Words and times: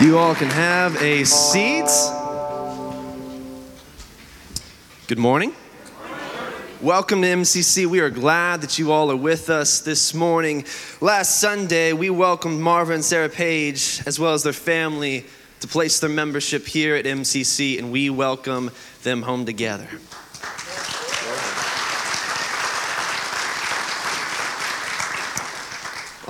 You 0.00 0.16
all 0.16 0.34
can 0.34 0.48
have 0.48 0.96
a 1.02 1.24
seat. 1.24 1.84
Good 5.06 5.18
morning. 5.18 5.52
Welcome 6.80 7.20
to 7.20 7.28
MCC. 7.28 7.84
We 7.84 8.00
are 8.00 8.08
glad 8.08 8.62
that 8.62 8.78
you 8.78 8.92
all 8.92 9.10
are 9.10 9.16
with 9.16 9.50
us 9.50 9.80
this 9.80 10.14
morning. 10.14 10.64
Last 11.02 11.38
Sunday, 11.38 11.92
we 11.92 12.08
welcomed 12.08 12.62
Marva 12.62 12.94
and 12.94 13.04
Sarah 13.04 13.28
Page, 13.28 14.00
as 14.06 14.18
well 14.18 14.32
as 14.32 14.42
their 14.42 14.54
family, 14.54 15.26
to 15.60 15.68
place 15.68 16.00
their 16.00 16.08
membership 16.08 16.66
here 16.66 16.94
at 16.94 17.04
MCC, 17.04 17.78
and 17.78 17.92
we 17.92 18.08
welcome 18.08 18.70
them 19.02 19.20
home 19.20 19.44
together. 19.44 19.86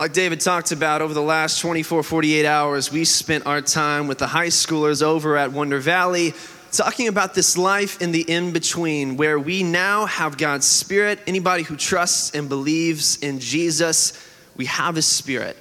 Like 0.01 0.15
David 0.15 0.41
talked 0.41 0.73
about, 0.73 1.03
over 1.03 1.13
the 1.13 1.21
last 1.21 1.61
24, 1.61 2.03
48 2.03 2.47
hours, 2.47 2.91
we 2.91 3.05
spent 3.05 3.45
our 3.45 3.61
time 3.61 4.07
with 4.07 4.17
the 4.17 4.27
high 4.27 4.47
schoolers 4.47 5.03
over 5.03 5.37
at 5.37 5.53
Wonder 5.53 5.79
Valley 5.79 6.33
talking 6.73 7.07
about 7.07 7.35
this 7.35 7.59
life 7.59 8.01
in 8.01 8.11
the 8.11 8.23
in 8.23 8.51
between 8.51 9.19
where 9.19 9.39
we 9.39 9.63
now 9.63 10.07
have 10.07 10.39
God's 10.39 10.65
Spirit. 10.65 11.19
Anybody 11.27 11.65
who 11.65 11.77
trusts 11.77 12.35
and 12.35 12.49
believes 12.49 13.19
in 13.19 13.41
Jesus, 13.41 14.15
we 14.57 14.65
have 14.65 14.95
His 14.95 15.05
Spirit, 15.05 15.59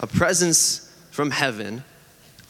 a 0.00 0.06
presence 0.06 0.94
from 1.10 1.30
heaven 1.30 1.82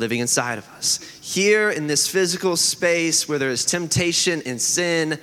living 0.01 0.19
inside 0.19 0.59
of 0.59 0.69
us. 0.71 0.99
Here 1.23 1.71
in 1.71 1.87
this 1.87 2.09
physical 2.09 2.57
space 2.57 3.29
where 3.29 3.39
there 3.39 3.51
is 3.51 3.65
temptation 3.65 4.43
and 4.47 4.61
sin 4.61 5.17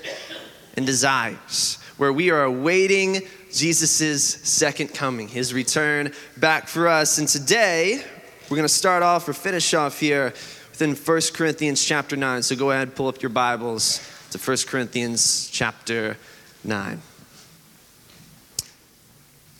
and 0.77 0.85
desires, 0.85 1.79
where 1.97 2.13
we 2.13 2.29
are 2.29 2.43
awaiting 2.43 3.27
Jesus' 3.57 4.35
second 4.47 4.93
coming, 4.93 5.27
his 5.27 5.53
return 5.53 6.13
back 6.37 6.67
for 6.67 6.87
us. 6.87 7.17
And 7.17 7.27
today, 7.27 8.03
we're 8.49 8.57
going 8.57 8.67
to 8.67 8.73
start 8.73 9.01
off 9.01 9.27
or 9.27 9.33
finish 9.33 9.73
off 9.73 9.99
here 9.99 10.33
within 10.69 10.93
1 10.93 11.21
Corinthians 11.33 11.83
chapter 11.83 12.15
9. 12.15 12.43
So 12.43 12.55
go 12.55 12.69
ahead, 12.69 12.89
and 12.89 12.95
pull 12.95 13.07
up 13.07 13.21
your 13.21 13.31
Bibles 13.31 13.99
to 14.29 14.37
1 14.37 14.57
Corinthians 14.67 15.49
chapter 15.49 16.17
9. 16.63 17.01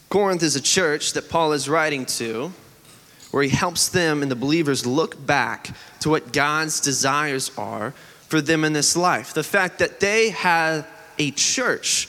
Corinth 0.10 0.44
is 0.44 0.56
a 0.56 0.62
church 0.62 1.14
that 1.14 1.28
Paul 1.28 1.54
is 1.54 1.68
writing 1.68 2.06
to 2.06 2.54
where 3.32 3.44
he 3.44 3.50
helps 3.50 3.90
them 3.90 4.22
and 4.22 4.32
the 4.32 4.36
believers 4.36 4.86
look 4.86 5.26
back 5.26 5.76
to 6.02 6.10
what 6.10 6.32
God's 6.32 6.80
desires 6.80 7.52
are 7.58 7.92
for 8.28 8.42
them 8.42 8.64
in 8.64 8.74
this 8.74 8.96
life. 8.96 9.34
The 9.34 9.44
fact 9.44 9.80
that 9.80 10.00
they 10.00 10.30
have 10.30 10.88
a 11.18 11.32
church 11.32 12.08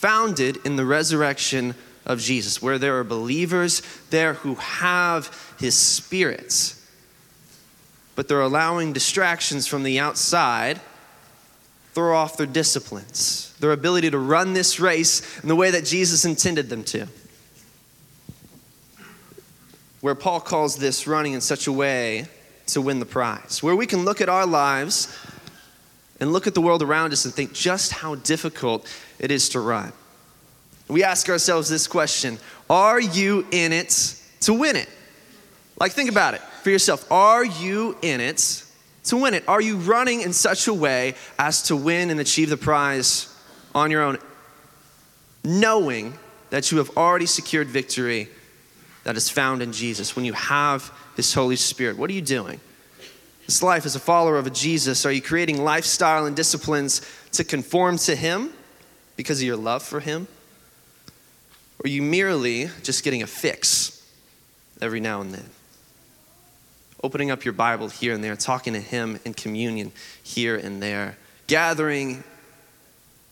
founded 0.00 0.56
in 0.64 0.76
the 0.76 0.84
resurrection 0.86 1.74
of 2.06 2.18
Jesus, 2.20 2.62
where 2.62 2.78
there 2.78 2.98
are 2.98 3.04
believers 3.04 3.82
there 4.08 4.32
who 4.32 4.54
have 4.54 5.54
his 5.60 5.76
spirits, 5.76 6.90
but 8.16 8.26
they're 8.26 8.40
allowing 8.40 8.94
distractions 8.94 9.66
from 9.66 9.82
the 9.82 9.98
outside 9.98 10.80
throw 11.92 12.16
off 12.16 12.38
their 12.38 12.46
disciplines, 12.46 13.54
their 13.60 13.72
ability 13.72 14.10
to 14.10 14.18
run 14.18 14.54
this 14.54 14.80
race 14.80 15.38
in 15.42 15.50
the 15.50 15.56
way 15.56 15.70
that 15.70 15.84
Jesus 15.84 16.24
intended 16.24 16.70
them 16.70 16.82
to. 16.84 17.06
Where 20.00 20.14
Paul 20.14 20.40
calls 20.40 20.76
this 20.76 21.06
running 21.06 21.34
in 21.34 21.42
such 21.42 21.66
a 21.66 21.72
way 21.72 22.26
to 22.68 22.80
win 22.80 23.00
the 23.00 23.06
prize, 23.06 23.62
where 23.62 23.76
we 23.76 23.86
can 23.86 24.06
look 24.06 24.22
at 24.22 24.30
our 24.30 24.46
lives 24.46 25.14
and 26.20 26.32
look 26.32 26.46
at 26.46 26.54
the 26.54 26.60
world 26.60 26.82
around 26.82 27.12
us 27.12 27.24
and 27.24 27.32
think 27.32 27.52
just 27.52 27.92
how 27.92 28.14
difficult 28.14 28.86
it 29.18 29.30
is 29.30 29.48
to 29.50 29.60
run. 29.60 29.92
We 30.88 31.02
ask 31.02 31.28
ourselves 31.28 31.68
this 31.68 31.86
question 31.86 32.38
Are 32.68 33.00
you 33.00 33.46
in 33.50 33.72
it 33.72 34.16
to 34.40 34.54
win 34.54 34.76
it? 34.76 34.88
Like, 35.78 35.92
think 35.92 36.10
about 36.10 36.34
it 36.34 36.42
for 36.62 36.70
yourself. 36.70 37.10
Are 37.10 37.44
you 37.44 37.96
in 38.02 38.20
it 38.20 38.64
to 39.04 39.16
win 39.16 39.34
it? 39.34 39.48
Are 39.48 39.60
you 39.60 39.76
running 39.76 40.20
in 40.20 40.32
such 40.32 40.68
a 40.68 40.74
way 40.74 41.14
as 41.38 41.62
to 41.64 41.76
win 41.76 42.10
and 42.10 42.20
achieve 42.20 42.50
the 42.50 42.56
prize 42.58 43.34
on 43.74 43.90
your 43.90 44.02
own, 44.02 44.18
knowing 45.42 46.18
that 46.50 46.70
you 46.70 46.78
have 46.78 46.96
already 46.96 47.26
secured 47.26 47.68
victory 47.68 48.28
that 49.04 49.16
is 49.16 49.30
found 49.30 49.62
in 49.62 49.72
Jesus 49.72 50.14
when 50.14 50.26
you 50.26 50.34
have 50.34 50.92
His 51.16 51.32
Holy 51.32 51.56
Spirit? 51.56 51.96
What 51.96 52.10
are 52.10 52.14
you 52.14 52.20
doing? 52.20 52.60
This 53.50 53.64
life 53.64 53.84
as 53.84 53.96
a 53.96 53.98
follower 53.98 54.38
of 54.38 54.52
Jesus, 54.52 55.04
are 55.04 55.10
you 55.10 55.20
creating 55.20 55.64
lifestyle 55.64 56.24
and 56.24 56.36
disciplines 56.36 57.02
to 57.32 57.42
conform 57.42 57.98
to 57.98 58.14
Him 58.14 58.52
because 59.16 59.40
of 59.40 59.44
your 59.44 59.56
love 59.56 59.82
for 59.82 59.98
Him? 59.98 60.28
Or 61.80 61.86
are 61.86 61.88
you 61.88 62.00
merely 62.00 62.70
just 62.84 63.02
getting 63.02 63.24
a 63.24 63.26
fix 63.26 64.08
every 64.80 65.00
now 65.00 65.20
and 65.20 65.34
then? 65.34 65.46
Opening 67.02 67.32
up 67.32 67.44
your 67.44 67.52
Bible 67.52 67.88
here 67.88 68.14
and 68.14 68.22
there, 68.22 68.36
talking 68.36 68.74
to 68.74 68.78
Him 68.78 69.18
in 69.24 69.34
communion 69.34 69.90
here 70.22 70.54
and 70.54 70.80
there, 70.80 71.18
gathering 71.48 72.22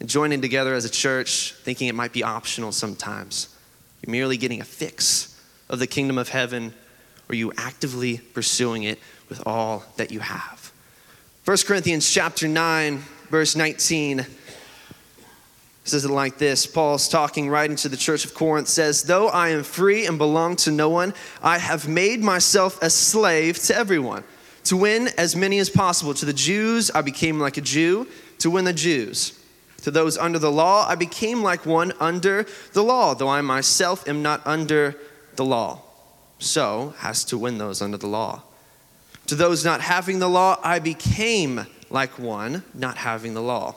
and 0.01 0.09
joining 0.09 0.41
together 0.41 0.75
as 0.75 0.85
a 0.85 0.91
church, 0.91 1.55
thinking 1.63 1.87
it 1.87 1.95
might 1.95 2.13
be 2.13 2.25
optional 2.25 2.73
sometimes. 2.73 3.57
You're 4.05 4.11
merely 4.11 4.37
getting 4.37 4.61
a 4.61 4.65
fix 4.65 5.41
of 5.69 5.79
the 5.79 5.87
kingdom 5.87 6.19
of 6.19 6.31
heaven, 6.31 6.75
or 7.29 7.37
you 7.37 7.53
actively 7.57 8.19
pursuing 8.19 8.83
it 8.83 8.99
with 9.29 9.43
all 9.47 9.85
that 9.97 10.11
you 10.11 10.21
have. 10.21 10.73
1 11.45 11.57
Corinthians 11.67 12.09
chapter 12.11 12.47
9, 12.47 13.03
verse 13.31 13.57
19 13.57 14.27
says 15.85 16.05
it 16.05 16.11
like 16.11 16.39
this 16.39 16.67
Paul's 16.67 17.09
talking 17.09 17.49
right 17.49 17.71
into 17.71 17.89
the 17.89 17.97
church 17.97 18.25
of 18.25 18.35
Corinth 18.35 18.69
says, 18.69 19.05
Though 19.05 19.29
I 19.29 19.51
am 19.51 19.63
free 19.63 20.07
and 20.07 20.19
belong 20.19 20.57
to 20.57 20.71
no 20.71 20.91
one, 20.91 21.15
I 21.43 21.59
have 21.59 21.89
made 21.89 22.21
myself 22.21 22.81
a 22.83 22.91
slave 22.91 23.59
to 23.61 23.77
everyone 23.77 24.25
to 24.65 24.77
win 24.77 25.09
as 25.17 25.35
many 25.35 25.59
as 25.59 25.71
possible. 25.71 26.13
To 26.15 26.27
the 26.27 26.33
Jews, 26.33 26.91
I 26.91 27.01
became 27.01 27.41
like 27.41 27.57
a 27.57 27.63
Jew 27.63 28.07
to 28.41 28.51
win 28.51 28.65
the 28.65 28.73
Jews. 28.73 29.39
To 29.83 29.91
those 29.91 30.19
under 30.19 30.39
the 30.39 30.51
law, 30.51 30.87
I 30.87 30.95
became 30.95 31.43
like 31.43 31.65
one 31.65 31.93
under 32.01 32.45
the 32.73 32.83
law, 32.83 33.15
though 33.15 33.29
I 33.29 33.41
myself 33.41 34.07
am 34.07 34.23
not 34.23 34.47
under 34.47 34.97
the 35.37 35.45
law. 35.45 35.83
So, 36.39 36.95
has 36.99 37.25
to 37.25 37.39
win 37.39 37.59
those 37.59 37.81
under 37.81 37.97
the 37.97 38.07
law. 38.07 38.43
To 39.29 39.35
those 39.35 39.63
not 39.63 39.83
having 39.83 40.21
the 40.21 40.29
law, 40.29 40.59
I 40.63 40.79
became 40.79 41.67
like 41.91 42.19
one 42.19 42.65
not 42.73 42.97
having 42.97 43.35
the 43.35 43.43
law. 43.43 43.77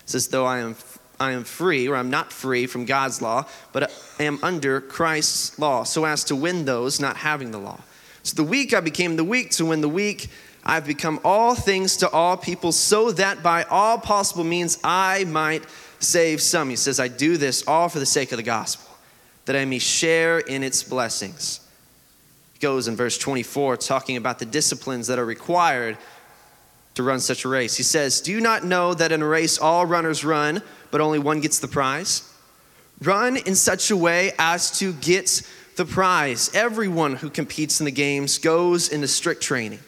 It 0.00 0.10
says, 0.10 0.26
though 0.26 0.44
I 0.44 0.58
am, 0.58 0.74
I 1.20 1.32
am 1.32 1.44
free, 1.44 1.88
or 1.88 1.94
I'm 1.94 2.10
not 2.10 2.32
free 2.32 2.66
from 2.66 2.84
God's 2.84 3.22
law, 3.22 3.46
but 3.72 3.92
I 4.18 4.24
am 4.24 4.40
under 4.42 4.80
Christ's 4.80 5.56
law, 5.56 5.84
so 5.84 6.04
as 6.04 6.24
to 6.24 6.36
win 6.36 6.64
those 6.64 6.98
not 6.98 7.16
having 7.16 7.52
the 7.52 7.58
law. 7.58 7.80
So 8.24 8.34
the 8.34 8.42
weak 8.42 8.74
I 8.74 8.80
became 8.80 9.14
the 9.14 9.22
weak 9.22 9.52
to 9.52 9.66
win 9.66 9.82
the 9.82 9.88
weak. 9.88 10.30
I've 10.64 10.86
become 10.86 11.20
all 11.24 11.54
things 11.54 11.96
to 11.98 12.10
all 12.10 12.36
people, 12.36 12.72
so 12.72 13.12
that 13.12 13.40
by 13.40 13.62
all 13.64 13.98
possible 13.98 14.42
means 14.42 14.80
I 14.82 15.24
might 15.24 15.62
save 16.00 16.42
some. 16.42 16.70
He 16.70 16.76
says, 16.76 16.98
I 16.98 17.06
do 17.06 17.36
this 17.36 17.66
all 17.68 17.88
for 17.88 18.00
the 18.00 18.06
sake 18.06 18.32
of 18.32 18.36
the 18.36 18.42
gospel, 18.42 18.92
that 19.44 19.54
I 19.54 19.64
may 19.64 19.78
share 19.78 20.40
in 20.40 20.64
its 20.64 20.82
blessings 20.82 21.60
goes 22.60 22.88
in 22.88 22.96
verse 22.96 23.18
24, 23.18 23.76
talking 23.76 24.16
about 24.16 24.38
the 24.38 24.44
disciplines 24.44 25.06
that 25.06 25.18
are 25.18 25.24
required 25.24 25.96
to 26.94 27.02
run 27.02 27.20
such 27.20 27.44
a 27.44 27.48
race. 27.48 27.76
He 27.76 27.82
says, 27.82 28.20
Do 28.20 28.32
you 28.32 28.40
not 28.40 28.64
know 28.64 28.94
that 28.94 29.12
in 29.12 29.22
a 29.22 29.26
race 29.26 29.58
all 29.58 29.86
runners 29.86 30.24
run, 30.24 30.62
but 30.90 31.00
only 31.00 31.18
one 31.18 31.40
gets 31.40 31.60
the 31.60 31.68
prize? 31.68 32.28
Run 33.00 33.36
in 33.36 33.54
such 33.54 33.90
a 33.90 33.96
way 33.96 34.32
as 34.38 34.78
to 34.80 34.92
get 34.92 35.42
the 35.76 35.84
prize. 35.84 36.50
Everyone 36.54 37.14
who 37.14 37.30
competes 37.30 37.80
in 37.80 37.84
the 37.84 37.92
games 37.92 38.38
goes 38.38 38.88
into 38.88 39.06
strict 39.06 39.42
training. 39.42 39.78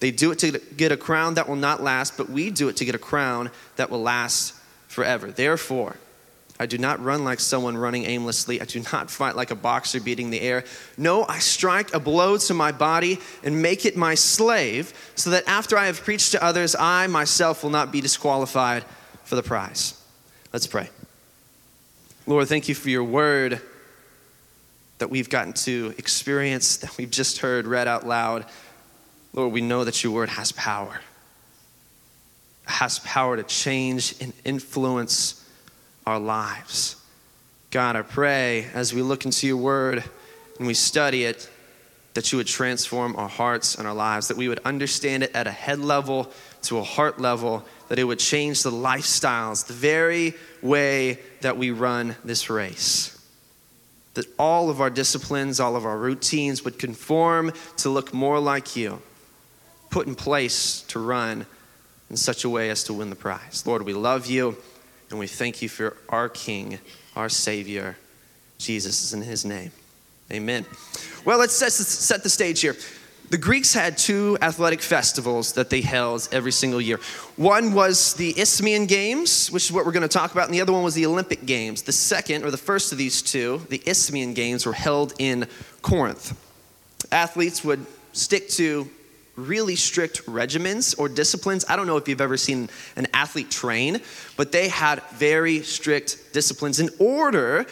They 0.00 0.10
do 0.10 0.32
it 0.32 0.38
to 0.40 0.58
get 0.76 0.90
a 0.90 0.96
crown 0.96 1.34
that 1.34 1.48
will 1.48 1.56
not 1.56 1.82
last, 1.82 2.16
but 2.16 2.30
we 2.30 2.50
do 2.50 2.68
it 2.68 2.76
to 2.76 2.84
get 2.84 2.94
a 2.94 2.98
crown 2.98 3.50
that 3.76 3.90
will 3.90 4.02
last 4.02 4.54
forever. 4.88 5.30
Therefore, 5.30 5.96
I 6.58 6.66
do 6.66 6.78
not 6.78 7.02
run 7.02 7.24
like 7.24 7.40
someone 7.40 7.76
running 7.76 8.04
aimlessly. 8.04 8.60
I 8.60 8.64
do 8.64 8.80
not 8.92 9.10
fight 9.10 9.34
like 9.34 9.50
a 9.50 9.56
boxer 9.56 10.00
beating 10.00 10.30
the 10.30 10.40
air. 10.40 10.64
No, 10.96 11.24
I 11.26 11.40
strike 11.40 11.92
a 11.92 11.98
blow 11.98 12.36
to 12.36 12.54
my 12.54 12.70
body 12.70 13.18
and 13.42 13.60
make 13.60 13.84
it 13.84 13.96
my 13.96 14.14
slave, 14.14 14.94
so 15.16 15.30
that 15.30 15.42
after 15.48 15.76
I 15.76 15.86
have 15.86 16.02
preached 16.02 16.30
to 16.32 16.42
others, 16.42 16.76
I 16.78 17.08
myself 17.08 17.64
will 17.64 17.70
not 17.70 17.90
be 17.90 18.00
disqualified 18.00 18.84
for 19.24 19.34
the 19.34 19.42
prize. 19.42 20.00
Let's 20.52 20.68
pray. 20.68 20.90
Lord, 22.26 22.46
thank 22.46 22.68
you 22.68 22.74
for 22.76 22.88
your 22.88 23.04
word 23.04 23.60
that 24.98 25.10
we've 25.10 25.28
gotten 25.28 25.54
to 25.54 25.92
experience, 25.98 26.76
that 26.78 26.96
we've 26.96 27.10
just 27.10 27.38
heard 27.38 27.66
read 27.66 27.88
out 27.88 28.06
loud. 28.06 28.46
Lord, 29.32 29.52
we 29.52 29.60
know 29.60 29.82
that 29.82 30.04
your 30.04 30.12
word 30.12 30.28
has 30.28 30.52
power, 30.52 31.00
it 32.62 32.70
has 32.70 33.00
power 33.00 33.36
to 33.36 33.42
change 33.42 34.14
and 34.20 34.32
influence 34.44 35.43
our 36.06 36.18
lives. 36.18 36.96
God, 37.70 37.96
I 37.96 38.02
pray 38.02 38.66
as 38.74 38.94
we 38.94 39.02
look 39.02 39.24
into 39.24 39.46
your 39.46 39.56
word 39.56 40.04
and 40.58 40.66
we 40.66 40.74
study 40.74 41.24
it, 41.24 41.50
that 42.14 42.30
you 42.30 42.38
would 42.38 42.46
transform 42.46 43.16
our 43.16 43.28
hearts 43.28 43.74
and 43.74 43.88
our 43.88 43.94
lives, 43.94 44.28
that 44.28 44.36
we 44.36 44.46
would 44.46 44.60
understand 44.64 45.24
it 45.24 45.34
at 45.34 45.48
a 45.48 45.50
head 45.50 45.80
level 45.80 46.30
to 46.62 46.78
a 46.78 46.82
heart 46.84 47.20
level, 47.20 47.64
that 47.88 47.98
it 47.98 48.04
would 48.04 48.20
change 48.20 48.62
the 48.62 48.70
lifestyles, 48.70 49.66
the 49.66 49.72
very 49.72 50.34
way 50.62 51.18
that 51.40 51.56
we 51.56 51.72
run 51.72 52.14
this 52.24 52.48
race. 52.48 53.10
That 54.14 54.26
all 54.38 54.70
of 54.70 54.80
our 54.80 54.90
disciplines, 54.90 55.58
all 55.58 55.74
of 55.74 55.84
our 55.84 55.98
routines 55.98 56.64
would 56.64 56.78
conform 56.78 57.52
to 57.78 57.90
look 57.90 58.14
more 58.14 58.38
like 58.38 58.76
you. 58.76 59.02
put 59.94 60.08
in 60.08 60.16
place 60.16 60.80
to 60.88 60.98
run 60.98 61.46
in 62.10 62.16
such 62.16 62.42
a 62.42 62.48
way 62.48 62.68
as 62.68 62.82
to 62.82 62.92
win 62.92 63.10
the 63.10 63.16
prize. 63.16 63.62
Lord, 63.64 63.82
we 63.82 63.92
love 63.92 64.26
you 64.26 64.56
and 65.14 65.20
we 65.20 65.28
thank 65.28 65.62
you 65.62 65.68
for 65.68 65.96
our 66.08 66.28
King, 66.28 66.80
our 67.14 67.28
Savior, 67.28 67.96
Jesus 68.58 69.04
is 69.04 69.14
in 69.14 69.22
his 69.22 69.44
name. 69.44 69.70
Amen. 70.32 70.66
Well, 71.24 71.38
let's 71.38 71.54
set, 71.54 72.24
the 72.24 72.28
stage 72.28 72.60
here. 72.60 72.74
The 73.30 73.38
Greeks 73.38 73.72
had 73.72 73.96
two 73.96 74.36
athletic 74.42 74.82
festivals 74.82 75.52
that 75.52 75.70
they 75.70 75.82
held 75.82 76.28
every 76.32 76.50
single 76.50 76.80
year. 76.80 76.98
One 77.36 77.74
was 77.74 78.14
the 78.14 78.36
Isthmian 78.36 78.86
Games, 78.86 79.52
which 79.52 79.66
is 79.66 79.72
what 79.72 79.86
we're 79.86 79.92
going 79.92 80.02
to 80.02 80.08
talk 80.08 80.32
about, 80.32 80.46
and 80.46 80.54
the 80.54 80.60
other 80.60 80.72
one 80.72 80.82
was 80.82 80.94
the 80.94 81.06
Olympic 81.06 81.46
Games. 81.46 81.82
The 81.82 81.92
second, 81.92 82.42
or 82.42 82.50
the 82.50 82.56
first 82.56 82.90
of 82.90 82.98
these 82.98 83.22
two, 83.22 83.64
the 83.68 83.80
Isthmian 83.86 84.34
Games, 84.34 84.66
were 84.66 84.72
held 84.72 85.14
in 85.20 85.46
Corinth. 85.80 86.36
Athletes 87.12 87.62
would 87.62 87.86
stick 88.14 88.48
to 88.48 88.90
really 89.36 89.76
strict 89.76 90.26
regimens 90.26 90.98
or 90.98 91.08
disciplines. 91.08 91.64
I 91.68 91.76
don't 91.76 91.86
know 91.86 91.96
if 91.96 92.08
you've 92.08 92.20
ever 92.20 92.36
seen 92.36 92.68
an 92.96 93.06
athlete 93.12 93.50
train, 93.50 94.00
but 94.36 94.52
they 94.52 94.68
had 94.68 95.02
very 95.14 95.62
strict 95.62 96.32
disciplines 96.32 96.80
in 96.80 96.90
order 96.98 97.66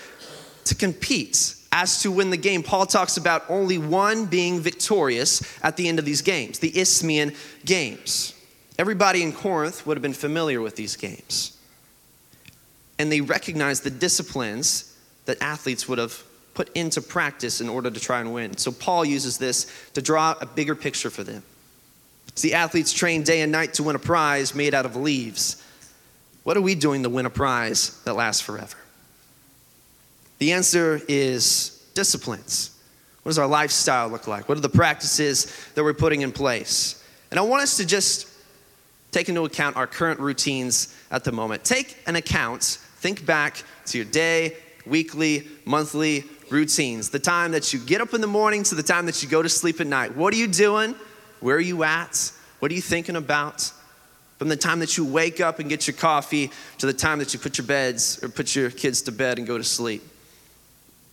to 0.64 0.74
compete 0.74 1.54
as 1.72 2.02
to 2.02 2.10
win 2.10 2.30
the 2.30 2.36
game. 2.36 2.62
Paul 2.62 2.86
talks 2.86 3.16
about 3.16 3.44
only 3.48 3.78
one 3.78 4.26
being 4.26 4.60
victorious 4.60 5.42
at 5.62 5.76
the 5.76 5.88
end 5.88 5.98
of 5.98 6.04
these 6.04 6.22
games, 6.22 6.58
the 6.58 6.76
Isthmian 6.78 7.32
Games. 7.64 8.34
Everybody 8.78 9.22
in 9.22 9.32
Corinth 9.32 9.86
would 9.86 9.96
have 9.96 10.02
been 10.02 10.12
familiar 10.12 10.60
with 10.60 10.76
these 10.76 10.96
games. 10.96 11.58
And 12.98 13.10
they 13.10 13.20
recognized 13.20 13.84
the 13.84 13.90
disciplines 13.90 14.96
that 15.24 15.40
athletes 15.40 15.88
would 15.88 15.98
have 15.98 16.22
put 16.54 16.68
into 16.76 17.00
practice 17.00 17.60
in 17.60 17.68
order 17.68 17.90
to 17.90 18.00
try 18.00 18.20
and 18.20 18.34
win. 18.34 18.56
So 18.58 18.70
Paul 18.70 19.04
uses 19.04 19.38
this 19.38 19.72
to 19.94 20.02
draw 20.02 20.34
a 20.40 20.46
bigger 20.46 20.74
picture 20.74 21.10
for 21.10 21.24
them. 21.24 21.42
See, 22.34 22.52
athletes 22.54 22.92
train 22.92 23.22
day 23.22 23.42
and 23.42 23.52
night 23.52 23.74
to 23.74 23.82
win 23.82 23.96
a 23.96 23.98
prize 23.98 24.54
made 24.54 24.74
out 24.74 24.86
of 24.86 24.96
leaves. 24.96 25.62
What 26.44 26.56
are 26.56 26.62
we 26.62 26.74
doing 26.74 27.02
to 27.02 27.08
win 27.10 27.26
a 27.26 27.30
prize 27.30 28.02
that 28.04 28.14
lasts 28.14 28.40
forever? 28.40 28.76
The 30.38 30.52
answer 30.52 31.00
is 31.08 31.86
disciplines. 31.94 32.76
What 33.22 33.30
does 33.30 33.38
our 33.38 33.46
lifestyle 33.46 34.08
look 34.08 34.26
like? 34.26 34.48
What 34.48 34.58
are 34.58 34.62
the 34.62 34.68
practices 34.68 35.54
that 35.74 35.84
we're 35.84 35.94
putting 35.94 36.22
in 36.22 36.32
place? 36.32 37.04
And 37.30 37.38
I 37.38 37.42
want 37.42 37.62
us 37.62 37.76
to 37.76 37.86
just 37.86 38.28
take 39.12 39.28
into 39.28 39.44
account 39.44 39.76
our 39.76 39.86
current 39.86 40.18
routines 40.18 40.96
at 41.10 41.22
the 41.22 41.30
moment. 41.30 41.62
Take 41.64 41.96
an 42.06 42.16
account, 42.16 42.62
think 42.96 43.24
back 43.24 43.62
to 43.86 43.98
your 43.98 44.06
day, 44.06 44.56
weekly, 44.84 45.46
monthly 45.64 46.24
routines, 46.50 47.10
the 47.10 47.18
time 47.18 47.52
that 47.52 47.72
you 47.72 47.78
get 47.78 48.00
up 48.00 48.14
in 48.14 48.20
the 48.20 48.26
morning 48.26 48.62
to 48.64 48.74
the 48.74 48.82
time 48.82 49.06
that 49.06 49.22
you 49.22 49.28
go 49.28 49.42
to 49.42 49.48
sleep 49.48 49.80
at 49.80 49.86
night. 49.86 50.16
What 50.16 50.34
are 50.34 50.36
you 50.36 50.48
doing? 50.48 50.94
Where 51.42 51.56
are 51.56 51.60
you 51.60 51.82
at? 51.82 52.32
What 52.60 52.70
are 52.70 52.74
you 52.74 52.80
thinking 52.80 53.16
about? 53.16 53.70
From 54.38 54.48
the 54.48 54.56
time 54.56 54.78
that 54.80 54.96
you 54.96 55.04
wake 55.04 55.40
up 55.40 55.58
and 55.58 55.68
get 55.68 55.86
your 55.86 55.94
coffee 55.94 56.50
to 56.78 56.86
the 56.86 56.92
time 56.92 57.18
that 57.18 57.34
you 57.34 57.38
put 57.38 57.58
your 57.58 57.66
beds 57.66 58.22
or 58.22 58.28
put 58.28 58.56
your 58.56 58.70
kids 58.70 59.02
to 59.02 59.12
bed 59.12 59.38
and 59.38 59.46
go 59.46 59.58
to 59.58 59.64
sleep. 59.64 60.02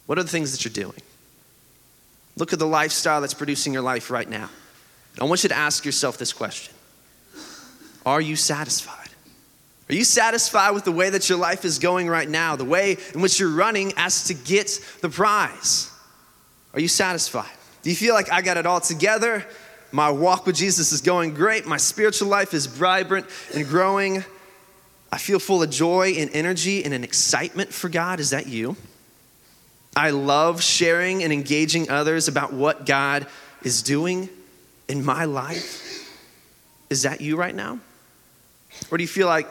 What 0.06 0.18
are 0.18 0.24
the 0.24 0.30
things 0.30 0.52
that 0.52 0.64
you're 0.64 0.86
doing? 0.86 1.02
Look 2.38 2.54
at 2.54 2.60
the 2.60 2.66
lifestyle 2.66 3.22
that's 3.22 3.34
producing 3.34 3.74
your 3.74 3.82
life 3.82 4.10
right 4.10 4.28
now. 4.30 4.50
I 5.20 5.26
want 5.26 5.44
you 5.44 5.50
to 5.50 5.58
ask 5.58 5.84
yourself 5.84 6.18
this 6.18 6.32
question 6.32 6.74
Are 8.06 8.22
you 8.22 8.36
satisfied? 8.36 9.10
Are 9.90 9.96
you 9.96 10.04
satisfied 10.04 10.72
with 10.72 10.86
the 10.86 10.92
way 10.92 11.10
that 11.10 11.30
your 11.30 11.40
life 11.40 11.66
is 11.66 11.80
going 11.80 12.08
right 12.08 12.30
now, 12.30 12.56
the 12.56 12.66
way 12.66 12.98
in 13.14 13.22
which 13.22 13.40
you're 13.40 13.50
running 13.50 13.94
as 13.98 14.26
to 14.26 14.36
get 14.36 14.80
the 15.02 15.10
prize? 15.10 15.92
Are 16.76 16.80
you 16.80 16.88
satisfied? 16.88 17.50
Do 17.82 17.90
you 17.90 17.96
feel 17.96 18.14
like 18.14 18.32
I 18.32 18.42
got 18.42 18.58
it 18.58 18.68
all 18.68 18.80
together? 18.80 19.46
My 19.92 20.12
walk 20.12 20.46
with 20.46 20.56
Jesus 20.56 20.92
is 20.92 21.02
going 21.02 21.34
great. 21.34 21.66
My 21.66 21.78
spiritual 21.78 22.28
life 22.28 22.54
is 22.54 22.66
vibrant 22.68 23.26
and 23.54 23.68
growing. 23.68 24.24
I 25.12 25.18
feel 25.18 25.40
full 25.40 25.64
of 25.64 25.70
joy 25.70 26.14
and 26.18 26.30
energy 26.34 26.84
and 26.86 26.94
an 26.94 27.04
excitement 27.04 27.74
for 27.74 27.90
God. 27.90 28.20
Is 28.20 28.30
that 28.30 28.48
you? 28.48 28.76
I 29.96 30.12
love 30.12 30.62
sharing 30.62 31.24
and 31.24 31.34
engaging 31.34 31.90
others 31.90 32.28
about 32.28 32.54
what 32.54 32.86
God 32.86 33.26
is 33.64 33.82
doing 33.82 34.30
in 34.88 35.04
my 35.04 35.26
life. 35.26 35.86
Is 36.90 37.04
that 37.04 37.22
you 37.22 37.36
right 37.36 37.56
now? 37.56 37.80
Or 38.92 38.98
do 38.98 39.04
you 39.04 39.08
feel 39.08 39.28
like 39.28 39.48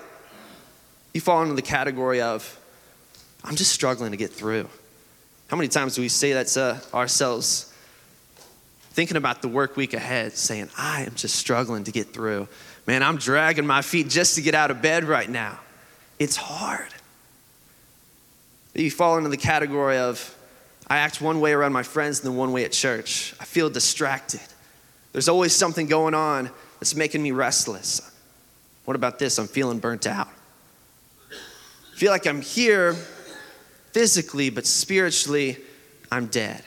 you 1.13 1.21
fall 1.21 1.43
into 1.43 1.55
the 1.55 1.63
category 1.63 2.21
of, 2.21 2.59
I'm 3.43 3.57
just 3.57 3.73
struggling 3.73 4.13
to 4.13 4.17
get 4.17 4.33
through? 4.33 4.69
How 5.49 5.57
many 5.57 5.69
times 5.69 5.97
do 5.97 6.03
we 6.03 6.09
say 6.09 6.35
that 6.35 6.47
to 6.49 6.81
ourselves? 6.95 7.73
Thinking 8.99 9.17
about 9.17 9.43
the 9.43 9.49
work 9.49 9.77
week 9.77 9.95
ahead, 9.95 10.37
saying, 10.37 10.71
I 10.77 11.03
am 11.03 11.15
just 11.15 11.37
struggling 11.37 11.85
to 11.85 11.93
get 11.93 12.13
through. 12.13 12.49
Man, 12.85 13.05
I'm 13.05 13.17
dragging 13.17 13.65
my 13.65 13.81
feet 13.81 14.09
just 14.09 14.35
to 14.35 14.43
get 14.43 14.57
out 14.57 14.73
of 14.73 14.83
bed 14.83 15.05
right 15.05 15.31
now. 15.31 15.61
It's 16.19 16.35
hard. 16.35 16.89
You 18.75 18.91
fall 18.91 19.17
into 19.17 19.29
the 19.29 19.37
category 19.37 19.99
of, 19.99 20.37
I 20.89 20.97
act 20.97 21.21
one 21.21 21.39
way 21.39 21.53
around 21.53 21.73
my 21.73 21.85
friends 21.85 22.19
and 22.19 22.29
then 22.29 22.37
one 22.37 22.51
way 22.51 22.65
at 22.65 22.73
church. 22.73 23.37
I 23.39 23.45
feel 23.45 23.71
distracted. 23.71 24.41
There's 25.13 25.29
always 25.29 25.55
something 25.55 25.87
going 25.87 26.15
on 26.15 26.51
that's 26.81 26.97
making 26.97 27.23
me 27.23 27.31
restless. 27.31 28.01
What 28.85 28.97
about 28.97 29.21
this? 29.21 29.39
I'm 29.39 29.47
feeling 29.47 29.79
burnt 29.79 30.09
out. 30.09 30.27
I 31.31 31.97
feel 31.97 32.11
like 32.11 32.27
I'm 32.27 32.43
here 32.43 32.95
physically, 33.93 34.51
but 34.51 34.67
spiritually, 34.67 35.57
I'm 36.11 36.27
dead. 36.27 36.65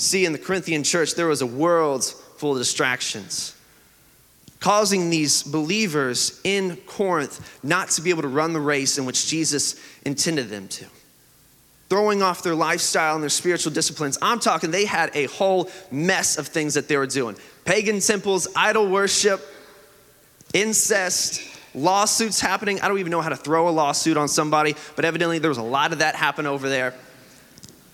See, 0.00 0.24
in 0.24 0.32
the 0.32 0.38
Corinthian 0.38 0.82
church, 0.82 1.14
there 1.14 1.26
was 1.26 1.42
a 1.42 1.46
world 1.46 2.04
full 2.04 2.52
of 2.52 2.58
distractions 2.58 3.54
causing 4.58 5.10
these 5.10 5.42
believers 5.42 6.40
in 6.42 6.76
Corinth 6.86 7.58
not 7.62 7.90
to 7.90 8.02
be 8.02 8.08
able 8.08 8.22
to 8.22 8.28
run 8.28 8.54
the 8.54 8.60
race 8.60 8.96
in 8.96 9.04
which 9.04 9.26
Jesus 9.26 9.78
intended 10.04 10.48
them 10.48 10.68
to. 10.68 10.86
Throwing 11.90 12.22
off 12.22 12.42
their 12.42 12.54
lifestyle 12.54 13.14
and 13.14 13.22
their 13.22 13.28
spiritual 13.28 13.72
disciplines. 13.72 14.16
I'm 14.22 14.38
talking, 14.38 14.70
they 14.70 14.86
had 14.86 15.10
a 15.14 15.26
whole 15.26 15.70
mess 15.90 16.38
of 16.38 16.48
things 16.48 16.74
that 16.74 16.88
they 16.88 16.96
were 16.96 17.06
doing 17.06 17.36
pagan 17.66 18.00
temples, 18.00 18.48
idol 18.56 18.88
worship, 18.88 19.40
incest, 20.54 21.42
lawsuits 21.74 22.40
happening. 22.40 22.80
I 22.80 22.88
don't 22.88 23.00
even 23.00 23.10
know 23.10 23.20
how 23.20 23.28
to 23.28 23.36
throw 23.36 23.68
a 23.68 23.70
lawsuit 23.70 24.16
on 24.16 24.28
somebody, 24.28 24.76
but 24.96 25.04
evidently 25.04 25.38
there 25.38 25.50
was 25.50 25.58
a 25.58 25.62
lot 25.62 25.92
of 25.92 25.98
that 25.98 26.16
happen 26.16 26.46
over 26.46 26.70
there. 26.70 26.94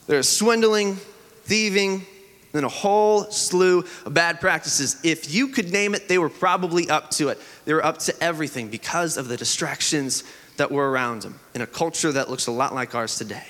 There's 0.07 0.29
swindling, 0.29 0.99
thieving, 1.47 2.05
and 2.53 2.65
a 2.65 2.69
whole 2.69 3.25
slew 3.25 3.85
of 4.05 4.15
bad 4.15 4.41
practices. 4.41 4.97
If 5.03 5.33
you 5.33 5.49
could 5.49 5.73
name 5.73 5.95
it, 5.95 6.09
they 6.09 6.19
were 6.19 6.31
probably 6.31 6.89
up 6.89 7.11
to 7.13 7.29
it. 7.29 7.39
They 7.65 7.75
were 7.75 7.85
up 7.85 7.99
to 7.99 8.23
everything 8.23 8.69
because 8.69 9.17
of 9.17 9.29
the 9.29 9.37
distractions 9.37 10.25
that 10.57 10.71
were 10.71 10.91
around 10.91 11.23
them 11.23 11.39
in 11.55 11.61
a 11.61 11.67
culture 11.67 12.13
that 12.13 12.31
looks 12.31 12.47
a 12.47 12.53
lot 12.53 12.75
like 12.75 12.95
ours 12.95 13.19
today. 13.19 13.47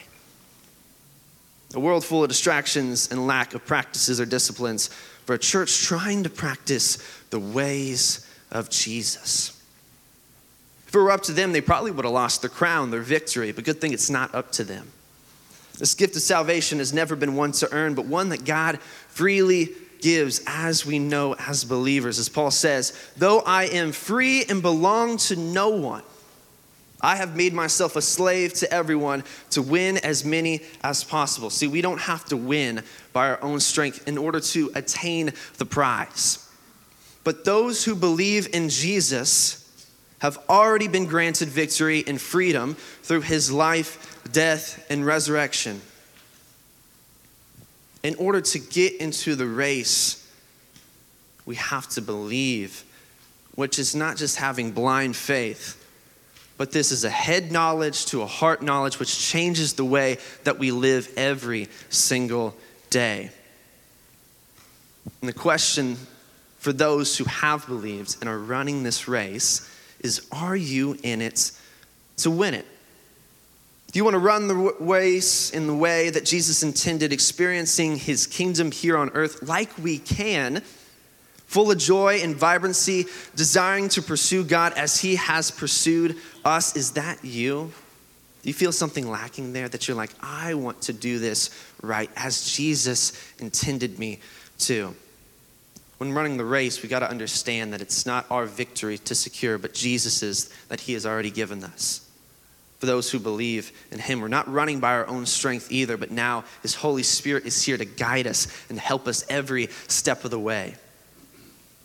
A 1.75 1.81
world 1.81 2.05
full 2.05 2.23
of 2.23 2.29
distractions 2.29 3.11
and 3.11 3.26
lack 3.26 3.55
of 3.55 3.65
practices 3.65 4.21
or 4.21 4.26
disciplines 4.26 4.88
for 5.25 5.35
a 5.35 5.38
church 5.38 5.83
trying 5.83 6.23
to 6.23 6.31
practice 6.31 6.99
the 7.31 7.38
ways 7.38 8.29
of 8.50 8.71
Jesus. 8.71 9.53
If 10.87 10.95
it 10.95 10.99
were 10.99 11.11
up 11.11 11.23
to 11.25 11.33
them, 11.33 11.53
they 11.53 11.61
probably 11.61 11.91
would 11.91 12.05
have 12.05 12.15
lost 12.15 12.41
their 12.41 12.50
crown, 12.50 12.91
their 12.91 13.00
victory, 13.00 13.53
but 13.53 13.65
good 13.65 13.81
thing 13.81 13.93
it's 13.93 14.11
not 14.11 14.35
up 14.35 14.53
to 14.53 14.65
them. 14.65 14.93
This 15.78 15.95
gift 15.95 16.16
of 16.16 16.23
salvation 16.23 16.78
has 16.78 16.92
never 16.92 17.16
been 17.16 17.37
one 17.37 17.52
to 17.52 17.73
earn, 17.73 17.95
but 17.95 18.06
one 18.06 18.30
that 18.30 18.45
God 18.45 18.80
freely 19.09 19.71
gives 20.00 20.42
as 20.47 20.87
we 20.87 20.99
know 20.99 21.35
as 21.35 21.64
believers. 21.64 22.18
As 22.18 22.28
Paul 22.28 22.50
says, 22.50 22.99
though 23.16 23.40
I 23.40 23.64
am 23.64 23.92
free 23.92 24.45
and 24.45 24.62
belong 24.62 25.16
to 25.18 25.37
no 25.37 25.71
one, 25.71 26.02
I 27.00 27.16
have 27.16 27.37
made 27.37 27.52
myself 27.52 27.97
a 27.97 28.02
slave 28.02 28.54
to 28.54 28.73
everyone 28.73 29.23
to 29.50 29.61
win 29.61 29.99
as 29.99 30.25
many 30.25 30.62
as 30.83 31.04
possible. 31.04 31.50
See, 31.50 31.68
we 31.68 31.83
don't 31.83 32.00
have 32.00 32.25
to 32.26 32.37
win 32.37 32.83
by 33.12 33.28
our 33.28 33.42
own 33.42 33.61
strength 33.61 34.09
in 34.09 34.16
order 34.16 34.40
to 34.40 34.71
attain 34.75 35.33
the 35.59 35.66
prize. 35.66 36.49
But 37.23 37.45
those 37.45 37.85
who 37.85 37.95
believe 37.95 38.49
in 38.54 38.68
Jesus 38.71 39.62
have 40.21 40.38
already 40.49 40.88
been 40.88 41.06
granted 41.06 41.49
victory 41.49 42.02
and 42.06 42.21
freedom 42.21 42.75
through 43.02 43.21
his 43.23 43.52
life, 43.52 44.16
death, 44.33 44.85
and 44.90 45.04
resurrection. 45.04 45.80
In 48.02 48.14
order 48.16 48.40
to 48.40 48.59
get 48.59 48.97
into 49.00 49.35
the 49.35 49.47
race, 49.47 50.23
we 51.45 51.56
have 51.56 51.88
to 51.90 52.02
believe, 52.02 52.85
which 53.54 53.78
is 53.78 53.95
not 53.95 54.16
just 54.16 54.37
having 54.37 54.73
blind 54.73 55.16
faith, 55.16 55.83
but 56.59 56.73
this 56.73 56.92
is 56.92 57.04
a 57.04 57.11
head 57.11 57.52
knowledge 57.52 58.06
to 58.06 58.23
a 58.23 58.26
heart 58.26 58.62
knowledge, 58.62 58.99
which 58.99 59.18
changes 59.18 59.75
the 59.75 59.85
way 59.85 60.18
that 60.45 60.59
we 60.59 60.71
live 60.71 61.12
every 61.16 61.68
single 61.90 62.56
day. 62.90 63.30
And 65.21 65.28
the 65.28 65.35
question 65.35 65.97
for 66.59 66.73
those 66.73 67.16
who 67.16 67.25
have 67.25 67.66
believed 67.66 68.16
and 68.21 68.28
are 68.28 68.38
running 68.38 68.83
this 68.83 69.06
race 69.06 69.71
is 70.00 70.26
are 70.33 70.56
you 70.56 70.97
in 71.02 71.21
it 71.21 71.52
to 72.18 72.30
win 72.30 72.54
it? 72.54 72.66
You 73.97 74.05
want 74.05 74.12
to 74.12 74.19
run 74.19 74.47
the 74.47 74.75
race 74.79 75.49
in 75.49 75.67
the 75.67 75.75
way 75.75 76.11
that 76.11 76.26
Jesus 76.26 76.62
intended, 76.62 77.15
experiencing 77.15 77.97
his 77.97 78.26
kingdom 78.26 78.71
here 78.71 78.95
on 78.95 79.09
earth 79.15 79.43
like 79.43 79.71
we 79.79 79.97
can, 79.97 80.61
full 81.47 81.71
of 81.71 81.79
joy 81.79 82.21
and 82.23 82.37
vibrancy, 82.37 83.07
desiring 83.37 83.88
to 83.88 84.03
pursue 84.03 84.45
God 84.45 84.75
as 84.75 85.00
He 85.00 85.17
has 85.17 85.50
pursued 85.50 86.17
us. 86.45 86.76
Is 86.76 86.91
that 86.93 87.25
you? 87.25 87.73
Do 88.43 88.50
you 88.50 88.53
feel 88.53 88.71
something 88.71 89.11
lacking 89.11 89.55
there 89.55 89.71
that 89.71 89.88
you're 89.88 89.97
like, 89.97 90.11
I 90.21 90.53
want 90.53 90.83
to 90.83 90.93
do 90.93 91.19
this 91.19 91.49
right 91.81 92.11
as 92.17 92.55
Jesus 92.55 93.19
intended 93.38 93.99
me 93.99 94.21
to? 94.59 94.95
When 95.97 96.12
running 96.12 96.37
the 96.37 96.45
race, 96.45 96.83
we 96.83 96.91
got 96.91 96.99
to 96.99 97.09
understand 97.09 97.73
that 97.73 97.81
it's 97.81 98.05
not 98.05 98.26
our 98.31 98.45
victory 98.45 98.99
to 98.99 99.15
secure, 99.15 99.57
but 99.57 99.73
Jesus's 99.73 100.50
that 100.69 100.81
He 100.81 100.93
has 100.93 101.07
already 101.07 101.31
given 101.31 101.65
us. 101.65 102.06
For 102.78 102.87
those 102.87 103.11
who 103.11 103.18
believe 103.18 103.73
in 103.90 103.99
Him, 103.99 104.21
we're 104.21 104.28
not 104.28 104.52
running 104.52 104.80
by 104.80 104.92
our 104.92 105.06
own 105.06 105.26
strength 105.26 105.73
either, 105.73 105.97
but 105.97 106.11
now 106.11 106.45
His 106.62 106.75
Holy 106.75 107.02
Spirit 107.02 107.47
is 107.47 107.62
here 107.62 107.78
to 107.78 107.85
guide 107.85 108.26
us 108.26 108.49
and 108.68 108.78
help 108.78 109.09
us 109.09 109.25
every 109.30 109.68
step 109.88 110.25
of 110.25 110.30
the 110.30 110.38
way. 110.38 110.75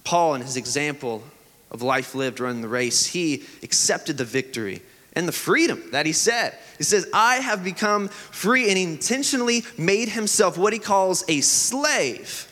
Paul, 0.03 0.36
in 0.36 0.41
his 0.41 0.57
example 0.57 1.24
of 1.69 1.81
life 1.81 2.15
lived 2.15 2.39
running 2.39 2.62
the 2.62 2.67
race, 2.67 3.05
he 3.05 3.43
accepted 3.63 4.17
the 4.17 4.25
victory 4.25 4.81
and 5.13 5.27
the 5.27 5.33
freedom 5.33 5.83
that 5.91 6.05
he 6.05 6.13
said. 6.13 6.57
He 6.77 6.83
says, 6.83 7.07
I 7.13 7.36
have 7.36 7.63
become 7.63 8.07
free, 8.07 8.69
and 8.69 8.77
intentionally 8.77 9.63
made 9.77 10.10
himself 10.10 10.57
what 10.57 10.74
he 10.74 10.79
calls 10.79 11.24
a 11.27 11.41
slave, 11.41 12.48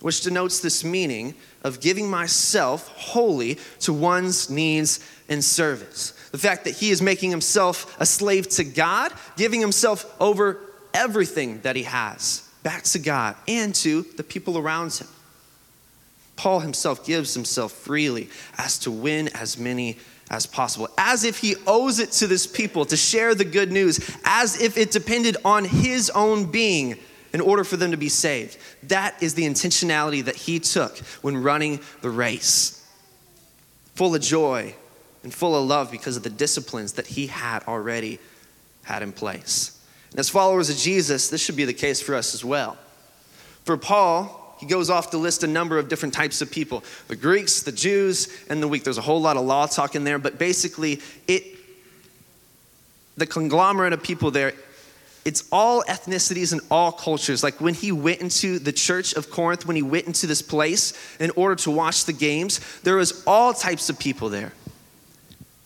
which 0.00 0.22
denotes 0.22 0.60
this 0.60 0.82
meaning 0.82 1.34
of 1.62 1.80
giving 1.80 2.10
myself 2.10 2.88
wholly 2.88 3.58
to 3.80 3.92
one's 3.92 4.50
needs 4.50 5.00
and 5.28 5.42
service. 5.42 6.13
The 6.34 6.38
fact 6.38 6.64
that 6.64 6.74
he 6.74 6.90
is 6.90 7.00
making 7.00 7.30
himself 7.30 7.96
a 8.00 8.04
slave 8.04 8.48
to 8.48 8.64
God, 8.64 9.12
giving 9.36 9.60
himself 9.60 10.12
over 10.20 10.58
everything 10.92 11.60
that 11.60 11.76
he 11.76 11.84
has 11.84 12.50
back 12.64 12.82
to 12.82 12.98
God 12.98 13.36
and 13.46 13.72
to 13.76 14.02
the 14.02 14.24
people 14.24 14.58
around 14.58 14.92
him. 14.94 15.06
Paul 16.34 16.58
himself 16.58 17.06
gives 17.06 17.34
himself 17.34 17.70
freely 17.70 18.30
as 18.58 18.80
to 18.80 18.90
win 18.90 19.28
as 19.28 19.56
many 19.56 19.96
as 20.28 20.44
possible, 20.44 20.88
as 20.98 21.22
if 21.22 21.38
he 21.38 21.54
owes 21.68 22.00
it 22.00 22.10
to 22.10 22.26
this 22.26 22.48
people 22.48 22.84
to 22.86 22.96
share 22.96 23.36
the 23.36 23.44
good 23.44 23.70
news, 23.70 24.00
as 24.24 24.60
if 24.60 24.76
it 24.76 24.90
depended 24.90 25.36
on 25.44 25.64
his 25.64 26.10
own 26.10 26.50
being 26.50 26.98
in 27.32 27.40
order 27.40 27.62
for 27.62 27.76
them 27.76 27.92
to 27.92 27.96
be 27.96 28.08
saved. 28.08 28.58
That 28.88 29.14
is 29.22 29.34
the 29.34 29.44
intentionality 29.44 30.24
that 30.24 30.34
he 30.34 30.58
took 30.58 30.98
when 31.22 31.44
running 31.44 31.78
the 32.00 32.10
race. 32.10 32.84
Full 33.94 34.16
of 34.16 34.20
joy 34.20 34.74
and 35.24 35.34
full 35.34 35.56
of 35.56 35.66
love 35.66 35.90
because 35.90 36.16
of 36.16 36.22
the 36.22 36.30
disciplines 36.30 36.92
that 36.92 37.06
he 37.06 37.26
had 37.26 37.64
already 37.64 38.20
had 38.84 39.02
in 39.02 39.12
place. 39.12 39.80
And 40.10 40.20
as 40.20 40.28
followers 40.28 40.70
of 40.70 40.76
Jesus, 40.76 41.28
this 41.28 41.42
should 41.42 41.56
be 41.56 41.64
the 41.64 41.74
case 41.74 42.00
for 42.00 42.14
us 42.14 42.34
as 42.34 42.44
well. 42.44 42.76
For 43.64 43.76
Paul, 43.76 44.56
he 44.60 44.66
goes 44.66 44.90
off 44.90 45.10
to 45.10 45.18
list 45.18 45.42
a 45.42 45.46
number 45.48 45.78
of 45.78 45.88
different 45.88 46.14
types 46.14 46.40
of 46.40 46.50
people 46.50 46.84
the 47.08 47.16
Greeks, 47.16 47.62
the 47.62 47.72
Jews, 47.72 48.28
and 48.48 48.62
the 48.62 48.68
weak. 48.68 48.84
There's 48.84 48.98
a 48.98 49.02
whole 49.02 49.20
lot 49.20 49.36
of 49.36 49.44
law 49.44 49.66
talk 49.66 49.96
in 49.96 50.04
there, 50.04 50.18
but 50.18 50.38
basically, 50.38 51.00
it 51.26 51.44
the 53.16 53.26
conglomerate 53.26 53.92
of 53.92 54.02
people 54.02 54.30
there, 54.30 54.52
it's 55.24 55.44
all 55.50 55.82
ethnicities 55.84 56.52
and 56.52 56.60
all 56.70 56.92
cultures. 56.92 57.42
Like 57.42 57.60
when 57.60 57.74
he 57.74 57.92
went 57.92 58.20
into 58.20 58.58
the 58.58 58.72
church 58.72 59.14
of 59.14 59.30
Corinth, 59.30 59.66
when 59.66 59.76
he 59.76 59.82
went 59.82 60.06
into 60.06 60.26
this 60.26 60.42
place 60.42 60.92
in 61.18 61.30
order 61.30 61.54
to 61.62 61.70
watch 61.70 62.04
the 62.04 62.12
games, 62.12 62.60
there 62.82 62.96
was 62.96 63.24
all 63.26 63.54
types 63.54 63.88
of 63.88 63.98
people 63.98 64.28
there. 64.28 64.52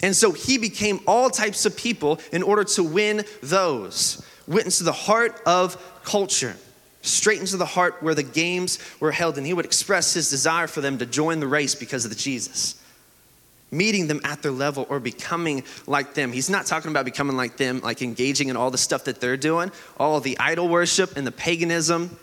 And 0.00 0.14
so 0.14 0.32
he 0.32 0.58
became 0.58 1.00
all 1.06 1.28
types 1.28 1.66
of 1.66 1.76
people 1.76 2.20
in 2.32 2.42
order 2.42 2.64
to 2.64 2.84
win 2.84 3.24
those, 3.42 4.24
went 4.46 4.66
into 4.66 4.84
the 4.84 4.92
heart 4.92 5.40
of 5.44 5.76
culture 6.04 6.56
straight 7.02 7.40
into 7.40 7.56
the 7.56 7.66
heart 7.66 8.02
where 8.02 8.14
the 8.14 8.22
games 8.22 8.78
were 9.00 9.12
held, 9.12 9.38
and 9.38 9.46
he 9.46 9.52
would 9.52 9.64
express 9.64 10.14
his 10.14 10.30
desire 10.30 10.66
for 10.66 10.80
them 10.80 10.98
to 10.98 11.06
join 11.06 11.40
the 11.40 11.46
race 11.46 11.74
because 11.74 12.04
of 12.04 12.10
the 12.10 12.16
Jesus. 12.16 12.80
Meeting 13.70 14.06
them 14.06 14.20
at 14.24 14.42
their 14.42 14.52
level 14.52 14.86
or 14.88 14.98
becoming 14.98 15.62
like 15.86 16.14
them. 16.14 16.32
He's 16.32 16.48
not 16.48 16.66
talking 16.66 16.90
about 16.90 17.04
becoming 17.04 17.36
like 17.36 17.56
them, 17.56 17.80
like 17.80 18.00
engaging 18.00 18.48
in 18.48 18.56
all 18.56 18.70
the 18.70 18.78
stuff 18.78 19.04
that 19.04 19.20
they're 19.20 19.36
doing, 19.36 19.70
all 19.98 20.20
the 20.20 20.38
idol 20.38 20.68
worship 20.68 21.16
and 21.16 21.26
the 21.26 21.32
paganism, 21.32 22.16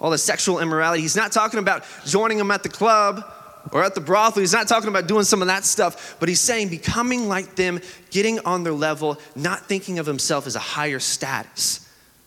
all 0.00 0.10
the 0.10 0.18
sexual 0.18 0.60
immorality. 0.60 1.02
He's 1.02 1.16
not 1.16 1.32
talking 1.32 1.58
about 1.58 1.84
joining 2.04 2.38
them 2.38 2.50
at 2.50 2.62
the 2.62 2.68
club 2.68 3.24
or 3.72 3.84
at 3.84 3.94
the 3.94 4.00
brothel. 4.00 4.40
He's 4.40 4.52
not 4.52 4.68
talking 4.68 4.88
about 4.88 5.06
doing 5.06 5.24
some 5.24 5.42
of 5.42 5.48
that 5.48 5.64
stuff, 5.64 6.16
but 6.20 6.28
he's 6.28 6.40
saying 6.40 6.68
becoming 6.68 7.28
like 7.28 7.56
them, 7.56 7.80
getting 8.10 8.38
on 8.40 8.64
their 8.64 8.72
level, 8.72 9.18
not 9.34 9.66
thinking 9.66 9.98
of 9.98 10.06
himself 10.06 10.46
as 10.46 10.56
a 10.56 10.60
higher 10.60 11.00
status 11.00 11.86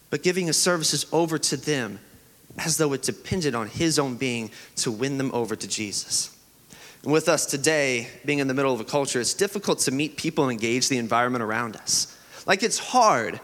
but 0.09 0.23
giving 0.23 0.47
his 0.47 0.57
services 0.57 1.05
over 1.11 1.37
to 1.37 1.57
them 1.57 1.99
as 2.57 2.77
though 2.77 2.93
it 2.93 3.01
depended 3.01 3.55
on 3.55 3.67
his 3.67 3.99
own 3.99 4.15
being 4.15 4.51
to 4.77 4.91
win 4.91 5.17
them 5.17 5.31
over 5.33 5.55
to 5.55 5.67
Jesus. 5.67 6.35
And 7.03 7.13
with 7.13 7.29
us 7.29 7.45
today, 7.45 8.07
being 8.25 8.39
in 8.39 8.47
the 8.47 8.53
middle 8.53 8.73
of 8.73 8.81
a 8.81 8.85
culture, 8.85 9.21
it's 9.21 9.33
difficult 9.33 9.79
to 9.79 9.91
meet 9.91 10.17
people 10.17 10.45
and 10.45 10.51
engage 10.51 10.89
the 10.89 10.97
environment 10.97 11.43
around 11.43 11.75
us. 11.75 12.17
Like 12.45 12.63
it's 12.63 12.79
hard 12.79 13.39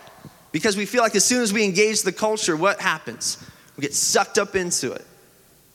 because 0.51 0.75
we 0.75 0.85
feel 0.85 1.01
like 1.01 1.15
as 1.15 1.23
soon 1.23 1.41
as 1.41 1.53
we 1.53 1.63
engage 1.63 2.01
the 2.01 2.11
culture, 2.11 2.57
what 2.57 2.81
happens? 2.81 3.37
We 3.77 3.81
get 3.81 3.93
sucked 3.93 4.37
up 4.37 4.55
into 4.55 4.91
it. 4.91 5.05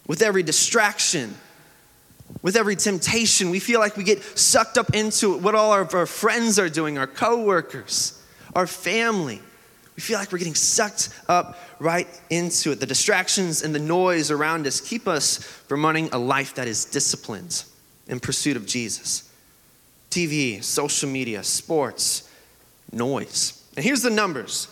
With 0.07 0.23
every 0.23 0.43
distraction, 0.43 1.35
with 2.43 2.57
every 2.57 2.77
temptation, 2.77 3.51
we 3.51 3.61
feel 3.61 3.81
like 3.81 3.97
we 3.97 4.05
get 4.05 4.23
sucked 4.39 4.79
up 4.79 4.95
into 4.95 5.37
what 5.39 5.55
all 5.55 5.73
of 5.73 5.95
our 5.95 6.07
friends 6.07 6.59
are 6.59 6.69
doing, 6.69 6.99
our 6.99 7.07
coworkers, 7.07 8.23
our 8.55 8.67
family. 8.67 9.41
We 9.97 10.03
feel 10.03 10.19
like 10.19 10.33
we're 10.33 10.39
getting 10.39 10.55
sucked 10.55 11.11
up 11.29 11.59
right 11.79 12.09
into 12.31 12.73
it. 12.73 12.81
The 12.81 12.87
distractions 12.87 13.63
and 13.63 13.75
the 13.75 13.81
noise 13.81 14.31
around 14.31 14.67
us 14.67 14.81
keep 14.81 15.07
us 15.07 15.39
from 15.39 15.85
running 15.85 16.09
a 16.13 16.19
life 16.19 16.55
that 16.55 16.69
is 16.69 16.85
disciplined 16.87 17.65
in 18.09 18.21
pursuit 18.21 18.57
of 18.57 18.67
Jesus. 18.67 19.31
TV, 20.11 20.63
social 20.65 21.09
media, 21.09 21.45
sports, 21.45 22.29
noise. 22.93 23.63
And 23.77 23.85
here's 23.85 24.03
the 24.03 24.11
numbers. 24.11 24.69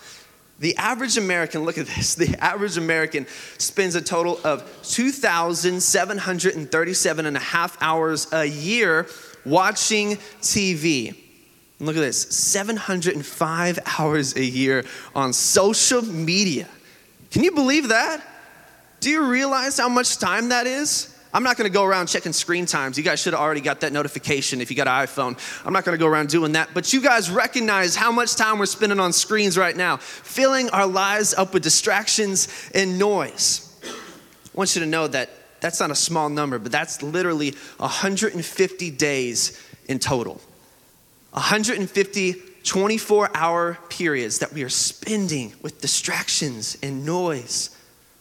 The 0.60 0.76
average 0.76 1.16
American, 1.16 1.64
look 1.64 1.78
at 1.78 1.86
this, 1.86 2.16
the 2.16 2.36
average 2.42 2.76
American 2.76 3.28
spends 3.58 3.94
a 3.94 4.00
total 4.00 4.40
of 4.44 4.64
2,737 4.82 7.26
and 7.26 7.36
a 7.36 7.40
half 7.40 7.80
hours 7.80 8.26
a 8.32 8.44
year 8.44 9.06
watching 9.44 10.16
TV. 10.40 11.14
And 11.78 11.86
Look 11.86 11.94
at 11.96 12.00
this 12.00 12.20
705 12.20 13.78
hours 13.98 14.36
a 14.36 14.44
year 14.44 14.84
on 15.14 15.32
social 15.32 16.02
media. 16.02 16.66
Can 17.30 17.44
you 17.44 17.52
believe 17.52 17.88
that? 17.88 18.20
Do 19.00 19.10
you 19.10 19.26
realize 19.26 19.78
how 19.78 19.88
much 19.88 20.18
time 20.18 20.48
that 20.48 20.66
is? 20.66 21.14
I'm 21.32 21.42
not 21.42 21.56
gonna 21.56 21.68
go 21.68 21.84
around 21.84 22.06
checking 22.06 22.32
screen 22.32 22.66
times. 22.66 22.96
You 22.96 23.04
guys 23.04 23.20
should 23.20 23.32
have 23.32 23.42
already 23.42 23.60
got 23.60 23.80
that 23.80 23.92
notification 23.92 24.60
if 24.60 24.70
you 24.70 24.76
got 24.76 24.88
an 24.88 25.06
iPhone. 25.06 25.38
I'm 25.66 25.72
not 25.72 25.84
gonna 25.84 25.98
go 25.98 26.06
around 26.06 26.28
doing 26.28 26.52
that. 26.52 26.70
But 26.74 26.92
you 26.92 27.00
guys 27.00 27.30
recognize 27.30 27.94
how 27.94 28.10
much 28.10 28.34
time 28.36 28.58
we're 28.58 28.66
spending 28.66 29.00
on 29.00 29.12
screens 29.12 29.58
right 29.58 29.76
now, 29.76 29.98
filling 29.98 30.70
our 30.70 30.86
lives 30.86 31.34
up 31.34 31.52
with 31.52 31.62
distractions 31.62 32.48
and 32.74 32.98
noise. 32.98 33.64
I 33.84 33.90
want 34.54 34.74
you 34.74 34.80
to 34.80 34.86
know 34.86 35.06
that 35.06 35.30
that's 35.60 35.80
not 35.80 35.90
a 35.90 35.94
small 35.94 36.28
number, 36.28 36.58
but 36.58 36.72
that's 36.72 37.02
literally 37.02 37.50
150 37.78 38.90
days 38.92 39.62
in 39.86 39.98
total. 39.98 40.40
150 41.32 42.34
24 42.64 43.30
hour 43.34 43.78
periods 43.88 44.40
that 44.40 44.52
we 44.52 44.62
are 44.62 44.68
spending 44.68 45.54
with 45.62 45.80
distractions 45.80 46.76
and 46.82 47.06
noise 47.06 47.74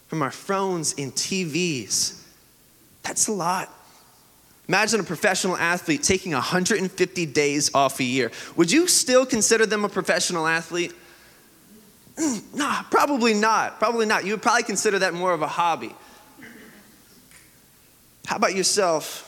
from 0.06 0.22
our 0.22 0.30
phones 0.30 0.94
and 0.96 1.12
TVs. 1.14 2.22
That's 3.08 3.26
a 3.26 3.32
lot. 3.32 3.72
Imagine 4.68 5.00
a 5.00 5.02
professional 5.02 5.56
athlete 5.56 6.02
taking 6.02 6.32
150 6.32 7.24
days 7.24 7.74
off 7.74 8.00
a 8.00 8.04
year. 8.04 8.30
Would 8.54 8.70
you 8.70 8.86
still 8.86 9.24
consider 9.24 9.64
them 9.64 9.82
a 9.82 9.88
professional 9.88 10.46
athlete? 10.46 10.92
Mm, 12.16 12.54
nah, 12.54 12.82
probably 12.90 13.32
not. 13.32 13.78
Probably 13.78 14.04
not. 14.04 14.26
You 14.26 14.32
would 14.34 14.42
probably 14.42 14.64
consider 14.64 14.98
that 14.98 15.14
more 15.14 15.32
of 15.32 15.40
a 15.40 15.46
hobby. 15.46 15.94
How 18.26 18.36
about 18.36 18.54
yourself? 18.54 19.24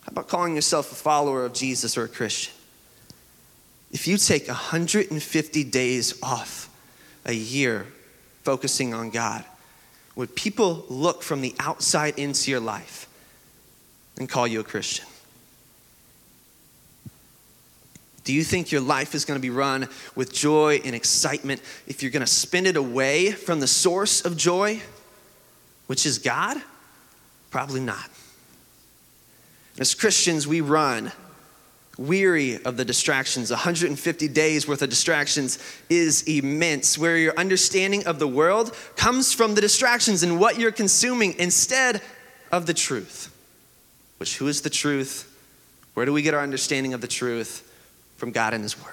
How 0.00 0.10
about 0.10 0.26
calling 0.26 0.56
yourself 0.56 0.90
a 0.90 0.96
follower 0.96 1.44
of 1.44 1.54
Jesus 1.54 1.96
or 1.96 2.04
a 2.04 2.08
Christian? 2.08 2.52
If 3.92 4.08
you 4.08 4.16
take 4.16 4.48
150 4.48 5.64
days 5.64 6.20
off 6.24 6.68
a 7.24 7.32
year 7.32 7.86
focusing 8.42 8.94
on 8.94 9.10
God, 9.10 9.44
would 10.18 10.34
people 10.34 10.84
look 10.88 11.22
from 11.22 11.42
the 11.42 11.54
outside 11.60 12.18
into 12.18 12.50
your 12.50 12.58
life 12.58 13.08
and 14.18 14.28
call 14.28 14.48
you 14.48 14.58
a 14.58 14.64
Christian? 14.64 15.06
Do 18.24 18.34
you 18.34 18.42
think 18.42 18.72
your 18.72 18.80
life 18.80 19.14
is 19.14 19.24
going 19.24 19.38
to 19.38 19.40
be 19.40 19.48
run 19.48 19.88
with 20.16 20.32
joy 20.32 20.80
and 20.84 20.92
excitement 20.96 21.62
if 21.86 22.02
you're 22.02 22.10
going 22.10 22.24
to 22.24 22.26
spend 22.26 22.66
it 22.66 22.76
away 22.76 23.30
from 23.30 23.60
the 23.60 23.68
source 23.68 24.24
of 24.24 24.36
joy, 24.36 24.82
which 25.86 26.04
is 26.04 26.18
God? 26.18 26.56
Probably 27.52 27.80
not. 27.80 28.10
As 29.78 29.94
Christians, 29.94 30.48
we 30.48 30.60
run 30.60 31.12
weary 31.98 32.62
of 32.64 32.76
the 32.76 32.84
distractions. 32.84 33.50
150 33.50 34.28
days 34.28 34.66
worth 34.66 34.80
of 34.80 34.88
distractions 34.88 35.58
is 35.90 36.22
immense, 36.22 36.96
where 36.96 37.16
your 37.16 37.34
understanding 37.36 38.06
of 38.06 38.18
the 38.18 38.28
world 38.28 38.74
comes 38.96 39.32
from 39.32 39.54
the 39.54 39.60
distractions 39.60 40.22
and 40.22 40.40
what 40.40 40.58
you're 40.58 40.72
consuming 40.72 41.34
instead 41.38 42.00
of 42.50 42.66
the 42.66 42.74
truth, 42.74 43.34
which 44.18 44.38
who 44.38 44.46
is 44.46 44.62
the 44.62 44.70
truth? 44.70 45.24
Where 45.94 46.06
do 46.06 46.12
we 46.12 46.22
get 46.22 46.32
our 46.32 46.42
understanding 46.42 46.94
of 46.94 47.00
the 47.00 47.08
truth? 47.08 47.64
From 48.16 48.30
God 48.30 48.54
and 48.54 48.62
His 48.62 48.80
Word. 48.80 48.92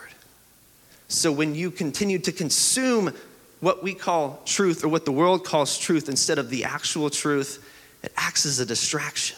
So 1.08 1.32
when 1.32 1.54
you 1.54 1.70
continue 1.70 2.20
to 2.20 2.32
consume 2.32 3.14
what 3.60 3.84
we 3.84 3.94
call 3.94 4.42
truth 4.46 4.84
or 4.84 4.88
what 4.88 5.06
the 5.06 5.12
world 5.12 5.46
calls 5.46 5.78
truth 5.78 6.10
instead 6.10 6.40
of 6.40 6.50
the 6.50 6.64
actual 6.64 7.10
truth, 7.10 7.64
it 8.04 8.12
acts 8.18 8.46
as 8.46 8.60
a 8.60 8.66
distraction. 8.66 9.38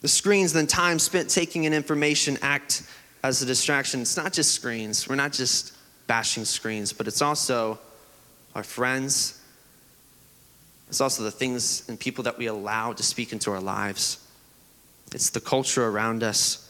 The 0.00 0.08
screens, 0.08 0.52
then 0.52 0.66
time 0.66 0.98
spent 0.98 1.28
taking 1.28 1.64
in 1.64 1.74
information, 1.74 2.38
act 2.42 2.82
as 3.22 3.42
a 3.42 3.46
distraction. 3.46 4.00
It's 4.00 4.16
not 4.16 4.32
just 4.32 4.52
screens. 4.52 5.08
We're 5.08 5.16
not 5.16 5.32
just 5.32 5.74
bashing 6.06 6.44
screens, 6.44 6.92
but 6.92 7.06
it's 7.06 7.20
also 7.20 7.78
our 8.54 8.62
friends. 8.62 9.40
It's 10.88 11.00
also 11.00 11.22
the 11.22 11.30
things 11.30 11.88
and 11.88 12.00
people 12.00 12.24
that 12.24 12.38
we 12.38 12.46
allow 12.46 12.92
to 12.92 13.02
speak 13.02 13.32
into 13.32 13.50
our 13.50 13.60
lives. 13.60 14.26
It's 15.12 15.30
the 15.30 15.40
culture 15.40 15.86
around 15.86 16.22
us 16.22 16.69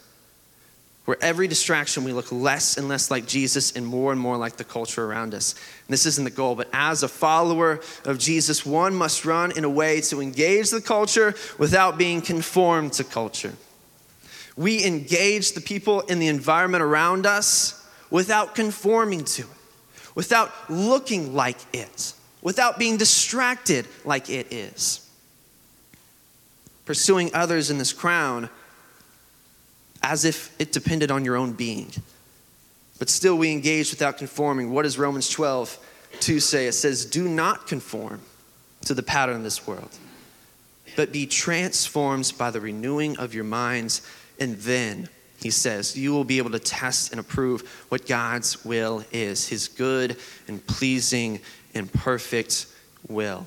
where 1.06 1.16
every 1.20 1.48
distraction 1.48 2.04
we 2.04 2.12
look 2.12 2.30
less 2.30 2.76
and 2.76 2.88
less 2.88 3.10
like 3.10 3.26
Jesus 3.26 3.72
and 3.72 3.86
more 3.86 4.12
and 4.12 4.20
more 4.20 4.36
like 4.36 4.56
the 4.56 4.64
culture 4.64 5.04
around 5.04 5.34
us. 5.34 5.54
And 5.54 5.92
this 5.92 6.06
isn't 6.06 6.24
the 6.24 6.30
goal, 6.30 6.54
but 6.54 6.68
as 6.72 7.02
a 7.02 7.08
follower 7.08 7.80
of 8.04 8.18
Jesus, 8.18 8.66
one 8.66 8.94
must 8.94 9.24
run 9.24 9.56
in 9.56 9.64
a 9.64 9.70
way 9.70 10.00
to 10.02 10.20
engage 10.20 10.70
the 10.70 10.80
culture 10.80 11.34
without 11.58 11.98
being 11.98 12.20
conformed 12.20 12.92
to 12.94 13.04
culture. 13.04 13.54
We 14.56 14.84
engage 14.84 15.52
the 15.52 15.60
people 15.60 16.00
in 16.02 16.18
the 16.18 16.28
environment 16.28 16.82
around 16.82 17.24
us 17.24 17.88
without 18.10 18.54
conforming 18.54 19.24
to 19.24 19.42
it, 19.42 19.48
without 20.14 20.52
looking 20.68 21.34
like 21.34 21.58
it, 21.72 22.12
without 22.42 22.78
being 22.78 22.98
distracted 22.98 23.86
like 24.04 24.28
it 24.28 24.52
is. 24.52 25.08
Pursuing 26.84 27.30
others 27.34 27.70
in 27.70 27.78
this 27.78 27.92
crown 27.92 28.50
as 30.02 30.24
if 30.24 30.54
it 30.58 30.72
depended 30.72 31.10
on 31.10 31.24
your 31.24 31.36
own 31.36 31.52
being. 31.52 31.90
But 32.98 33.08
still, 33.08 33.36
we 33.36 33.50
engage 33.52 33.90
without 33.90 34.18
conforming. 34.18 34.72
What 34.72 34.82
does 34.82 34.98
Romans 34.98 35.28
12, 35.30 35.78
2 36.20 36.40
say? 36.40 36.66
It 36.66 36.72
says, 36.72 37.04
Do 37.06 37.28
not 37.28 37.66
conform 37.66 38.20
to 38.84 38.94
the 38.94 39.02
pattern 39.02 39.36
of 39.36 39.42
this 39.42 39.66
world, 39.66 39.90
but 40.96 41.12
be 41.12 41.26
transformed 41.26 42.32
by 42.36 42.50
the 42.50 42.60
renewing 42.60 43.16
of 43.18 43.34
your 43.34 43.44
minds. 43.44 44.02
And 44.38 44.56
then, 44.58 45.08
he 45.38 45.50
says, 45.50 45.96
you 45.96 46.12
will 46.12 46.24
be 46.24 46.38
able 46.38 46.50
to 46.50 46.58
test 46.58 47.12
and 47.12 47.20
approve 47.20 47.62
what 47.88 48.06
God's 48.06 48.62
will 48.64 49.04
is, 49.10 49.48
his 49.48 49.68
good 49.68 50.16
and 50.48 50.64
pleasing 50.66 51.40
and 51.74 51.90
perfect 51.90 52.66
will 53.08 53.46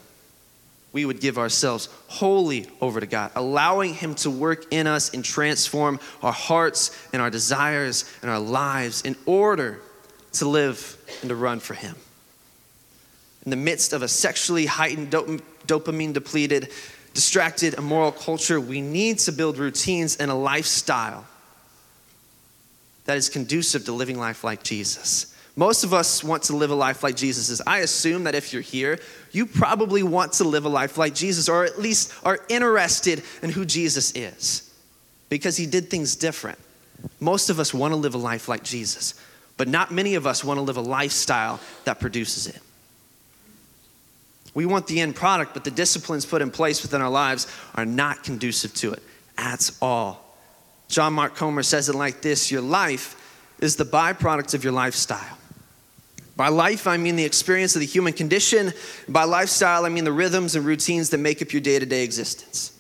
we 0.94 1.06
would 1.06 1.20
give 1.20 1.38
ourselves 1.38 1.90
wholly 2.08 2.68
over 2.80 3.00
to 3.00 3.08
God, 3.08 3.32
allowing 3.36 3.96
Him 3.96 4.16
to 4.16 4.30
work 4.30 4.68
in 4.72 4.88
us 4.88 5.14
and 5.14 5.26
transform 5.26 6.00
our 6.22 6.32
hearts 6.32 6.98
and 7.12 7.22
our 7.22 7.32
desires 7.32 8.06
and 8.22 8.30
our 8.30 8.40
lives 8.40 9.02
in 9.02 9.16
order 9.26 9.82
to 10.34 10.48
live 10.48 10.98
and 11.22 11.30
to 11.30 11.36
run 11.36 11.60
for 11.60 11.74
Him. 11.74 11.96
In 13.44 13.50
the 13.50 13.58
midst 13.58 13.92
of 13.92 14.04
a 14.04 14.08
sexually 14.08 14.68
heightened, 14.68 15.12
dopamine 15.12 16.14
depleted, 16.14 16.70
distracted, 17.14 17.74
immoral 17.74 18.12
culture, 18.12 18.62
we 18.62 18.80
need 18.80 19.20
to 19.20 19.32
build 19.32 19.58
routines 19.58 20.16
and 20.18 20.30
a 20.32 20.36
lifestyle 20.36 21.26
that 23.06 23.18
is 23.18 23.30
conducive 23.30 23.84
to 23.86 23.92
living 23.92 24.18
life 24.18 24.44
like 24.44 24.64
Jesus. 24.64 25.33
Most 25.56 25.84
of 25.84 25.94
us 25.94 26.24
want 26.24 26.44
to 26.44 26.56
live 26.56 26.72
a 26.72 26.76
life 26.76 27.04
like 27.04 27.16
Jesus 27.16 27.62
I 27.68 27.80
assume 27.80 28.24
that 28.24 28.34
if 28.34 28.54
you're 28.54 28.62
here, 28.62 29.00
you 29.32 29.46
probably 29.46 30.02
want 30.02 30.34
to 30.34 30.44
live 30.44 30.66
a 30.66 30.70
life 30.70 30.98
like 30.98 31.14
Jesus, 31.14 31.48
or 31.48 31.64
at 31.64 31.80
least 31.80 32.14
are 32.26 32.40
interested 32.50 33.22
in 33.44 33.52
who 33.52 33.64
Jesus 33.64 34.16
is, 34.16 34.74
because 35.30 35.56
he 35.56 35.68
did 35.68 35.90
things 35.90 36.16
different. 36.16 36.58
Most 37.20 37.50
of 37.50 37.60
us 37.60 37.74
want 37.74 37.92
to 37.92 37.96
live 37.98 38.16
a 38.16 38.18
life 38.18 38.48
like 38.48 38.64
Jesus, 38.64 39.14
but 39.58 39.68
not 39.68 39.92
many 39.92 40.16
of 40.16 40.26
us 40.26 40.44
want 40.44 40.58
to 40.58 40.62
live 40.62 40.78
a 40.78 40.82
lifestyle 40.82 41.60
that 41.86 42.00
produces 42.00 42.48
it. 42.48 42.60
We 44.56 44.66
want 44.66 44.88
the 44.88 45.02
end 45.02 45.16
product, 45.16 45.54
but 45.54 45.64
the 45.64 45.72
disciplines 45.72 46.26
put 46.26 46.42
in 46.42 46.52
place 46.52 46.82
within 46.82 47.02
our 47.02 47.10
lives 47.10 47.48
are 47.76 47.86
not 47.86 48.24
conducive 48.24 48.74
to 48.76 48.94
it 48.94 49.04
at 49.38 49.70
all. 49.82 50.24
John 50.88 51.14
Mark 51.14 51.36
Comer 51.36 51.64
says 51.64 51.90
it 51.90 51.96
like 51.96 52.22
this 52.22 52.52
Your 52.52 52.62
life 52.62 53.20
is 53.60 53.76
the 53.76 53.86
byproduct 53.86 54.54
of 54.54 54.64
your 54.64 54.74
lifestyle. 54.74 55.38
By 56.36 56.48
life, 56.48 56.88
I 56.88 56.98
mean 56.98 57.16
the 57.16 57.26
experience 57.26 57.76
of 57.76 57.82
the 57.82 57.86
human 57.86 58.14
condition. 58.14 58.74
By 59.08 59.24
lifestyle, 59.24 59.86
I 59.86 59.90
mean 59.90 60.04
the 60.04 60.12
rhythms 60.12 60.56
and 60.56 60.66
routines 60.66 61.12
that 61.12 61.20
make 61.20 61.42
up 61.42 61.54
your 61.54 61.62
day 61.62 61.78
to 61.78 61.86
day 61.86 62.04
existence. 62.04 62.72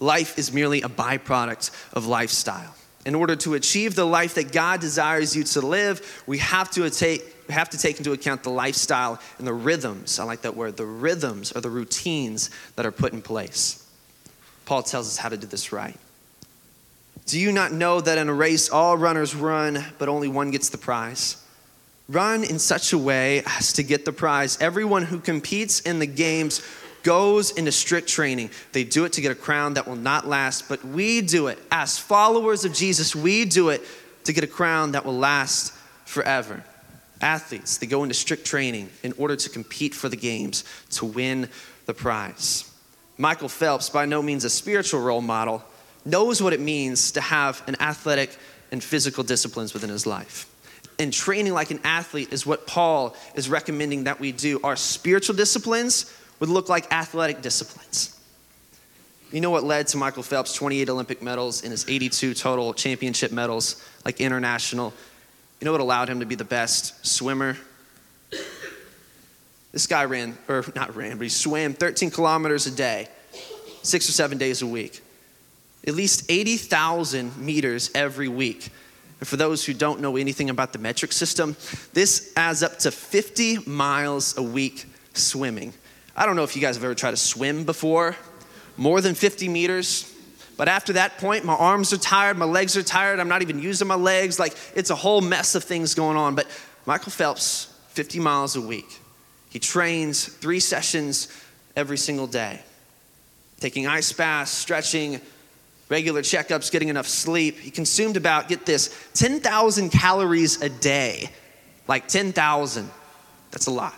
Life 0.00 0.38
is 0.38 0.52
merely 0.52 0.82
a 0.82 0.88
byproduct 0.88 1.70
of 1.92 2.06
lifestyle. 2.06 2.74
In 3.04 3.14
order 3.14 3.36
to 3.36 3.54
achieve 3.54 3.94
the 3.94 4.06
life 4.06 4.34
that 4.34 4.52
God 4.52 4.80
desires 4.80 5.36
you 5.36 5.44
to 5.44 5.60
live, 5.60 6.22
we 6.26 6.38
have 6.38 6.70
to 6.72 6.88
take, 6.90 7.50
have 7.50 7.70
to 7.70 7.78
take 7.78 7.98
into 7.98 8.12
account 8.12 8.42
the 8.42 8.50
lifestyle 8.50 9.20
and 9.38 9.46
the 9.46 9.54
rhythms. 9.54 10.18
I 10.18 10.24
like 10.24 10.42
that 10.42 10.56
word. 10.56 10.76
The 10.76 10.86
rhythms 10.86 11.52
or 11.52 11.60
the 11.60 11.70
routines 11.70 12.50
that 12.76 12.86
are 12.86 12.92
put 12.92 13.12
in 13.12 13.22
place. 13.22 13.86
Paul 14.66 14.82
tells 14.82 15.08
us 15.08 15.16
how 15.16 15.28
to 15.28 15.36
do 15.36 15.46
this 15.46 15.72
right. 15.72 15.96
Do 17.26 17.38
you 17.38 17.52
not 17.52 17.72
know 17.72 18.00
that 18.00 18.18
in 18.18 18.28
a 18.28 18.34
race 18.34 18.70
all 18.70 18.96
runners 18.96 19.34
run, 19.34 19.84
but 19.98 20.08
only 20.08 20.28
one 20.28 20.50
gets 20.50 20.70
the 20.70 20.78
prize? 20.78 21.42
Run 22.10 22.42
in 22.42 22.58
such 22.58 22.94
a 22.94 22.98
way 22.98 23.42
as 23.44 23.74
to 23.74 23.82
get 23.82 24.06
the 24.06 24.12
prize. 24.12 24.56
Everyone 24.62 25.02
who 25.02 25.20
competes 25.20 25.80
in 25.80 25.98
the 25.98 26.06
games 26.06 26.62
goes 27.02 27.50
into 27.50 27.70
strict 27.70 28.08
training. 28.08 28.48
They 28.72 28.82
do 28.84 29.04
it 29.04 29.12
to 29.14 29.20
get 29.20 29.30
a 29.30 29.34
crown 29.34 29.74
that 29.74 29.86
will 29.86 29.96
not 29.96 30.26
last, 30.26 30.70
but 30.70 30.82
we 30.82 31.20
do 31.20 31.48
it 31.48 31.58
as 31.70 31.98
followers 31.98 32.64
of 32.64 32.72
Jesus. 32.72 33.14
We 33.14 33.44
do 33.44 33.68
it 33.68 33.82
to 34.24 34.32
get 34.32 34.42
a 34.42 34.46
crown 34.46 34.92
that 34.92 35.04
will 35.04 35.18
last 35.18 35.74
forever. 36.06 36.64
Athletes, 37.20 37.76
they 37.76 37.86
go 37.86 38.02
into 38.04 38.14
strict 38.14 38.46
training 38.46 38.88
in 39.02 39.12
order 39.18 39.36
to 39.36 39.50
compete 39.50 39.94
for 39.94 40.08
the 40.08 40.16
games, 40.16 40.64
to 40.92 41.04
win 41.04 41.50
the 41.84 41.92
prize. 41.92 42.72
Michael 43.18 43.50
Phelps, 43.50 43.90
by 43.90 44.06
no 44.06 44.22
means 44.22 44.44
a 44.44 44.50
spiritual 44.50 45.02
role 45.02 45.20
model, 45.20 45.62
knows 46.06 46.40
what 46.40 46.54
it 46.54 46.60
means 46.60 47.12
to 47.12 47.20
have 47.20 47.62
an 47.66 47.76
athletic 47.80 48.34
and 48.72 48.82
physical 48.82 49.24
disciplines 49.24 49.74
within 49.74 49.90
his 49.90 50.06
life 50.06 50.48
and 50.98 51.12
training 51.12 51.52
like 51.52 51.70
an 51.70 51.80
athlete 51.84 52.32
is 52.32 52.44
what 52.44 52.66
Paul 52.66 53.14
is 53.34 53.48
recommending 53.48 54.04
that 54.04 54.18
we 54.18 54.32
do. 54.32 54.60
Our 54.64 54.76
spiritual 54.76 55.36
disciplines 55.36 56.12
would 56.40 56.48
look 56.48 56.68
like 56.68 56.92
athletic 56.92 57.40
disciplines. 57.40 58.18
You 59.32 59.40
know 59.40 59.50
what 59.50 59.62
led 59.62 59.86
to 59.88 59.98
Michael 59.98 60.22
Phelps' 60.22 60.54
28 60.54 60.88
Olympic 60.88 61.22
medals 61.22 61.62
and 61.62 61.70
his 61.70 61.86
82 61.88 62.34
total 62.34 62.72
championship 62.72 63.30
medals, 63.30 63.84
like 64.04 64.20
international? 64.20 64.92
You 65.60 65.66
know 65.66 65.72
what 65.72 65.80
allowed 65.80 66.08
him 66.08 66.20
to 66.20 66.26
be 66.26 66.34
the 66.34 66.44
best 66.44 67.06
swimmer? 67.06 67.56
This 69.72 69.86
guy 69.86 70.06
ran, 70.06 70.36
or 70.48 70.64
not 70.74 70.96
ran, 70.96 71.18
but 71.18 71.24
he 71.24 71.28
swam 71.28 71.74
13 71.74 72.10
kilometers 72.10 72.66
a 72.66 72.70
day, 72.70 73.08
six 73.82 74.08
or 74.08 74.12
seven 74.12 74.38
days 74.38 74.62
a 74.62 74.66
week. 74.66 75.02
At 75.86 75.94
least 75.94 76.24
80,000 76.30 77.36
meters 77.38 77.90
every 77.94 78.28
week. 78.28 78.70
And 79.20 79.28
for 79.28 79.36
those 79.36 79.64
who 79.64 79.74
don't 79.74 80.00
know 80.00 80.16
anything 80.16 80.50
about 80.50 80.72
the 80.72 80.78
metric 80.78 81.12
system, 81.12 81.56
this 81.92 82.32
adds 82.36 82.62
up 82.62 82.78
to 82.80 82.90
50 82.90 83.58
miles 83.66 84.36
a 84.38 84.42
week 84.42 84.86
swimming. 85.14 85.74
I 86.16 86.26
don't 86.26 86.36
know 86.36 86.44
if 86.44 86.54
you 86.54 86.62
guys 86.62 86.76
have 86.76 86.84
ever 86.84 86.94
tried 86.94 87.12
to 87.12 87.16
swim 87.16 87.64
before, 87.64 88.16
more 88.76 89.00
than 89.00 89.14
50 89.14 89.48
meters. 89.48 90.14
But 90.56 90.68
after 90.68 90.94
that 90.94 91.18
point, 91.18 91.44
my 91.44 91.54
arms 91.54 91.92
are 91.92 91.98
tired, 91.98 92.36
my 92.36 92.44
legs 92.44 92.76
are 92.76 92.82
tired, 92.82 93.20
I'm 93.20 93.28
not 93.28 93.42
even 93.42 93.60
using 93.60 93.86
my 93.86 93.94
legs. 93.94 94.38
Like, 94.40 94.56
it's 94.74 94.90
a 94.90 94.96
whole 94.96 95.20
mess 95.20 95.54
of 95.54 95.62
things 95.62 95.94
going 95.94 96.16
on. 96.16 96.34
But 96.34 96.48
Michael 96.86 97.12
Phelps, 97.12 97.72
50 97.90 98.18
miles 98.20 98.56
a 98.56 98.60
week. 98.60 99.00
He 99.50 99.58
trains 99.58 100.24
three 100.26 100.60
sessions 100.60 101.28
every 101.76 101.96
single 101.96 102.26
day, 102.26 102.60
taking 103.60 103.86
ice 103.86 104.12
baths, 104.12 104.50
stretching, 104.50 105.20
regular 105.88 106.22
checkups, 106.22 106.70
getting 106.70 106.88
enough 106.88 107.06
sleep. 107.06 107.58
He 107.58 107.70
consumed 107.70 108.16
about, 108.16 108.48
get 108.48 108.66
this, 108.66 108.94
10,000 109.14 109.90
calories 109.90 110.60
a 110.62 110.68
day. 110.68 111.30
Like 111.86 112.08
10,000. 112.08 112.90
That's 113.50 113.66
a 113.66 113.70
lot. 113.70 113.94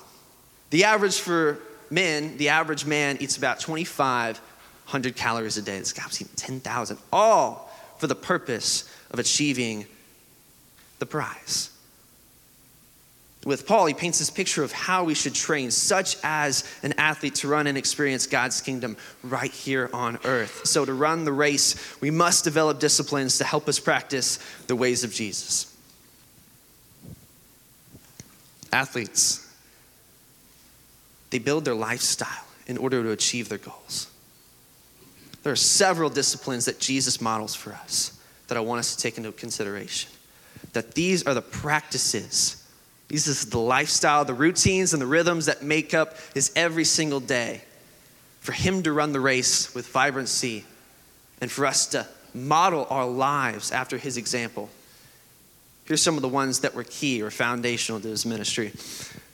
The 0.70 0.84
average 0.84 1.18
for 1.18 1.58
men, 1.90 2.36
the 2.36 2.50
average 2.50 2.86
man 2.86 3.18
eats 3.20 3.36
about 3.36 3.58
2,500 3.60 5.16
calories 5.16 5.56
a 5.56 5.62
day. 5.62 5.78
This 5.78 5.92
guy's 5.92 6.20
eating 6.20 6.34
10,000, 6.36 6.98
all 7.12 7.72
for 7.98 8.06
the 8.06 8.14
purpose 8.14 8.88
of 9.10 9.18
achieving 9.18 9.86
the 11.00 11.06
prize 11.06 11.69
with 13.44 13.66
Paul, 13.66 13.86
he 13.86 13.94
paints 13.94 14.18
this 14.18 14.28
picture 14.28 14.62
of 14.62 14.70
how 14.70 15.04
we 15.04 15.14
should 15.14 15.34
train, 15.34 15.70
such 15.70 16.16
as 16.22 16.64
an 16.82 16.92
athlete 16.98 17.36
to 17.36 17.48
run 17.48 17.66
and 17.66 17.78
experience 17.78 18.26
God's 18.26 18.60
kingdom 18.60 18.98
right 19.22 19.50
here 19.50 19.88
on 19.94 20.18
earth. 20.24 20.66
So, 20.66 20.84
to 20.84 20.92
run 20.92 21.24
the 21.24 21.32
race, 21.32 22.00
we 22.02 22.10
must 22.10 22.44
develop 22.44 22.80
disciplines 22.80 23.38
to 23.38 23.44
help 23.44 23.66
us 23.66 23.80
practice 23.80 24.38
the 24.66 24.76
ways 24.76 25.04
of 25.04 25.14
Jesus. 25.14 25.74
Athletes, 28.72 29.50
they 31.30 31.38
build 31.38 31.64
their 31.64 31.74
lifestyle 31.74 32.44
in 32.66 32.76
order 32.76 33.02
to 33.02 33.10
achieve 33.10 33.48
their 33.48 33.58
goals. 33.58 34.08
There 35.42 35.52
are 35.52 35.56
several 35.56 36.10
disciplines 36.10 36.66
that 36.66 36.78
Jesus 36.78 37.20
models 37.20 37.54
for 37.54 37.72
us 37.72 38.18
that 38.48 38.58
I 38.58 38.60
want 38.60 38.80
us 38.80 38.94
to 38.94 39.02
take 39.02 39.16
into 39.16 39.32
consideration. 39.32 40.10
That 40.72 40.94
these 40.94 41.26
are 41.26 41.34
the 41.34 41.42
practices, 41.42 42.59
these 43.10 43.26
is 43.26 43.46
the 43.46 43.58
lifestyle, 43.58 44.24
the 44.24 44.32
routines, 44.32 44.92
and 44.92 45.02
the 45.02 45.06
rhythms 45.06 45.46
that 45.46 45.64
make 45.64 45.94
up 45.94 46.14
his 46.32 46.52
every 46.54 46.84
single 46.84 47.18
day 47.18 47.60
for 48.38 48.52
him 48.52 48.84
to 48.84 48.92
run 48.92 49.12
the 49.12 49.18
race 49.18 49.74
with 49.74 49.88
vibrancy 49.88 50.64
and 51.40 51.50
for 51.50 51.66
us 51.66 51.86
to 51.88 52.06
model 52.32 52.86
our 52.88 53.04
lives 53.06 53.72
after 53.72 53.98
his 53.98 54.16
example. 54.16 54.70
Here's 55.86 56.00
some 56.00 56.14
of 56.14 56.22
the 56.22 56.28
ones 56.28 56.60
that 56.60 56.72
were 56.72 56.84
key 56.84 57.20
or 57.20 57.32
foundational 57.32 58.00
to 58.00 58.06
his 58.06 58.24
ministry. 58.24 58.70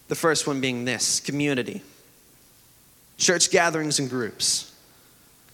The 0.08 0.14
first 0.14 0.46
one 0.46 0.62
being 0.62 0.86
this 0.86 1.20
community, 1.20 1.82
church 3.18 3.50
gatherings 3.50 3.98
and 3.98 4.08
groups. 4.08 4.72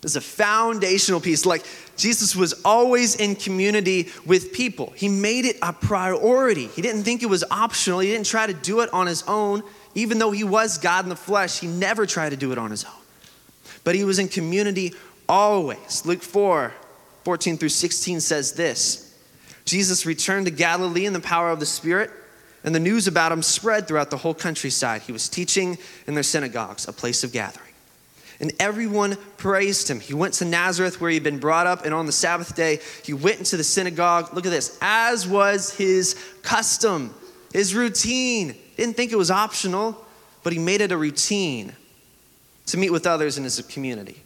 This 0.00 0.12
is 0.12 0.16
a 0.16 0.20
foundational 0.20 1.20
piece. 1.20 1.44
Like 1.44 1.64
Jesus 2.02 2.34
was 2.34 2.52
always 2.64 3.14
in 3.14 3.36
community 3.36 4.08
with 4.26 4.52
people, 4.52 4.92
he 4.96 5.08
made 5.08 5.44
it 5.44 5.56
a 5.62 5.72
priority. 5.72 6.66
He 6.66 6.82
didn't 6.82 7.04
think 7.04 7.22
it 7.22 7.26
was 7.26 7.44
optional, 7.48 8.00
he 8.00 8.10
didn't 8.10 8.26
try 8.26 8.44
to 8.44 8.52
do 8.52 8.80
it 8.80 8.92
on 8.92 9.06
his 9.06 9.22
own. 9.28 9.62
Even 9.94 10.18
though 10.18 10.32
he 10.32 10.42
was 10.42 10.78
God 10.78 11.04
in 11.04 11.10
the 11.10 11.16
flesh, 11.16 11.60
he 11.60 11.68
never 11.68 12.04
tried 12.04 12.30
to 12.30 12.36
do 12.36 12.50
it 12.50 12.58
on 12.58 12.72
his 12.72 12.84
own. 12.84 12.90
But 13.84 13.94
he 13.94 14.02
was 14.02 14.18
in 14.18 14.26
community 14.26 14.94
always. 15.28 16.04
Luke 16.04 16.22
4 16.22 16.72
14 17.22 17.56
through 17.56 17.68
16 17.68 18.20
says 18.20 18.54
this 18.54 19.16
Jesus 19.64 20.04
returned 20.04 20.46
to 20.46 20.52
Galilee 20.52 21.06
in 21.06 21.12
the 21.12 21.20
power 21.20 21.50
of 21.50 21.60
the 21.60 21.66
Spirit, 21.66 22.10
and 22.64 22.74
the 22.74 22.80
news 22.80 23.06
about 23.06 23.30
him 23.30 23.42
spread 23.42 23.86
throughout 23.86 24.10
the 24.10 24.16
whole 24.16 24.34
countryside. 24.34 25.02
He 25.02 25.12
was 25.12 25.28
teaching 25.28 25.78
in 26.08 26.14
their 26.14 26.24
synagogues, 26.24 26.88
a 26.88 26.92
place 26.92 27.22
of 27.22 27.30
gathering 27.30 27.71
and 28.40 28.52
everyone 28.58 29.16
praised 29.36 29.88
him. 29.88 30.00
He 30.00 30.14
went 30.14 30.34
to 30.34 30.44
Nazareth 30.44 31.00
where 31.00 31.10
he'd 31.10 31.22
been 31.22 31.38
brought 31.38 31.66
up, 31.66 31.84
and 31.84 31.94
on 31.94 32.06
the 32.06 32.12
Sabbath 32.12 32.54
day, 32.54 32.80
he 33.04 33.12
went 33.12 33.38
into 33.38 33.56
the 33.56 33.64
synagogue. 33.64 34.34
Look 34.34 34.46
at 34.46 34.50
this, 34.50 34.78
as 34.80 35.26
was 35.26 35.74
his 35.74 36.16
custom, 36.42 37.14
his 37.52 37.74
routine. 37.74 38.56
Didn't 38.76 38.96
think 38.96 39.12
it 39.12 39.16
was 39.16 39.30
optional, 39.30 40.04
but 40.42 40.52
he 40.52 40.58
made 40.58 40.80
it 40.80 40.92
a 40.92 40.96
routine 40.96 41.74
to 42.66 42.78
meet 42.78 42.90
with 42.90 43.06
others 43.06 43.38
in 43.38 43.44
his 43.44 43.60
community, 43.62 44.22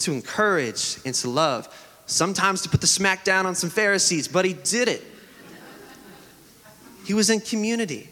to 0.00 0.12
encourage 0.12 0.98
and 1.04 1.14
to 1.14 1.30
love. 1.30 1.68
Sometimes 2.06 2.62
to 2.62 2.68
put 2.68 2.80
the 2.80 2.86
smack 2.86 3.24
down 3.24 3.46
on 3.46 3.54
some 3.54 3.70
Pharisees, 3.70 4.28
but 4.28 4.44
he 4.44 4.54
did 4.54 4.88
it. 4.88 5.04
He 7.04 7.14
was 7.14 7.30
in 7.30 7.40
community. 7.40 8.08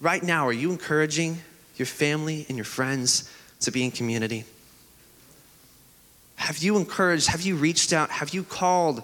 Right 0.00 0.22
now, 0.22 0.46
are 0.46 0.52
you 0.52 0.70
encouraging 0.70 1.38
your 1.76 1.86
family 1.86 2.46
and 2.48 2.56
your 2.56 2.64
friends 2.64 3.32
to 3.60 3.70
be 3.70 3.84
in 3.84 3.90
community? 3.90 4.44
Have 6.36 6.58
you 6.58 6.76
encouraged, 6.76 7.28
have 7.28 7.42
you 7.42 7.56
reached 7.56 7.92
out, 7.92 8.10
have 8.10 8.30
you 8.30 8.44
called 8.44 9.02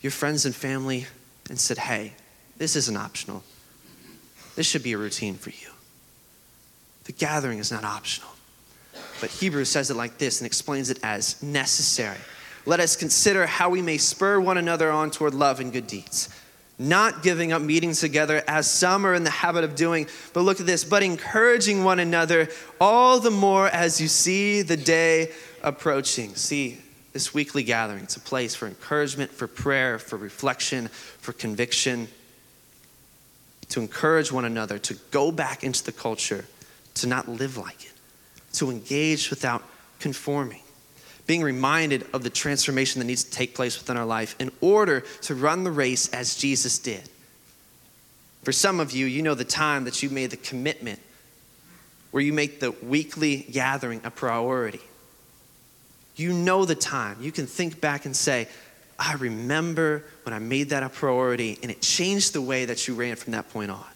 your 0.00 0.10
friends 0.10 0.44
and 0.44 0.54
family 0.54 1.06
and 1.48 1.58
said, 1.58 1.78
hey, 1.78 2.12
this 2.58 2.76
isn't 2.76 2.96
optional? 2.96 3.42
This 4.56 4.66
should 4.66 4.82
be 4.82 4.92
a 4.92 4.98
routine 4.98 5.34
for 5.34 5.50
you. 5.50 5.70
The 7.04 7.12
gathering 7.12 7.58
is 7.58 7.70
not 7.70 7.84
optional. 7.84 8.28
But 9.20 9.30
Hebrews 9.30 9.68
says 9.68 9.90
it 9.90 9.96
like 9.96 10.18
this 10.18 10.40
and 10.40 10.46
explains 10.46 10.90
it 10.90 10.98
as 11.02 11.42
necessary. 11.42 12.18
Let 12.66 12.80
us 12.80 12.96
consider 12.96 13.46
how 13.46 13.70
we 13.70 13.82
may 13.82 13.98
spur 13.98 14.38
one 14.40 14.58
another 14.58 14.90
on 14.90 15.10
toward 15.10 15.34
love 15.34 15.60
and 15.60 15.72
good 15.72 15.86
deeds 15.86 16.28
not 16.88 17.22
giving 17.22 17.52
up 17.52 17.62
meetings 17.62 18.00
together 18.00 18.42
as 18.46 18.70
some 18.70 19.06
are 19.06 19.14
in 19.14 19.24
the 19.24 19.30
habit 19.30 19.64
of 19.64 19.74
doing, 19.74 20.06
but 20.32 20.40
look 20.40 20.60
at 20.60 20.66
this, 20.66 20.84
but 20.84 21.02
encouraging 21.02 21.84
one 21.84 21.98
another 21.98 22.48
all 22.80 23.20
the 23.20 23.30
more 23.30 23.68
as 23.68 24.00
you 24.00 24.08
see 24.08 24.62
the 24.62 24.76
day 24.76 25.30
approaching. 25.62 26.34
See, 26.34 26.78
this 27.12 27.34
weekly 27.34 27.62
gathering, 27.62 28.04
it's 28.04 28.16
a 28.16 28.20
place 28.20 28.54
for 28.54 28.66
encouragement, 28.66 29.30
for 29.30 29.46
prayer, 29.46 29.98
for 29.98 30.16
reflection, 30.16 30.88
for 30.88 31.32
conviction, 31.32 32.08
to 33.68 33.80
encourage 33.80 34.32
one 34.32 34.44
another, 34.44 34.78
to 34.78 34.94
go 35.10 35.30
back 35.30 35.62
into 35.62 35.84
the 35.84 35.92
culture, 35.92 36.46
to 36.94 37.06
not 37.06 37.28
live 37.28 37.56
like 37.56 37.84
it, 37.84 37.92
to 38.54 38.70
engage 38.70 39.30
without 39.30 39.62
conforming 39.98 40.61
being 41.32 41.42
reminded 41.42 42.06
of 42.12 42.22
the 42.22 42.28
transformation 42.28 42.98
that 42.98 43.06
needs 43.06 43.24
to 43.24 43.30
take 43.30 43.54
place 43.54 43.78
within 43.78 43.96
our 43.96 44.04
life 44.04 44.36
in 44.38 44.52
order 44.60 45.00
to 45.22 45.34
run 45.34 45.64
the 45.64 45.70
race 45.70 46.10
as 46.10 46.36
Jesus 46.36 46.78
did. 46.78 47.00
For 48.42 48.52
some 48.52 48.80
of 48.80 48.92
you, 48.92 49.06
you 49.06 49.22
know 49.22 49.32
the 49.32 49.42
time 49.42 49.84
that 49.84 50.02
you 50.02 50.10
made 50.10 50.28
the 50.28 50.36
commitment 50.36 51.00
where 52.10 52.22
you 52.22 52.34
make 52.34 52.60
the 52.60 52.72
weekly 52.82 53.46
gathering 53.50 54.02
a 54.04 54.10
priority. 54.10 54.82
You 56.16 56.34
know 56.34 56.66
the 56.66 56.74
time. 56.74 57.16
You 57.22 57.32
can 57.32 57.46
think 57.46 57.80
back 57.80 58.04
and 58.04 58.14
say, 58.14 58.46
I 58.98 59.14
remember 59.14 60.04
when 60.24 60.34
I 60.34 60.38
made 60.38 60.68
that 60.68 60.82
a 60.82 60.90
priority 60.90 61.58
and 61.62 61.70
it 61.70 61.80
changed 61.80 62.34
the 62.34 62.42
way 62.42 62.66
that 62.66 62.86
you 62.86 62.92
ran 62.92 63.16
from 63.16 63.32
that 63.32 63.48
point 63.48 63.70
on. 63.70 63.86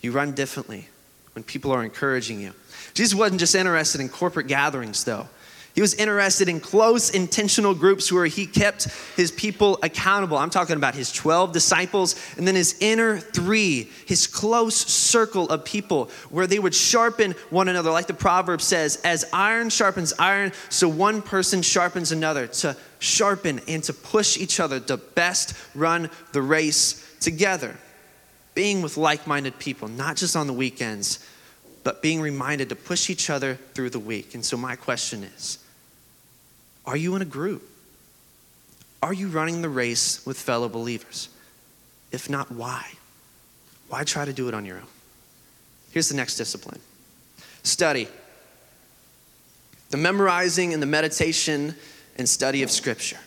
You 0.00 0.12
run 0.12 0.30
differently 0.30 0.86
when 1.32 1.42
people 1.42 1.72
are 1.72 1.82
encouraging 1.82 2.40
you. 2.40 2.52
Jesus 2.92 3.18
wasn't 3.18 3.40
just 3.40 3.56
interested 3.56 4.00
in 4.00 4.08
corporate 4.08 4.46
gatherings, 4.46 5.02
though. 5.02 5.26
He 5.74 5.80
was 5.80 5.94
interested 5.94 6.48
in 6.48 6.60
close, 6.60 7.10
intentional 7.10 7.74
groups 7.74 8.12
where 8.12 8.26
he 8.26 8.46
kept 8.46 8.86
his 9.16 9.32
people 9.32 9.80
accountable. 9.82 10.38
I'm 10.38 10.50
talking 10.50 10.76
about 10.76 10.94
his 10.94 11.12
12 11.12 11.52
disciples 11.52 12.14
and 12.36 12.46
then 12.46 12.54
his 12.54 12.76
inner 12.78 13.18
three, 13.18 13.90
his 14.06 14.28
close 14.28 14.76
circle 14.76 15.48
of 15.48 15.64
people 15.64 16.10
where 16.30 16.46
they 16.46 16.60
would 16.60 16.76
sharpen 16.76 17.32
one 17.50 17.66
another. 17.66 17.90
Like 17.90 18.06
the 18.06 18.14
proverb 18.14 18.60
says, 18.60 19.00
as 19.02 19.24
iron 19.32 19.68
sharpens 19.68 20.12
iron, 20.16 20.52
so 20.68 20.88
one 20.88 21.20
person 21.20 21.60
sharpens 21.60 22.12
another 22.12 22.46
to 22.46 22.76
sharpen 23.00 23.60
and 23.66 23.82
to 23.82 23.92
push 23.92 24.38
each 24.38 24.60
other 24.60 24.78
to 24.78 24.96
best 24.96 25.56
run 25.74 26.08
the 26.30 26.42
race 26.42 27.04
together. 27.18 27.76
Being 28.54 28.80
with 28.80 28.96
like 28.96 29.26
minded 29.26 29.58
people, 29.58 29.88
not 29.88 30.14
just 30.14 30.36
on 30.36 30.46
the 30.46 30.52
weekends, 30.52 31.18
but 31.82 32.00
being 32.00 32.20
reminded 32.20 32.68
to 32.68 32.76
push 32.76 33.10
each 33.10 33.28
other 33.28 33.56
through 33.74 33.90
the 33.90 33.98
week. 33.98 34.36
And 34.36 34.44
so, 34.44 34.56
my 34.56 34.76
question 34.76 35.24
is, 35.24 35.58
are 36.86 36.96
you 36.96 37.16
in 37.16 37.22
a 37.22 37.26
group? 37.26 37.62
Are 39.02 39.12
you 39.12 39.28
running 39.28 39.62
the 39.62 39.68
race 39.68 40.24
with 40.24 40.38
fellow 40.38 40.68
believers? 40.68 41.28
If 42.10 42.30
not, 42.30 42.50
why? 42.50 42.90
Why 43.88 44.04
try 44.04 44.24
to 44.24 44.32
do 44.32 44.48
it 44.48 44.54
on 44.54 44.64
your 44.64 44.78
own? 44.78 44.86
Here's 45.90 46.08
the 46.08 46.16
next 46.16 46.36
discipline 46.36 46.80
study. 47.62 48.08
The 49.90 49.96
memorizing 49.96 50.72
and 50.72 50.82
the 50.82 50.86
meditation 50.86 51.74
and 52.16 52.28
study 52.28 52.62
of 52.62 52.70
Scripture. 52.70 53.18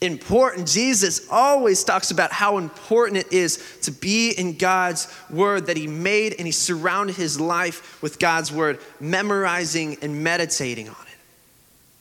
Important. 0.00 0.68
Jesus 0.68 1.28
always 1.30 1.82
talks 1.82 2.10
about 2.10 2.32
how 2.32 2.58
important 2.58 3.26
it 3.26 3.32
is 3.32 3.78
to 3.82 3.90
be 3.90 4.32
in 4.32 4.58
God's 4.58 5.08
Word 5.30 5.66
that 5.66 5.76
He 5.76 5.86
made 5.86 6.34
and 6.38 6.46
He 6.46 6.52
surrounded 6.52 7.16
His 7.16 7.40
life 7.40 8.02
with 8.02 8.18
God's 8.18 8.52
Word, 8.52 8.80
memorizing 9.00 9.96
and 10.02 10.22
meditating 10.22 10.88
on 10.88 10.96
it. 11.06 11.13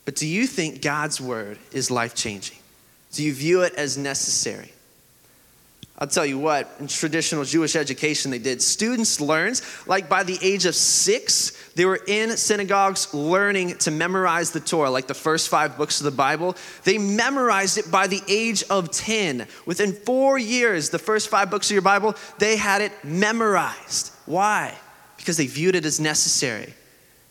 But 0.05 0.15
do 0.15 0.27
you 0.27 0.47
think 0.47 0.81
God's 0.81 1.21
word 1.21 1.57
is 1.71 1.89
life 1.89 2.15
changing? 2.15 2.57
Do 3.13 3.23
you 3.23 3.33
view 3.33 3.61
it 3.61 3.73
as 3.75 3.97
necessary? 3.97 4.71
I'll 5.99 6.07
tell 6.07 6.25
you 6.25 6.39
what, 6.39 6.69
in 6.79 6.87
traditional 6.87 7.45
Jewish 7.45 7.75
education, 7.75 8.31
they 8.31 8.39
did. 8.39 8.63
Students 8.63 9.21
learned, 9.21 9.61
like 9.85 10.09
by 10.09 10.23
the 10.23 10.39
age 10.41 10.65
of 10.65 10.73
six, 10.73 11.51
they 11.75 11.85
were 11.85 12.01
in 12.07 12.35
synagogues 12.35 13.13
learning 13.13 13.77
to 13.77 13.91
memorize 13.91 14.51
the 14.51 14.59
Torah, 14.59 14.89
like 14.89 15.05
the 15.05 15.13
first 15.13 15.49
five 15.49 15.77
books 15.77 16.01
of 16.01 16.05
the 16.05 16.11
Bible. 16.11 16.57
They 16.83 16.97
memorized 16.97 17.77
it 17.77 17.91
by 17.91 18.07
the 18.07 18.21
age 18.27 18.63
of 18.71 18.89
10. 18.89 19.47
Within 19.67 19.93
four 19.93 20.39
years, 20.39 20.89
the 20.89 20.99
first 20.99 21.29
five 21.29 21.51
books 21.51 21.69
of 21.69 21.75
your 21.75 21.83
Bible, 21.83 22.15
they 22.39 22.57
had 22.57 22.81
it 22.81 22.91
memorized. 23.05 24.11
Why? 24.25 24.75
Because 25.17 25.37
they 25.37 25.47
viewed 25.47 25.75
it 25.75 25.85
as 25.85 25.99
necessary 25.99 26.73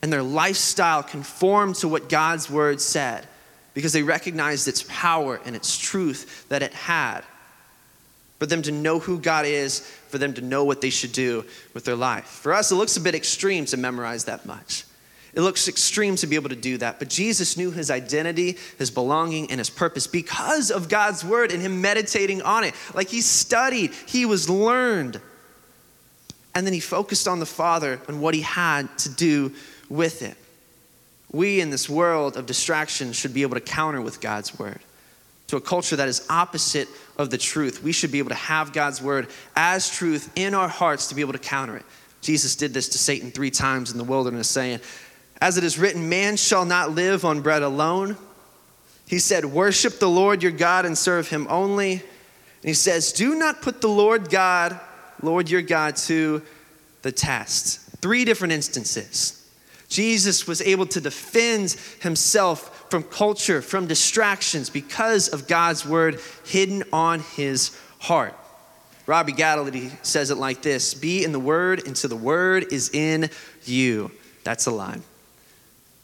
and 0.03 0.13
their 0.13 0.23
lifestyle 0.23 1.03
conformed 1.03 1.77
to 1.77 1.89
what 1.89 2.09
God's 2.09 2.51
word 2.51 2.81
said 2.81 3.27
because 3.73 3.93
they 3.93 4.03
recognized 4.03 4.69
its 4.69 4.85
power 4.89 5.41
and 5.45 5.57
its 5.57 5.79
truth 5.79 6.47
that 6.49 6.63
it 6.63 6.75
had. 6.75 7.23
For 8.39 8.47
them 8.47 8.63
to 8.63 8.73
know 8.73 8.99
who 8.99 9.21
God 9.21 9.47
is, 9.47 9.81
for 10.09 10.19
them 10.19 10.35
to 10.35 10.43
know 10.43 10.65
what 10.65 10.81
they 10.81 10.91
should 10.91 11.13
do 11.13 11.45
with 11.75 11.85
their 11.85 11.95
life. 11.95 12.27
For 12.27 12.53
us, 12.53 12.73
it 12.73 12.75
looks 12.75 12.97
a 12.97 13.01
bit 13.01 13.15
extreme 13.15 13.65
to 13.67 13.77
memorize 13.77 14.25
that 14.25 14.45
much. 14.45 14.85
It 15.33 15.41
looks 15.41 15.69
extreme 15.69 16.17
to 16.17 16.27
be 16.27 16.35
able 16.35 16.51
to 16.51 16.57
do 16.57 16.77
that. 16.79 16.99
But 16.99 17.09
Jesus 17.09 17.57
knew 17.57 17.71
his 17.71 17.91
identity, 17.91 18.59
his 18.79 18.91
belonging, 18.91 19.51
and 19.51 19.59
his 19.59 19.71
purpose 19.71 20.07
because 20.07 20.71
of 20.71 20.89
God's 20.89 21.25
word 21.25 21.53
and 21.53 21.63
him 21.63 21.81
meditating 21.81 22.43
on 22.43 22.65
it. 22.65 22.75
Like 22.95 23.09
he 23.09 23.23
studied, 23.23 23.93
he 24.07 24.27
was 24.27 24.51
learned. 24.51 25.21
And 26.55 26.67
then 26.67 26.75
he 26.75 26.81
focused 26.81 27.29
on 27.29 27.41
the 27.41 27.47
Father 27.47 28.01
and 28.09 28.21
what 28.21 28.35
he 28.35 28.43
had 28.43 28.99
to 28.99 29.09
do 29.09 29.53
with 29.93 30.23
it. 30.23 30.37
We 31.33 31.61
in 31.61 31.71
this 31.71 31.89
world 31.89 32.37
of 32.37 32.47
distraction 32.47 33.13
should 33.13 33.35
be 33.35 33.43
able 33.43 33.55
to 33.55 33.61
counter 33.61 34.01
with 34.01 34.21
God's 34.21 34.59
word. 34.59 34.81
To 35.49 35.57
a 35.57 35.61
culture 35.61 35.97
that 35.97 36.09
is 36.09 36.27
opposite 36.31 36.89
of 37.19 37.29
the 37.29 37.37
truth, 37.37 37.83
we 37.83 37.93
should 37.93 38.11
be 38.11 38.19
able 38.19 38.31
to 38.31 38.35
have 38.35 38.73
God's 38.73 39.03
word 39.03 39.29
as 39.55 39.91
truth 39.91 40.33
in 40.35 40.55
our 40.55 40.69
hearts 40.69 41.09
to 41.09 41.15
be 41.15 41.21
able 41.21 41.35
to 41.35 41.39
counter 41.39 41.77
it. 41.77 41.85
Jesus 42.23 42.57
did 42.57 42.73
this 42.73 42.89
to 42.91 42.99
Satan 42.99 43.31
three 43.31 43.51
times 43.51 43.93
in 43.93 43.99
the 43.99 44.05
wilderness, 44.05 44.49
saying, 44.49 44.81
As 45.41 45.59
it 45.59 45.65
is 45.65 45.79
written, 45.79 46.09
man 46.09 46.37
shall 46.37 46.65
not 46.65 46.93
live 46.93 47.25
on 47.25 47.43
bread 47.43 47.63
alone. 47.63 48.17
He 49.07 49.19
said, 49.19 49.45
Worship 49.45 49.99
the 49.99 50.09
Lord 50.09 50.43
your 50.43 50.53
God 50.53 50.87
and 50.87 50.97
serve 50.97 51.29
him 51.29 51.47
only. 51.51 51.93
And 51.93 52.01
he 52.63 52.75
says, 52.75 53.13
Do 53.13 53.35
not 53.35 53.61
put 53.61 53.83
the 53.83 53.89
Lord 53.89 54.31
God, 54.31 54.79
Lord 55.21 55.51
your 55.51 55.63
God, 55.63 55.97
to 55.97 56.41
the 57.03 57.13
test. 57.13 57.81
Three 58.01 58.25
different 58.25 58.53
instances. 58.53 59.42
Jesus 59.93 60.47
was 60.47 60.63
able 60.63 60.87
to 60.87 61.01
defend 61.03 61.73
himself 62.01 62.87
from 62.91 63.03
culture, 63.03 63.61
from 63.61 63.87
distractions, 63.87 64.71
because 64.71 65.29
of 65.29 65.47
God's 65.47 65.85
word 65.85 66.19
hidden 66.47 66.83
on 66.95 67.21
his 67.21 67.79
heart. 67.99 68.35
Robby 69.07 69.35
Gallaty 69.35 69.93
says 70.03 70.31
it 70.31 70.39
like 70.39 70.63
this 70.63 70.95
Be 70.95 71.25
in 71.25 71.33
the 71.33 71.39
word 71.39 71.87
until 71.87 72.09
the 72.09 72.17
word 72.17 72.73
is 72.73 72.89
in 72.95 73.29
you. 73.65 74.11
That's 74.45 74.67
a 74.67 74.71
line. 74.71 75.03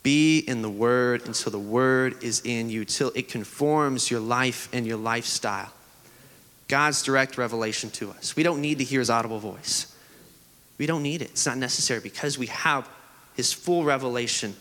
Be 0.02 0.40
in 0.40 0.60
the 0.60 0.70
word 0.70 1.26
until 1.26 1.50
the 1.50 1.58
word 1.58 2.22
is 2.22 2.42
in 2.44 2.68
you, 2.68 2.84
till 2.84 3.10
it 3.14 3.28
conforms 3.28 4.10
your 4.10 4.20
life 4.20 4.68
and 4.72 4.86
your 4.86 4.98
lifestyle. 4.98 5.72
God's 6.68 7.02
direct 7.02 7.38
revelation 7.38 7.88
to 7.92 8.10
us. 8.10 8.36
We 8.36 8.42
don't 8.42 8.60
need 8.60 8.78
to 8.78 8.84
hear 8.84 9.00
his 9.00 9.08
audible 9.08 9.38
voice. 9.38 9.94
We 10.76 10.84
don't 10.84 11.02
need 11.02 11.22
it. 11.22 11.30
It's 11.30 11.46
not 11.46 11.56
necessary 11.56 12.00
because 12.00 12.38
we 12.38 12.48
have 12.48 12.88
his 13.38 13.52
full 13.52 13.84
revelation 13.84 14.56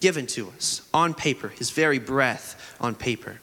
given 0.00 0.26
to 0.26 0.48
us 0.56 0.82
on 0.92 1.14
paper, 1.14 1.46
his 1.46 1.70
very 1.70 2.00
breath 2.00 2.74
on 2.80 2.92
paper, 2.92 3.40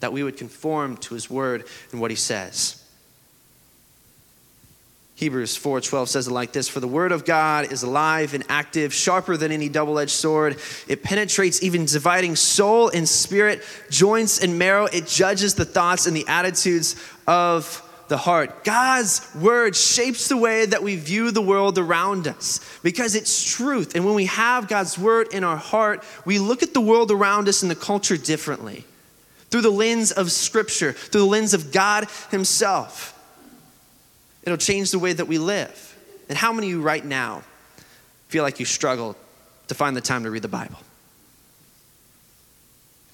that 0.00 0.12
we 0.12 0.24
would 0.24 0.36
conform 0.36 0.96
to 0.96 1.14
his 1.14 1.30
word 1.30 1.64
and 1.92 2.00
what 2.00 2.10
he 2.10 2.16
says. 2.16 2.82
Hebrews 5.14 5.56
4:12 5.56 6.08
says 6.10 6.26
it 6.26 6.32
like 6.32 6.52
this, 6.52 6.68
"For 6.68 6.80
the 6.80 6.88
word 6.88 7.12
of 7.12 7.24
God 7.24 7.70
is 7.72 7.84
alive 7.84 8.34
and 8.34 8.42
active, 8.48 8.92
sharper 8.92 9.36
than 9.36 9.52
any 9.52 9.68
double-edged 9.68 10.10
sword. 10.10 10.58
It 10.88 11.04
penetrates 11.04 11.62
even 11.62 11.84
dividing 11.84 12.34
soul 12.34 12.88
and 12.88 13.08
spirit, 13.08 13.62
joints 13.88 14.40
and 14.40 14.58
marrow. 14.58 14.86
It 14.86 15.06
judges 15.06 15.54
the 15.54 15.64
thoughts 15.64 16.08
and 16.08 16.16
the 16.16 16.26
attitudes 16.26 16.96
of 17.28 17.83
the 18.08 18.16
heart. 18.16 18.64
God's 18.64 19.28
word 19.34 19.74
shapes 19.74 20.28
the 20.28 20.36
way 20.36 20.66
that 20.66 20.82
we 20.82 20.96
view 20.96 21.30
the 21.30 21.42
world 21.42 21.78
around 21.78 22.28
us 22.28 22.60
because 22.82 23.14
it's 23.14 23.44
truth. 23.44 23.94
And 23.94 24.04
when 24.04 24.14
we 24.14 24.26
have 24.26 24.68
God's 24.68 24.98
word 24.98 25.32
in 25.32 25.44
our 25.44 25.56
heart, 25.56 26.04
we 26.24 26.38
look 26.38 26.62
at 26.62 26.74
the 26.74 26.80
world 26.80 27.10
around 27.10 27.48
us 27.48 27.62
and 27.62 27.70
the 27.70 27.76
culture 27.76 28.16
differently 28.16 28.84
through 29.50 29.62
the 29.62 29.70
lens 29.70 30.12
of 30.12 30.30
Scripture, 30.30 30.92
through 30.92 31.22
the 31.22 31.26
lens 31.26 31.54
of 31.54 31.72
God 31.72 32.08
Himself. 32.30 33.10
It'll 34.42 34.58
change 34.58 34.90
the 34.90 34.98
way 34.98 35.12
that 35.12 35.26
we 35.26 35.38
live. 35.38 35.96
And 36.28 36.36
how 36.36 36.52
many 36.52 36.66
of 36.68 36.72
you 36.72 36.82
right 36.82 37.04
now 37.04 37.42
feel 38.28 38.42
like 38.42 38.58
you 38.58 38.66
struggle 38.66 39.16
to 39.68 39.74
find 39.74 39.96
the 39.96 40.00
time 40.00 40.24
to 40.24 40.30
read 40.30 40.42
the 40.42 40.48
Bible? 40.48 40.78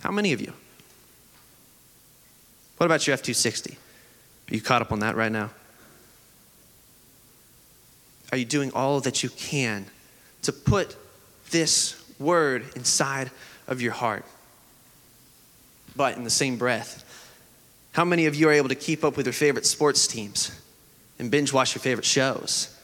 How 0.00 0.10
many 0.10 0.32
of 0.32 0.40
you? 0.40 0.52
What 2.78 2.86
about 2.86 3.06
your 3.06 3.14
F 3.14 3.22
260? 3.22 3.76
Are 4.50 4.54
you 4.54 4.60
caught 4.60 4.82
up 4.82 4.92
on 4.92 5.00
that 5.00 5.16
right 5.16 5.30
now? 5.30 5.50
Are 8.32 8.38
you 8.38 8.44
doing 8.44 8.72
all 8.72 9.00
that 9.00 9.22
you 9.22 9.28
can 9.30 9.86
to 10.42 10.52
put 10.52 10.96
this 11.50 12.02
word 12.18 12.64
inside 12.74 13.30
of 13.66 13.80
your 13.80 13.92
heart? 13.92 14.24
But 15.96 16.16
in 16.16 16.24
the 16.24 16.30
same 16.30 16.56
breath, 16.56 17.04
how 17.92 18.04
many 18.04 18.26
of 18.26 18.34
you 18.34 18.48
are 18.48 18.52
able 18.52 18.68
to 18.68 18.74
keep 18.74 19.04
up 19.04 19.16
with 19.16 19.26
your 19.26 19.32
favorite 19.32 19.66
sports 19.66 20.06
teams 20.06 20.58
and 21.18 21.30
binge 21.30 21.52
watch 21.52 21.74
your 21.74 21.82
favorite 21.82 22.04
shows? 22.04 22.76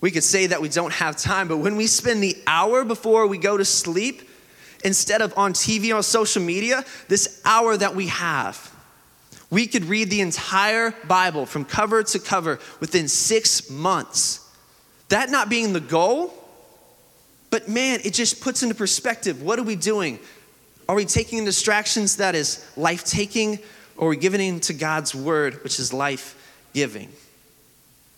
We 0.00 0.10
could 0.10 0.24
say 0.24 0.48
that 0.48 0.60
we 0.60 0.68
don't 0.68 0.92
have 0.92 1.16
time, 1.16 1.46
but 1.46 1.58
when 1.58 1.76
we 1.76 1.86
spend 1.86 2.22
the 2.22 2.36
hour 2.46 2.84
before 2.84 3.26
we 3.26 3.38
go 3.38 3.56
to 3.56 3.64
sleep, 3.64 4.28
instead 4.84 5.20
of 5.20 5.36
on 5.36 5.52
TV 5.52 5.94
or 5.94 6.02
social 6.02 6.42
media, 6.42 6.84
this 7.08 7.40
hour 7.44 7.76
that 7.76 7.94
we 7.94 8.08
have, 8.08 8.71
we 9.52 9.66
could 9.66 9.84
read 9.84 10.08
the 10.08 10.22
entire 10.22 10.94
Bible 11.06 11.44
from 11.44 11.66
cover 11.66 12.02
to 12.02 12.18
cover 12.18 12.58
within 12.80 13.06
six 13.06 13.68
months. 13.68 14.48
That 15.10 15.28
not 15.28 15.50
being 15.50 15.74
the 15.74 15.80
goal, 15.80 16.32
but 17.50 17.68
man, 17.68 18.00
it 18.02 18.14
just 18.14 18.40
puts 18.40 18.62
into 18.62 18.74
perspective 18.74 19.42
what 19.42 19.58
are 19.58 19.62
we 19.62 19.76
doing? 19.76 20.18
Are 20.88 20.96
we 20.96 21.04
taking 21.04 21.44
distractions 21.44 22.16
that 22.16 22.34
is 22.34 22.66
life 22.78 23.04
taking, 23.04 23.58
or 23.98 24.06
are 24.06 24.10
we 24.10 24.16
giving 24.16 24.40
into 24.40 24.72
God's 24.72 25.14
word, 25.14 25.62
which 25.62 25.78
is 25.78 25.92
life 25.92 26.34
giving? 26.72 27.10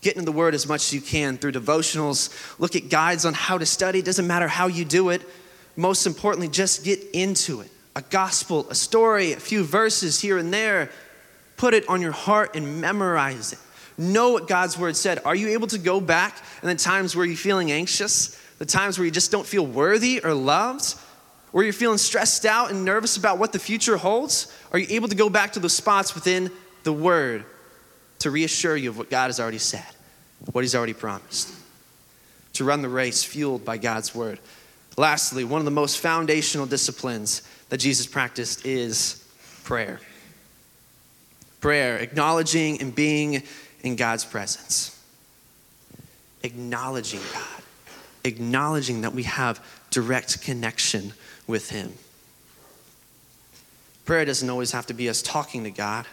Get 0.02 0.14
into 0.14 0.26
the 0.26 0.32
word 0.32 0.54
as 0.54 0.68
much 0.68 0.82
as 0.82 0.92
you 0.92 1.00
can 1.00 1.36
through 1.36 1.52
devotionals. 1.52 2.60
Look 2.60 2.76
at 2.76 2.90
guides 2.90 3.24
on 3.24 3.34
how 3.34 3.58
to 3.58 3.66
study. 3.66 3.98
It 3.98 4.04
doesn't 4.04 4.28
matter 4.28 4.46
how 4.46 4.68
you 4.68 4.84
do 4.84 5.08
it. 5.08 5.22
Most 5.74 6.06
importantly, 6.06 6.46
just 6.46 6.84
get 6.84 7.00
into 7.12 7.60
it. 7.60 7.72
A 7.96 8.02
gospel, 8.02 8.68
a 8.70 8.74
story, 8.76 9.32
a 9.32 9.40
few 9.40 9.64
verses 9.64 10.20
here 10.20 10.38
and 10.38 10.54
there 10.54 10.90
Put 11.56 11.74
it 11.74 11.88
on 11.88 12.00
your 12.00 12.12
heart 12.12 12.56
and 12.56 12.80
memorize 12.80 13.52
it. 13.52 13.58
Know 13.96 14.30
what 14.30 14.48
God's 14.48 14.76
word 14.76 14.96
said. 14.96 15.20
Are 15.24 15.36
you 15.36 15.48
able 15.48 15.68
to 15.68 15.78
go 15.78 16.00
back 16.00 16.36
in 16.62 16.68
the 16.68 16.74
times 16.74 17.14
where 17.14 17.24
you're 17.24 17.36
feeling 17.36 17.70
anxious, 17.70 18.40
the 18.58 18.66
times 18.66 18.98
where 18.98 19.04
you 19.04 19.10
just 19.10 19.30
don't 19.30 19.46
feel 19.46 19.64
worthy 19.64 20.20
or 20.24 20.34
loved, 20.34 20.96
where 21.52 21.62
you're 21.62 21.72
feeling 21.72 21.98
stressed 21.98 22.44
out 22.44 22.70
and 22.70 22.84
nervous 22.84 23.16
about 23.16 23.38
what 23.38 23.52
the 23.52 23.58
future 23.58 23.96
holds? 23.96 24.52
Are 24.72 24.78
you 24.78 24.86
able 24.90 25.08
to 25.08 25.14
go 25.14 25.30
back 25.30 25.52
to 25.52 25.60
those 25.60 25.74
spots 25.74 26.14
within 26.14 26.50
the 26.82 26.92
word 26.92 27.44
to 28.20 28.30
reassure 28.30 28.76
you 28.76 28.90
of 28.90 28.98
what 28.98 29.10
God 29.10 29.26
has 29.26 29.38
already 29.38 29.58
said, 29.58 29.86
what 30.50 30.62
He's 30.62 30.74
already 30.74 30.94
promised? 30.94 31.54
To 32.54 32.64
run 32.64 32.82
the 32.82 32.88
race 32.88 33.22
fueled 33.22 33.64
by 33.64 33.78
God's 33.78 34.14
word. 34.14 34.40
Lastly, 34.96 35.44
one 35.44 35.60
of 35.60 35.64
the 35.64 35.70
most 35.70 35.98
foundational 35.98 36.66
disciplines 36.66 37.42
that 37.68 37.78
Jesus 37.78 38.06
practiced 38.06 38.66
is 38.66 39.24
prayer 39.62 40.00
prayer, 41.64 41.96
acknowledging 41.96 42.78
and 42.82 42.94
being 42.94 43.42
in 43.82 43.96
God's 43.96 44.22
presence. 44.22 45.00
Acknowledging 46.42 47.20
God, 47.32 47.62
acknowledging 48.22 49.00
that 49.00 49.14
we 49.14 49.22
have 49.22 49.64
direct 49.88 50.42
connection 50.42 51.14
with 51.46 51.70
Him. 51.70 51.94
Prayer 54.04 54.26
doesn't 54.26 54.50
always 54.50 54.72
have 54.72 54.84
to 54.88 54.92
be 54.92 55.08
us 55.08 55.22
talking 55.22 55.64
to 55.64 55.70
God, 55.70 56.04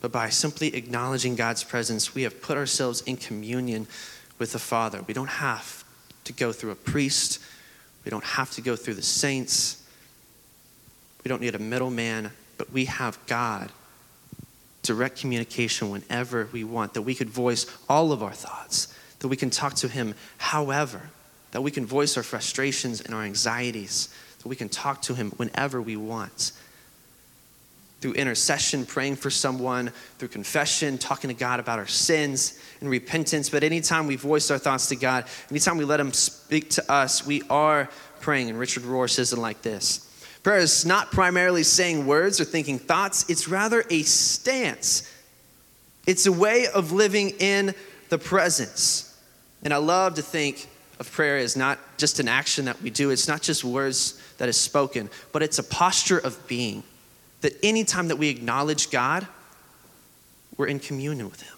but 0.00 0.10
by 0.10 0.30
simply 0.30 0.74
acknowledging 0.74 1.36
God's 1.36 1.62
presence, 1.62 2.14
we 2.14 2.22
have 2.22 2.40
put 2.40 2.56
ourselves 2.56 3.02
in 3.02 3.18
communion 3.18 3.86
with 4.38 4.52
the 4.52 4.58
Father. 4.58 5.02
We 5.02 5.12
don't 5.12 5.26
have 5.26 5.84
to 6.24 6.32
go 6.32 6.50
through 6.50 6.70
a 6.70 6.76
priest, 6.76 7.40
we 8.06 8.10
don't 8.10 8.24
have 8.24 8.50
to 8.52 8.62
go 8.62 8.74
through 8.74 8.94
the 8.94 9.02
saints, 9.02 9.84
we 11.22 11.28
don't 11.28 11.42
need 11.42 11.54
a 11.54 11.58
middleman, 11.58 12.30
but 12.56 12.72
we 12.72 12.86
have 12.86 13.18
God 13.26 13.70
direct 14.82 15.18
communication 15.18 15.90
whenever 15.90 16.48
we 16.52 16.64
want, 16.64 16.94
that 16.94 17.02
we 17.02 17.14
could 17.14 17.30
voice 17.30 17.66
all 17.88 18.12
of 18.12 18.22
our 18.22 18.32
thoughts, 18.32 18.94
that 19.20 19.28
we 19.28 19.36
can 19.36 19.50
talk 19.50 19.74
to 19.74 19.88
Him 19.88 20.14
however, 20.38 21.00
that 21.52 21.62
we 21.62 21.70
can 21.70 21.86
voice 21.86 22.16
our 22.16 22.22
frustrations 22.22 23.00
and 23.00 23.14
our 23.14 23.22
anxieties, 23.22 24.12
that 24.38 24.48
we 24.48 24.56
can 24.56 24.68
talk 24.68 25.02
to 25.02 25.14
Him 25.14 25.30
whenever 25.36 25.80
we 25.80 25.96
want. 25.96 26.52
Through 28.00 28.14
intercession, 28.14 28.84
praying 28.84 29.14
for 29.14 29.30
someone, 29.30 29.92
through 30.18 30.28
confession, 30.28 30.98
talking 30.98 31.28
to 31.28 31.34
God 31.34 31.60
about 31.60 31.78
our 31.78 31.86
sins 31.86 32.58
and 32.80 32.90
repentance. 32.90 33.48
But 33.48 33.62
anytime 33.62 34.08
we 34.08 34.16
voice 34.16 34.50
our 34.50 34.58
thoughts 34.58 34.88
to 34.88 34.96
God, 34.96 35.26
anytime 35.50 35.76
we 35.76 35.84
let 35.84 36.00
Him 36.00 36.12
speak 36.12 36.70
to 36.70 36.92
us, 36.92 37.24
we 37.24 37.42
are 37.48 37.88
praying. 38.20 38.50
And 38.50 38.58
Richard 38.58 38.82
Rohr 38.82 39.08
says 39.08 39.32
it 39.32 39.38
like 39.38 39.62
this 39.62 40.11
Prayer 40.42 40.58
is 40.58 40.84
not 40.84 41.12
primarily 41.12 41.62
saying 41.62 42.06
words 42.06 42.40
or 42.40 42.44
thinking 42.44 42.78
thoughts, 42.78 43.24
it's 43.28 43.46
rather 43.46 43.84
a 43.90 44.02
stance. 44.02 45.08
It's 46.06 46.26
a 46.26 46.32
way 46.32 46.66
of 46.66 46.90
living 46.90 47.30
in 47.38 47.74
the 48.08 48.18
presence. 48.18 49.16
And 49.62 49.72
I 49.72 49.76
love 49.76 50.14
to 50.14 50.22
think 50.22 50.68
of 50.98 51.10
prayer 51.10 51.38
as 51.38 51.56
not 51.56 51.78
just 51.96 52.18
an 52.18 52.28
action 52.28 52.64
that 52.64 52.82
we 52.82 52.90
do, 52.90 53.10
it's 53.10 53.28
not 53.28 53.40
just 53.40 53.62
words 53.62 54.20
that 54.38 54.48
is 54.48 54.56
spoken, 54.56 55.08
but 55.30 55.42
it's 55.42 55.58
a 55.58 55.64
posture 55.64 56.18
of 56.18 56.46
being. 56.48 56.82
That 57.42 57.52
anytime 57.62 58.08
that 58.08 58.16
we 58.16 58.28
acknowledge 58.28 58.90
God, 58.90 59.26
we're 60.56 60.66
in 60.66 60.80
communion 60.80 61.30
with 61.30 61.42
Him. 61.42 61.56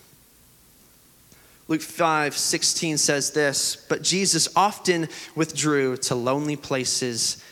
Luke 1.68 1.80
5 1.80 2.36
16 2.36 2.98
says 2.98 3.30
this, 3.30 3.76
but 3.88 4.02
Jesus 4.02 4.48
often 4.54 5.08
withdrew 5.34 5.96
to 5.98 6.14
lonely 6.14 6.56
places 6.56 7.42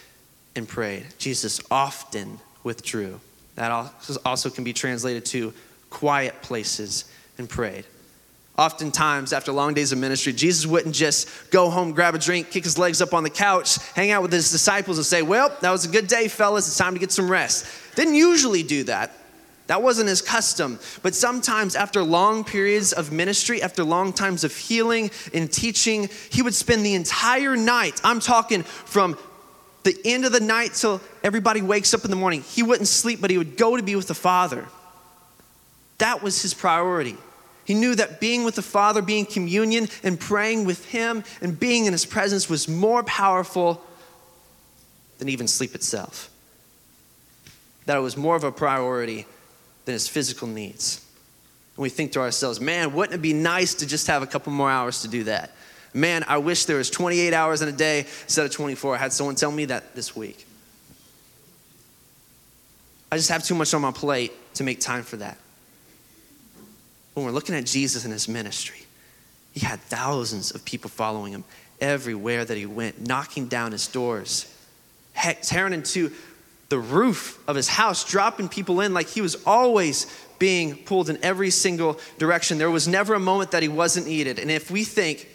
and 0.55 0.69
prayed. 0.69 1.07
Jesus 1.19 1.61
often 1.71 2.39
withdrew. 2.65 3.21
That 3.55 3.71
also 4.25 4.51
can 4.51 4.65
be 4.65 4.73
translated 4.73 5.25
to 5.27 5.53
quiet 5.91 6.41
places 6.43 7.05
and 7.39 7.49
prayed. 7.49 7.85
Oftentimes, 8.59 9.33
after 9.33 9.51
long 9.51 9.73
days 9.73 9.93
of 9.93 9.99
ministry, 9.99 10.33
Jesus 10.33 10.67
wouldn't 10.67 10.95
just 10.95 11.51
go 11.51 11.71
home, 11.71 11.93
grab 11.93 12.15
a 12.15 12.19
drink, 12.19 12.51
kick 12.51 12.65
his 12.65 12.77
legs 12.77 13.01
up 13.01 13.15
on 13.15 13.23
the 13.23 13.31
couch, 13.31 13.79
hang 13.95 14.11
out 14.11 14.21
with 14.21 14.33
his 14.33 14.51
disciples, 14.51 14.99
and 14.99 15.07
say, 15.07 15.23
Well, 15.23 15.57
that 15.63 15.71
was 15.71 15.87
a 15.87 15.89
good 15.89 16.07
day, 16.07 16.29
fellas. 16.29 16.67
It's 16.67 16.77
time 16.77 16.93
to 16.93 17.01
get 17.01 17.13
some 17.13 17.31
rest. 17.31 17.67
Didn't 17.95 18.15
usually 18.15 18.63
do 18.63 18.85
that. 18.85 19.11
That 19.69 19.81
wasn't 19.83 20.11
his 20.11 20.21
custom. 20.21 20.79
But 21.03 21.15
sometimes, 21.15 21.75
after 21.77 22.03
long 22.03 22.45
periods 22.45 22.93
of 22.93 23.11
ministry, 23.11 23.63
after 23.63 23.85
long 23.85 24.13
times 24.13 24.45
of 24.45 24.55
healing 24.55 25.11
and 25.33 25.51
teaching, 25.51 26.11
he 26.31 26.43
would 26.43 26.55
spend 26.55 26.85
the 26.85 26.95
entire 26.95 27.57
night. 27.57 28.01
I'm 28.05 28.21
talking 28.21 28.65
from 28.65 29.17
the 29.85 29.97
end 30.05 30.25
of 30.25 30.33
the 30.33 30.41
night 30.41 30.75
till 30.75 31.01
everybody 31.23 31.63
wakes 31.63 31.95
up 31.95 32.05
in 32.05 32.11
the 32.11 32.17
morning. 32.17 32.43
He 32.43 32.63
wouldn't 32.63 32.89
sleep, 32.89 33.21
but 33.21 33.31
he 33.31 33.39
would 33.39 33.57
go 33.57 33.77
to 33.77 33.83
be 33.83 33.97
with 33.97 34.09
the 34.09 34.15
Father. 34.15 34.67
That 35.99 36.23
was 36.23 36.43
his 36.43 36.55
priority. 36.55 37.17
He 37.65 37.75
knew 37.75 37.95
that 37.95 38.21
being 38.21 38.45
with 38.45 38.57
the 38.57 38.63
Father, 38.63 39.03
being 39.03 39.25
communion, 39.25 39.89
and 40.03 40.19
praying 40.19 40.65
with 40.65 40.85
Him 40.87 41.23
and 41.41 41.59
being 41.59 41.87
in 41.87 41.93
His 41.93 42.05
presence 42.05 42.49
was 42.49 42.69
more 42.69 43.03
powerful 43.05 43.83
than 45.19 45.29
even 45.29 45.47
sleep 45.47 45.75
itself. 45.75 46.29
That 47.87 47.97
it 47.97 48.01
was 48.01 48.17
more 48.17 48.35
of 48.35 48.45
a 48.45 48.53
priority 48.53 49.27
than 49.85 49.93
his 49.93 50.09
physical 50.09 50.49
needs. 50.49 51.05
And 51.77 51.83
we 51.83 51.89
think 51.89 52.13
to 52.13 52.21
ourselves, 52.21 52.61
man, 52.61 52.93
wouldn't 52.93 53.15
it 53.15 53.23
be 53.23 53.33
nice 53.33 53.75
to 53.75 53.87
just 53.87 54.07
have 54.09 54.23
a 54.23 54.27
couple 54.27 54.53
more 54.53 54.71
hours 54.71 55.03
to 55.03 55.09
do 55.09 55.25
that? 55.25 55.53
Man, 55.95 56.25
I 56.27 56.39
wish 56.39 56.65
there 56.65 56.79
was 56.79 56.91
28 56.91 57.35
hours 57.35 57.63
in 57.63 57.69
a 57.69 57.73
day 57.73 58.01
instead 58.23 58.47
of 58.47 58.53
24. 58.53 58.95
I 58.95 58.99
had 58.99 59.13
someone 59.13 59.35
tell 59.35 59.51
me 59.51 59.67
that 59.67 59.95
this 59.95 60.17
week. 60.17 60.47
I 63.11 63.17
just 63.17 63.29
have 63.29 63.45
too 63.45 63.55
much 63.55 63.75
on 63.75 63.83
my 63.83 63.93
plate 63.93 64.33
to 64.55 64.65
make 64.65 64.81
time 64.81 65.03
for 65.03 65.19
that. 65.19 65.37
When 67.13 67.27
we're 67.27 67.33
looking 67.33 67.55
at 67.55 67.67
Jesus 67.67 68.05
and 68.05 68.13
his 68.13 68.27
ministry, 68.27 68.87
he 69.53 69.61
had 69.61 69.81
thousands 69.81 70.51
of 70.51 70.65
people 70.65 70.89
following 70.89 71.33
him 71.33 71.45
everywhere 71.79 72.43
that 72.43 72.57
he 72.57 72.65
went, 72.65 73.07
knocking 73.07 73.49
down 73.49 73.73
his 73.73 73.87
doors, 73.87 74.51
tearing 75.43 75.75
into 75.75 76.11
the 76.71 76.79
roof 76.79 77.39
of 77.47 77.55
his 77.55 77.69
house, 77.69 78.03
dropping 78.03 78.49
people 78.49 78.81
in 78.81 78.95
like 78.95 79.09
he 79.09 79.21
was 79.21 79.37
always 79.45 80.07
being 80.39 80.75
pulled 80.75 81.11
in 81.11 81.19
every 81.23 81.51
single 81.51 82.01
direction. 82.17 82.57
There 82.57 82.71
was 82.71 82.89
never 82.89 83.13
a 83.13 83.21
moment 83.21 83.51
that 83.51 83.63
he 83.63 83.69
wasn't 83.69 84.07
needed. 84.07 84.39
And 84.39 84.51
if 84.51 84.71
we 84.71 84.85
think, 84.85 85.29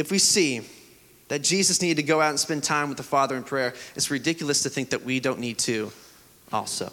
if 0.00 0.10
we 0.10 0.18
see 0.18 0.62
that 1.28 1.42
Jesus 1.42 1.82
needed 1.82 1.98
to 1.98 2.02
go 2.02 2.22
out 2.22 2.30
and 2.30 2.40
spend 2.40 2.64
time 2.64 2.88
with 2.88 2.96
the 2.96 3.04
Father 3.04 3.36
in 3.36 3.44
prayer, 3.44 3.74
it's 3.94 4.10
ridiculous 4.10 4.62
to 4.62 4.70
think 4.70 4.90
that 4.90 5.04
we 5.04 5.20
don't 5.20 5.38
need 5.38 5.58
to 5.58 5.92
also. 6.50 6.90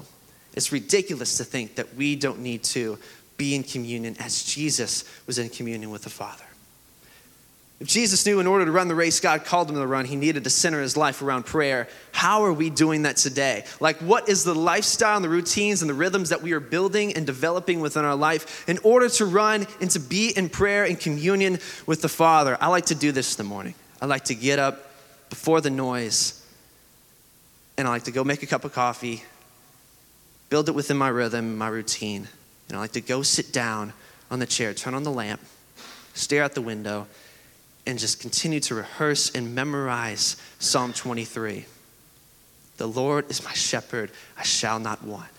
It's 0.53 0.73
ridiculous 0.73 1.37
to 1.37 1.45
think 1.45 1.75
that 1.75 1.95
we 1.95 2.17
don't 2.17 2.39
need 2.39 2.63
to 2.65 2.99
be 3.37 3.55
in 3.55 3.63
communion 3.63 4.17
as 4.19 4.43
Jesus 4.43 5.05
was 5.25 5.39
in 5.39 5.47
communion 5.49 5.89
with 5.89 6.03
the 6.03 6.09
Father. 6.09 6.43
If 7.79 7.87
Jesus 7.87 8.25
knew 8.25 8.39
in 8.39 8.47
order 8.47 8.65
to 8.65 8.71
run 8.71 8.87
the 8.87 8.95
race 8.95 9.19
God 9.19 9.45
called 9.45 9.69
him 9.69 9.75
to 9.75 9.85
run, 9.85 10.05
he 10.05 10.15
needed 10.15 10.43
to 10.45 10.49
center 10.49 10.81
his 10.81 10.97
life 10.97 11.21
around 11.21 11.45
prayer, 11.45 11.87
how 12.11 12.43
are 12.43 12.53
we 12.53 12.71
doing 12.71 13.03
that 13.03 13.17
today? 13.17 13.65
Like, 13.79 13.97
what 13.97 14.27
is 14.27 14.43
the 14.43 14.55
lifestyle 14.55 15.15
and 15.15 15.23
the 15.23 15.29
routines 15.29 15.83
and 15.83 15.89
the 15.89 15.93
rhythms 15.93 16.29
that 16.29 16.41
we 16.41 16.53
are 16.53 16.59
building 16.59 17.13
and 17.13 17.23
developing 17.25 17.79
within 17.79 18.03
our 18.03 18.15
life 18.15 18.67
in 18.67 18.79
order 18.79 19.09
to 19.09 19.25
run 19.27 19.67
and 19.79 19.91
to 19.91 19.99
be 19.99 20.35
in 20.35 20.49
prayer 20.49 20.85
and 20.85 20.99
communion 20.99 21.59
with 21.85 22.01
the 22.01 22.09
Father? 22.09 22.57
I 22.59 22.67
like 22.67 22.87
to 22.87 22.95
do 22.95 23.11
this 23.11 23.37
in 23.37 23.45
the 23.45 23.49
morning. 23.49 23.75
I 24.01 24.07
like 24.07 24.25
to 24.25 24.35
get 24.35 24.57
up 24.57 24.91
before 25.29 25.61
the 25.61 25.69
noise, 25.69 26.43
and 27.77 27.87
I 27.87 27.91
like 27.91 28.05
to 28.05 28.11
go 28.11 28.23
make 28.23 28.41
a 28.41 28.47
cup 28.47 28.65
of 28.65 28.73
coffee, 28.73 29.23
build 30.49 30.67
it 30.67 30.73
within 30.73 30.97
my 30.97 31.09
rhythm, 31.09 31.57
my 31.57 31.67
routine, 31.67 32.27
and 32.69 32.77
I 32.77 32.79
like 32.79 32.93
to 32.93 33.01
go 33.01 33.21
sit 33.21 33.53
down 33.53 33.93
on 34.31 34.39
the 34.39 34.47
chair, 34.47 34.73
turn 34.73 34.95
on 34.95 35.03
the 35.03 35.11
lamp, 35.11 35.41
stare 36.15 36.43
out 36.43 36.55
the 36.55 36.61
window 36.61 37.05
and 37.87 37.97
just 37.97 38.19
continue 38.19 38.59
to 38.59 38.75
rehearse 38.75 39.31
and 39.33 39.55
memorize 39.55 40.35
Psalm 40.59 40.91
23. 40.91 41.65
The 42.75 42.87
Lord 42.87 43.31
is 43.31 43.43
my 43.43 43.53
shepherd, 43.53 44.11
I 44.37 44.43
shall 44.43 44.77
not 44.77 45.03
want. 45.03 45.29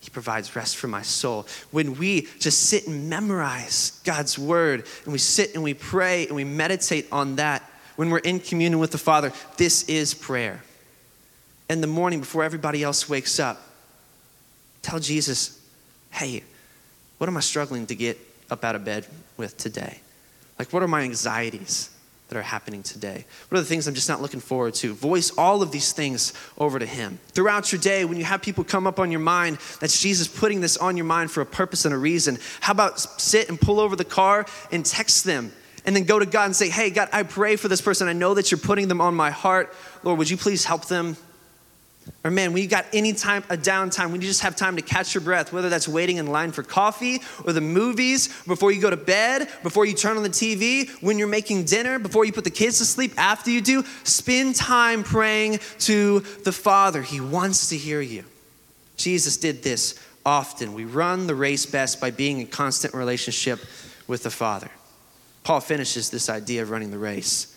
He 0.00 0.10
provides 0.10 0.54
rest 0.54 0.76
for 0.76 0.86
my 0.86 1.00
soul. 1.00 1.46
When 1.70 1.96
we 1.96 2.28
just 2.38 2.64
sit 2.64 2.86
and 2.86 3.08
memorize 3.08 3.98
God's 4.04 4.38
word 4.38 4.84
and 5.04 5.12
we 5.12 5.18
sit 5.18 5.54
and 5.54 5.64
we 5.64 5.72
pray 5.72 6.26
and 6.26 6.36
we 6.36 6.44
meditate 6.44 7.08
on 7.10 7.36
that, 7.36 7.62
when 7.96 8.10
we're 8.10 8.18
in 8.18 8.38
communion 8.38 8.78
with 8.78 8.90
the 8.90 8.98
Father, 8.98 9.32
this 9.56 9.88
is 9.88 10.12
prayer. 10.12 10.62
In 11.70 11.80
the 11.80 11.86
morning 11.86 12.20
before 12.20 12.44
everybody 12.44 12.82
else 12.82 13.08
wakes 13.08 13.40
up, 13.40 13.62
tell 14.82 15.00
Jesus, 15.00 15.58
hey, 16.10 16.44
what 17.16 17.30
am 17.30 17.38
I 17.38 17.40
struggling 17.40 17.86
to 17.86 17.94
get 17.94 18.18
up 18.50 18.62
out 18.62 18.74
of 18.74 18.84
bed 18.84 19.06
with 19.38 19.56
today? 19.56 20.00
Like, 20.58 20.72
what 20.72 20.82
are 20.82 20.88
my 20.88 21.02
anxieties 21.02 21.90
that 22.28 22.38
are 22.38 22.42
happening 22.42 22.82
today? 22.82 23.24
What 23.48 23.58
are 23.58 23.60
the 23.60 23.66
things 23.66 23.86
I'm 23.86 23.94
just 23.94 24.08
not 24.08 24.22
looking 24.22 24.40
forward 24.40 24.74
to? 24.74 24.94
Voice 24.94 25.30
all 25.36 25.62
of 25.62 25.72
these 25.72 25.92
things 25.92 26.32
over 26.58 26.78
to 26.78 26.86
Him. 26.86 27.18
Throughout 27.28 27.72
your 27.72 27.80
day, 27.80 28.04
when 28.04 28.18
you 28.18 28.24
have 28.24 28.42
people 28.42 28.64
come 28.64 28.86
up 28.86 28.98
on 28.98 29.10
your 29.10 29.20
mind, 29.20 29.58
that's 29.80 30.00
Jesus 30.00 30.28
putting 30.28 30.60
this 30.60 30.76
on 30.76 30.96
your 30.96 31.06
mind 31.06 31.30
for 31.30 31.40
a 31.40 31.46
purpose 31.46 31.84
and 31.84 31.94
a 31.94 31.98
reason. 31.98 32.38
How 32.60 32.72
about 32.72 33.00
sit 33.00 33.48
and 33.48 33.60
pull 33.60 33.80
over 33.80 33.96
the 33.96 34.04
car 34.04 34.46
and 34.70 34.84
text 34.84 35.24
them? 35.24 35.52
And 35.86 35.94
then 35.94 36.04
go 36.04 36.18
to 36.18 36.24
God 36.26 36.46
and 36.46 36.56
say, 36.56 36.70
Hey, 36.70 36.88
God, 36.88 37.10
I 37.12 37.24
pray 37.24 37.56
for 37.56 37.68
this 37.68 37.82
person. 37.82 38.08
I 38.08 38.14
know 38.14 38.34
that 38.34 38.50
you're 38.50 38.58
putting 38.58 38.88
them 38.88 39.00
on 39.00 39.14
my 39.14 39.30
heart. 39.30 39.74
Lord, 40.02 40.18
would 40.18 40.30
you 40.30 40.38
please 40.38 40.64
help 40.64 40.86
them? 40.86 41.16
Or 42.24 42.30
man, 42.30 42.54
when 42.54 42.62
you 42.62 42.68
got 42.68 42.86
any 42.94 43.12
time, 43.12 43.44
a 43.50 43.56
downtime, 43.56 44.10
when 44.10 44.22
you 44.22 44.26
just 44.26 44.40
have 44.40 44.56
time 44.56 44.76
to 44.76 44.82
catch 44.82 45.14
your 45.14 45.20
breath, 45.20 45.52
whether 45.52 45.68
that's 45.68 45.86
waiting 45.86 46.16
in 46.16 46.26
line 46.26 46.52
for 46.52 46.62
coffee 46.62 47.20
or 47.44 47.52
the 47.52 47.60
movies, 47.60 48.28
before 48.44 48.72
you 48.72 48.80
go 48.80 48.88
to 48.88 48.96
bed, 48.96 49.48
before 49.62 49.84
you 49.84 49.92
turn 49.92 50.16
on 50.16 50.22
the 50.22 50.30
TV, 50.30 50.90
when 51.02 51.18
you're 51.18 51.28
making 51.28 51.64
dinner, 51.64 51.98
before 51.98 52.24
you 52.24 52.32
put 52.32 52.44
the 52.44 52.50
kids 52.50 52.78
to 52.78 52.86
sleep, 52.86 53.12
after 53.18 53.50
you 53.50 53.60
do, 53.60 53.84
spend 54.04 54.54
time 54.54 55.02
praying 55.04 55.60
to 55.80 56.20
the 56.44 56.52
Father. 56.52 57.02
He 57.02 57.20
wants 57.20 57.68
to 57.68 57.76
hear 57.76 58.00
you. 58.00 58.24
Jesus 58.96 59.36
did 59.36 59.62
this 59.62 60.00
often. 60.24 60.72
We 60.72 60.86
run 60.86 61.26
the 61.26 61.34
race 61.34 61.66
best 61.66 62.00
by 62.00 62.10
being 62.10 62.40
in 62.40 62.46
constant 62.46 62.94
relationship 62.94 63.60
with 64.06 64.22
the 64.22 64.30
Father. 64.30 64.70
Paul 65.42 65.60
finishes 65.60 66.08
this 66.08 66.30
idea 66.30 66.62
of 66.62 66.70
running 66.70 66.90
the 66.90 66.98
race 66.98 67.53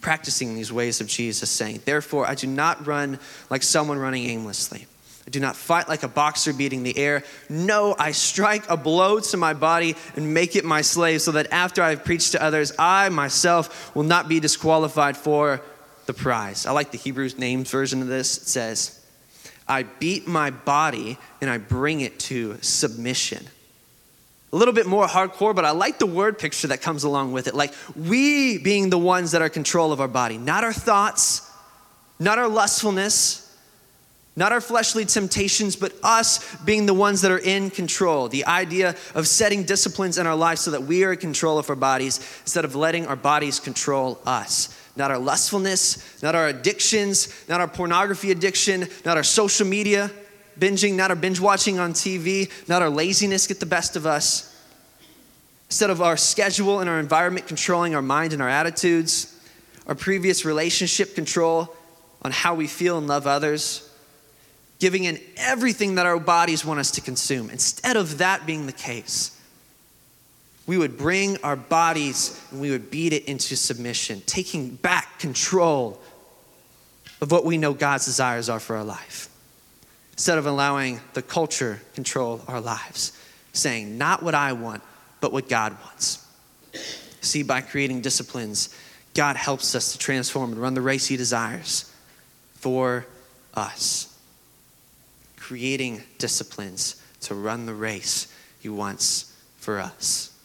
practicing 0.00 0.54
these 0.54 0.72
ways 0.72 1.00
of 1.00 1.06
Jesus, 1.06 1.50
saying, 1.50 1.82
Therefore, 1.84 2.26
I 2.26 2.34
do 2.34 2.46
not 2.46 2.86
run 2.86 3.18
like 3.50 3.62
someone 3.62 3.98
running 3.98 4.24
aimlessly. 4.24 4.86
I 5.26 5.30
do 5.30 5.40
not 5.40 5.54
fight 5.54 5.88
like 5.88 6.02
a 6.02 6.08
boxer 6.08 6.52
beating 6.52 6.82
the 6.82 6.96
air. 6.96 7.22
No, 7.48 7.94
I 7.98 8.12
strike 8.12 8.68
a 8.68 8.76
blow 8.76 9.20
to 9.20 9.36
my 9.36 9.54
body 9.54 9.94
and 10.16 10.32
make 10.34 10.56
it 10.56 10.64
my 10.64 10.80
slave, 10.80 11.22
so 11.22 11.32
that 11.32 11.52
after 11.52 11.82
I 11.82 11.90
have 11.90 12.04
preached 12.04 12.32
to 12.32 12.42
others, 12.42 12.72
I 12.78 13.08
myself 13.10 13.94
will 13.94 14.02
not 14.02 14.28
be 14.28 14.40
disqualified 14.40 15.16
for 15.16 15.60
the 16.06 16.14
prize. 16.14 16.66
I 16.66 16.72
like 16.72 16.90
the 16.90 16.98
Hebrews 16.98 17.38
names 17.38 17.70
version 17.70 18.02
of 18.02 18.08
this. 18.08 18.38
It 18.38 18.48
says, 18.48 18.96
I 19.68 19.84
beat 19.84 20.26
my 20.26 20.50
body 20.50 21.18
and 21.40 21.48
I 21.48 21.58
bring 21.58 22.00
it 22.00 22.18
to 22.20 22.58
submission 22.60 23.46
a 24.52 24.56
little 24.56 24.74
bit 24.74 24.86
more 24.86 25.06
hardcore, 25.06 25.54
but 25.54 25.64
I 25.64 25.70
like 25.70 25.98
the 25.98 26.06
word 26.06 26.38
picture 26.38 26.68
that 26.68 26.82
comes 26.82 27.04
along 27.04 27.32
with 27.32 27.46
it. 27.46 27.54
Like 27.54 27.72
we 27.94 28.58
being 28.58 28.90
the 28.90 28.98
ones 28.98 29.30
that 29.32 29.42
are 29.42 29.48
control 29.48 29.92
of 29.92 30.00
our 30.00 30.08
body, 30.08 30.38
not 30.38 30.64
our 30.64 30.72
thoughts, 30.72 31.48
not 32.18 32.38
our 32.38 32.48
lustfulness, 32.48 33.46
not 34.36 34.52
our 34.52 34.60
fleshly 34.60 35.04
temptations, 35.04 35.76
but 35.76 35.92
us 36.02 36.56
being 36.64 36.86
the 36.86 36.94
ones 36.94 37.22
that 37.22 37.30
are 37.30 37.38
in 37.38 37.70
control. 37.70 38.28
The 38.28 38.46
idea 38.46 38.96
of 39.14 39.28
setting 39.28 39.64
disciplines 39.64 40.18
in 40.18 40.26
our 40.26 40.36
lives 40.36 40.62
so 40.62 40.70
that 40.72 40.82
we 40.82 41.04
are 41.04 41.12
in 41.12 41.18
control 41.18 41.58
of 41.58 41.68
our 41.70 41.76
bodies 41.76 42.18
instead 42.42 42.64
of 42.64 42.74
letting 42.74 43.06
our 43.06 43.16
bodies 43.16 43.60
control 43.60 44.20
us. 44.26 44.76
Not 44.96 45.10
our 45.10 45.18
lustfulness, 45.18 46.22
not 46.22 46.34
our 46.34 46.48
addictions, 46.48 47.28
not 47.48 47.60
our 47.60 47.68
pornography 47.68 48.30
addiction, 48.30 48.88
not 49.04 49.16
our 49.16 49.22
social 49.22 49.66
media 49.66 50.10
binging, 50.60 50.94
not 50.94 51.10
our 51.10 51.16
binge 51.16 51.40
watching 51.40 51.78
on 51.78 51.92
TV, 51.92 52.50
not 52.68 52.82
our 52.82 52.90
laziness 52.90 53.46
get 53.46 53.58
the 53.58 53.66
best 53.66 53.96
of 53.96 54.06
us. 54.06 54.46
Instead 55.68 55.90
of 55.90 56.02
our 56.02 56.16
schedule 56.16 56.80
and 56.80 56.90
our 56.90 57.00
environment 57.00 57.46
controlling 57.46 57.94
our 57.94 58.02
mind 58.02 58.32
and 58.32 58.42
our 58.42 58.48
attitudes, 58.48 59.36
our 59.86 59.94
previous 59.94 60.44
relationship 60.44 61.14
control 61.14 61.74
on 62.22 62.30
how 62.30 62.54
we 62.54 62.66
feel 62.66 62.98
and 62.98 63.06
love 63.06 63.26
others, 63.26 63.88
giving 64.78 65.04
in 65.04 65.18
everything 65.36 65.94
that 65.94 66.06
our 66.06 66.18
bodies 66.18 66.64
want 66.64 66.80
us 66.80 66.90
to 66.92 67.00
consume. 67.00 67.50
Instead 67.50 67.96
of 67.96 68.18
that 68.18 68.44
being 68.46 68.66
the 68.66 68.72
case, 68.72 69.36
we 70.66 70.76
would 70.76 70.98
bring 70.98 71.36
our 71.38 71.56
bodies 71.56 72.40
and 72.50 72.60
we 72.60 72.70
would 72.70 72.90
beat 72.90 73.12
it 73.12 73.24
into 73.24 73.56
submission, 73.56 74.22
taking 74.26 74.74
back 74.74 75.18
control 75.18 76.00
of 77.20 77.32
what 77.32 77.44
we 77.44 77.58
know 77.58 77.72
God's 77.72 78.04
desires 78.04 78.48
are 78.48 78.60
for 78.60 78.76
our 78.76 78.84
life 78.84 79.29
instead 80.20 80.36
of 80.36 80.44
allowing 80.44 81.00
the 81.14 81.22
culture 81.22 81.80
control 81.94 82.42
our 82.46 82.60
lives, 82.60 83.12
saying, 83.54 83.96
not 83.96 84.22
what 84.22 84.34
I 84.34 84.52
want, 84.52 84.82
but 85.22 85.32
what 85.32 85.48
God 85.48 85.74
wants. 85.82 86.22
See, 87.22 87.42
by 87.42 87.62
creating 87.62 88.02
disciplines, 88.02 88.68
God 89.14 89.36
helps 89.36 89.74
us 89.74 89.92
to 89.92 89.98
transform 89.98 90.52
and 90.52 90.60
run 90.60 90.74
the 90.74 90.82
race 90.82 91.06
He 91.06 91.16
desires 91.16 91.90
for 92.52 93.06
us. 93.54 94.14
Creating 95.38 96.02
disciplines 96.18 97.02
to 97.22 97.34
run 97.34 97.64
the 97.64 97.72
race 97.72 98.30
He 98.60 98.68
wants 98.68 99.34
for 99.56 99.78
us. 99.78 100.36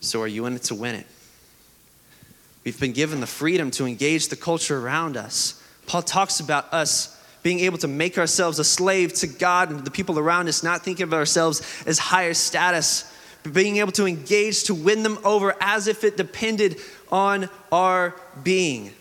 So, 0.00 0.22
are 0.22 0.26
you 0.26 0.46
in 0.46 0.54
it 0.54 0.62
to 0.62 0.74
win 0.74 0.94
it? 0.94 1.06
We've 2.64 2.80
been 2.80 2.92
given 2.92 3.20
the 3.20 3.26
freedom 3.26 3.70
to 3.72 3.84
engage 3.84 4.28
the 4.28 4.36
culture 4.36 4.78
around 4.78 5.18
us. 5.18 5.62
Paul 5.86 6.00
talks 6.00 6.40
about 6.40 6.72
us 6.72 7.14
being 7.48 7.60
able 7.60 7.78
to 7.78 7.88
make 7.88 8.18
ourselves 8.18 8.58
a 8.58 8.64
slave 8.64 9.14
to 9.14 9.26
God 9.26 9.70
and 9.70 9.82
the 9.82 9.90
people 9.90 10.18
around 10.18 10.48
us, 10.48 10.62
not 10.62 10.84
thinking 10.84 11.04
of 11.04 11.14
ourselves 11.14 11.62
as 11.86 11.98
higher 11.98 12.34
status, 12.34 13.10
but 13.42 13.54
being 13.54 13.78
able 13.78 13.90
to 13.90 14.04
engage 14.04 14.64
to 14.64 14.74
win 14.74 15.02
them 15.02 15.18
over 15.24 15.56
as 15.58 15.86
if 15.88 16.04
it 16.04 16.18
depended 16.18 16.78
on 17.10 17.48
our 17.72 18.14
being. 18.44 18.92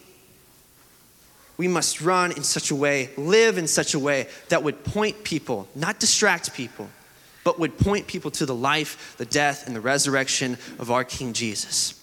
We 1.58 1.68
must 1.68 2.00
run 2.00 2.32
in 2.32 2.44
such 2.44 2.72
a 2.72 2.76
way, 2.76 3.10
live 3.18 3.58
in 3.58 3.68
such 3.68 3.94
a 3.94 4.00
way 4.00 4.30
that 4.48 4.64
would 4.64 4.86
point 4.86 5.26
people, 5.26 5.68
not 5.76 6.00
distract 6.00 6.54
people, 6.54 6.88
but 7.44 7.60
would 7.60 7.78
point 7.78 8.08
people 8.08 8.32
to 8.32 8.46
the 8.46 8.56
life, 8.56 9.16
the 9.18 9.26
death, 9.26 9.68
and 9.68 9.76
the 9.76 9.82
resurrection 9.82 10.58
of 10.80 10.90
our 10.90 11.04
King 11.04 11.34
Jesus, 11.34 12.02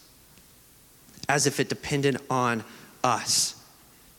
as 1.27 1.47
if 1.47 1.59
it 1.59 1.71
depended 1.71 2.19
on 2.29 2.65
us 3.03 3.54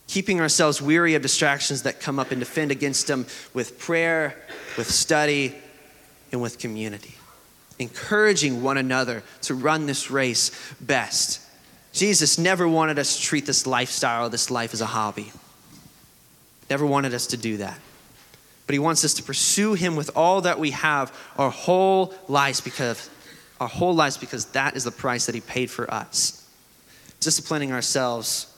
keeping 0.07 0.39
ourselves 0.39 0.81
weary 0.81 1.15
of 1.15 1.21
distractions 1.21 1.83
that 1.83 1.99
come 1.99 2.19
up 2.19 2.31
and 2.31 2.39
defend 2.39 2.71
against 2.71 3.07
them 3.07 3.25
with 3.53 3.79
prayer, 3.79 4.35
with 4.77 4.89
study, 4.89 5.55
and 6.31 6.41
with 6.41 6.59
community. 6.59 7.15
Encouraging 7.79 8.61
one 8.63 8.77
another 8.77 9.23
to 9.41 9.53
run 9.53 9.85
this 9.85 10.09
race 10.09 10.51
best. 10.79 11.41
Jesus 11.91 12.37
never 12.37 12.67
wanted 12.67 12.99
us 12.99 13.17
to 13.17 13.21
treat 13.21 13.45
this 13.45 13.65
lifestyle, 13.65 14.29
this 14.29 14.51
life, 14.51 14.73
as 14.73 14.81
a 14.81 14.85
hobby. 14.85 15.31
Never 16.69 16.85
wanted 16.85 17.13
us 17.13 17.27
to 17.27 17.37
do 17.37 17.57
that. 17.57 17.79
But 18.67 18.73
he 18.73 18.79
wants 18.79 19.05
us 19.05 19.13
to 19.15 19.23
pursue 19.23 19.73
him 19.73 19.95
with 19.95 20.09
all 20.15 20.41
that 20.41 20.59
we 20.59 20.71
have 20.71 21.15
our 21.37 21.51
whole 21.51 22.13
lives 22.27 22.61
because 22.61 23.09
our 23.59 23.67
whole 23.67 23.93
lives 23.95 24.17
because 24.17 24.45
that 24.47 24.75
is 24.75 24.83
the 24.83 24.91
price 24.91 25.27
that 25.27 25.35
he 25.35 25.41
paid 25.41 25.69
for 25.69 25.91
us. 25.93 26.45
Disciplining 27.19 27.71
ourselves 27.71 28.53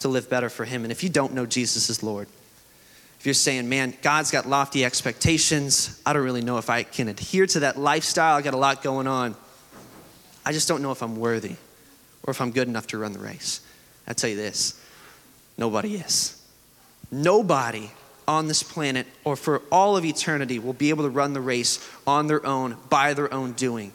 to 0.00 0.08
live 0.08 0.30
better 0.30 0.48
for 0.48 0.64
Him. 0.64 0.84
And 0.84 0.92
if 0.92 1.02
you 1.02 1.08
don't 1.08 1.34
know 1.34 1.46
Jesus 1.46 1.90
as 1.90 2.02
Lord, 2.02 2.28
if 3.18 3.26
you're 3.26 3.34
saying, 3.34 3.68
man, 3.68 3.94
God's 4.00 4.30
got 4.30 4.46
lofty 4.46 4.84
expectations, 4.84 6.00
I 6.06 6.12
don't 6.12 6.22
really 6.22 6.42
know 6.42 6.58
if 6.58 6.70
I 6.70 6.84
can 6.84 7.08
adhere 7.08 7.46
to 7.46 7.60
that 7.60 7.76
lifestyle, 7.76 8.36
I 8.36 8.42
got 8.42 8.54
a 8.54 8.58
lot 8.58 8.82
going 8.82 9.08
on. 9.08 9.34
I 10.46 10.52
just 10.52 10.68
don't 10.68 10.82
know 10.82 10.92
if 10.92 11.02
I'm 11.02 11.16
worthy 11.16 11.56
or 12.22 12.30
if 12.30 12.40
I'm 12.40 12.52
good 12.52 12.68
enough 12.68 12.86
to 12.88 12.98
run 12.98 13.12
the 13.12 13.18
race. 13.18 13.60
I 14.06 14.12
tell 14.12 14.30
you 14.30 14.36
this 14.36 14.80
nobody 15.56 15.96
is. 15.96 16.40
Nobody 17.10 17.90
on 18.28 18.46
this 18.46 18.62
planet 18.62 19.06
or 19.24 19.34
for 19.34 19.62
all 19.72 19.96
of 19.96 20.04
eternity 20.04 20.58
will 20.58 20.74
be 20.74 20.90
able 20.90 21.04
to 21.04 21.10
run 21.10 21.32
the 21.32 21.40
race 21.40 21.86
on 22.06 22.26
their 22.26 22.44
own, 22.46 22.76
by 22.88 23.14
their 23.14 23.32
own 23.32 23.52
doing. 23.52 23.92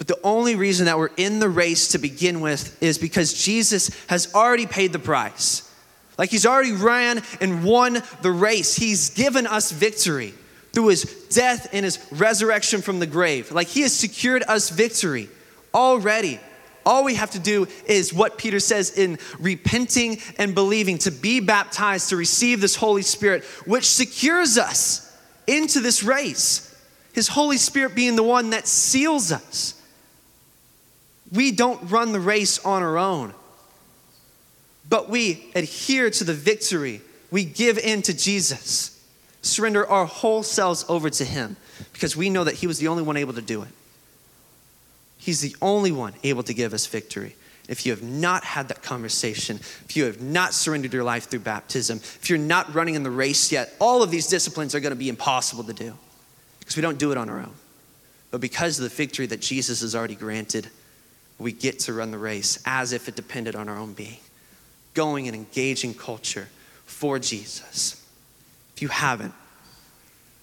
But 0.00 0.06
the 0.06 0.18
only 0.22 0.56
reason 0.56 0.86
that 0.86 0.96
we're 0.96 1.10
in 1.18 1.40
the 1.40 1.48
race 1.50 1.88
to 1.88 1.98
begin 1.98 2.40
with 2.40 2.82
is 2.82 2.96
because 2.96 3.34
Jesus 3.34 3.90
has 4.06 4.34
already 4.34 4.64
paid 4.64 4.94
the 4.94 4.98
price. 4.98 5.70
Like 6.16 6.30
he's 6.30 6.46
already 6.46 6.72
ran 6.72 7.22
and 7.38 7.62
won 7.62 7.98
the 8.22 8.30
race. 8.30 8.74
He's 8.74 9.10
given 9.10 9.46
us 9.46 9.70
victory 9.70 10.32
through 10.72 10.86
his 10.86 11.02
death 11.28 11.68
and 11.74 11.84
his 11.84 11.98
resurrection 12.12 12.80
from 12.80 12.98
the 12.98 13.06
grave. 13.06 13.52
Like 13.52 13.66
he 13.66 13.82
has 13.82 13.94
secured 13.94 14.42
us 14.48 14.70
victory 14.70 15.28
already. 15.74 16.40
All 16.86 17.04
we 17.04 17.16
have 17.16 17.32
to 17.32 17.38
do 17.38 17.68
is 17.84 18.14
what 18.14 18.38
Peter 18.38 18.58
says 18.58 18.96
in 18.96 19.18
repenting 19.38 20.16
and 20.38 20.54
believing, 20.54 20.96
to 21.00 21.10
be 21.10 21.40
baptized, 21.40 22.08
to 22.08 22.16
receive 22.16 22.62
this 22.62 22.74
Holy 22.74 23.02
Spirit, 23.02 23.44
which 23.66 23.84
secures 23.84 24.56
us 24.56 25.14
into 25.46 25.80
this 25.80 26.02
race. 26.02 26.74
His 27.12 27.28
Holy 27.28 27.58
Spirit 27.58 27.94
being 27.94 28.16
the 28.16 28.22
one 28.22 28.48
that 28.50 28.66
seals 28.66 29.30
us. 29.30 29.74
We 31.32 31.52
don't 31.52 31.90
run 31.90 32.12
the 32.12 32.20
race 32.20 32.58
on 32.64 32.82
our 32.82 32.98
own, 32.98 33.34
but 34.88 35.08
we 35.08 35.50
adhere 35.54 36.10
to 36.10 36.24
the 36.24 36.34
victory. 36.34 37.02
We 37.30 37.44
give 37.44 37.78
in 37.78 38.02
to 38.02 38.14
Jesus, 38.14 39.00
surrender 39.42 39.86
our 39.86 40.06
whole 40.06 40.42
selves 40.42 40.84
over 40.88 41.08
to 41.10 41.24
Him 41.24 41.56
because 41.92 42.16
we 42.16 42.30
know 42.30 42.44
that 42.44 42.56
He 42.56 42.66
was 42.66 42.78
the 42.78 42.88
only 42.88 43.02
one 43.02 43.16
able 43.16 43.34
to 43.34 43.42
do 43.42 43.62
it. 43.62 43.68
He's 45.18 45.40
the 45.40 45.54
only 45.60 45.92
one 45.92 46.14
able 46.24 46.42
to 46.42 46.54
give 46.54 46.72
us 46.72 46.86
victory. 46.86 47.36
If 47.68 47.86
you 47.86 47.92
have 47.92 48.02
not 48.02 48.42
had 48.42 48.66
that 48.68 48.82
conversation, 48.82 49.56
if 49.56 49.96
you 49.96 50.04
have 50.06 50.20
not 50.20 50.54
surrendered 50.54 50.92
your 50.92 51.04
life 51.04 51.28
through 51.28 51.40
baptism, 51.40 51.98
if 51.98 52.28
you're 52.28 52.38
not 52.38 52.74
running 52.74 52.96
in 52.96 53.04
the 53.04 53.10
race 53.10 53.52
yet, 53.52 53.72
all 53.78 54.02
of 54.02 54.10
these 54.10 54.26
disciplines 54.26 54.74
are 54.74 54.80
going 54.80 54.90
to 54.90 54.96
be 54.96 55.08
impossible 55.08 55.62
to 55.64 55.72
do 55.72 55.94
because 56.58 56.74
we 56.74 56.82
don't 56.82 56.98
do 56.98 57.12
it 57.12 57.18
on 57.18 57.28
our 57.28 57.38
own. 57.38 57.52
But 58.32 58.40
because 58.40 58.78
of 58.78 58.84
the 58.84 58.88
victory 58.88 59.26
that 59.26 59.40
Jesus 59.40 59.82
has 59.82 59.94
already 59.94 60.16
granted, 60.16 60.68
we 61.40 61.52
get 61.52 61.80
to 61.80 61.92
run 61.92 62.10
the 62.10 62.18
race 62.18 62.62
as 62.66 62.92
if 62.92 63.08
it 63.08 63.16
depended 63.16 63.56
on 63.56 63.68
our 63.68 63.76
own 63.76 63.94
being, 63.94 64.18
going 64.92 65.26
and 65.26 65.34
engaging 65.34 65.94
culture 65.94 66.48
for 66.84 67.18
Jesus. 67.18 68.06
If 68.76 68.82
you 68.82 68.88
haven't, 68.88 69.32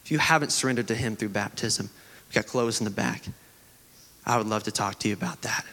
if 0.03 0.11
you 0.11 0.17
haven't 0.17 0.51
surrendered 0.51 0.87
to 0.87 0.95
Him 0.95 1.15
through 1.15 1.29
baptism, 1.29 1.89
we 2.27 2.33
got 2.33 2.47
clothes 2.47 2.81
in 2.81 2.85
the 2.85 2.91
back. 2.91 3.23
I 4.25 4.37
would 4.37 4.47
love 4.47 4.63
to 4.63 4.71
talk 4.71 4.97
to 4.99 5.07
you 5.07 5.13
about 5.13 5.43
that. 5.43 5.65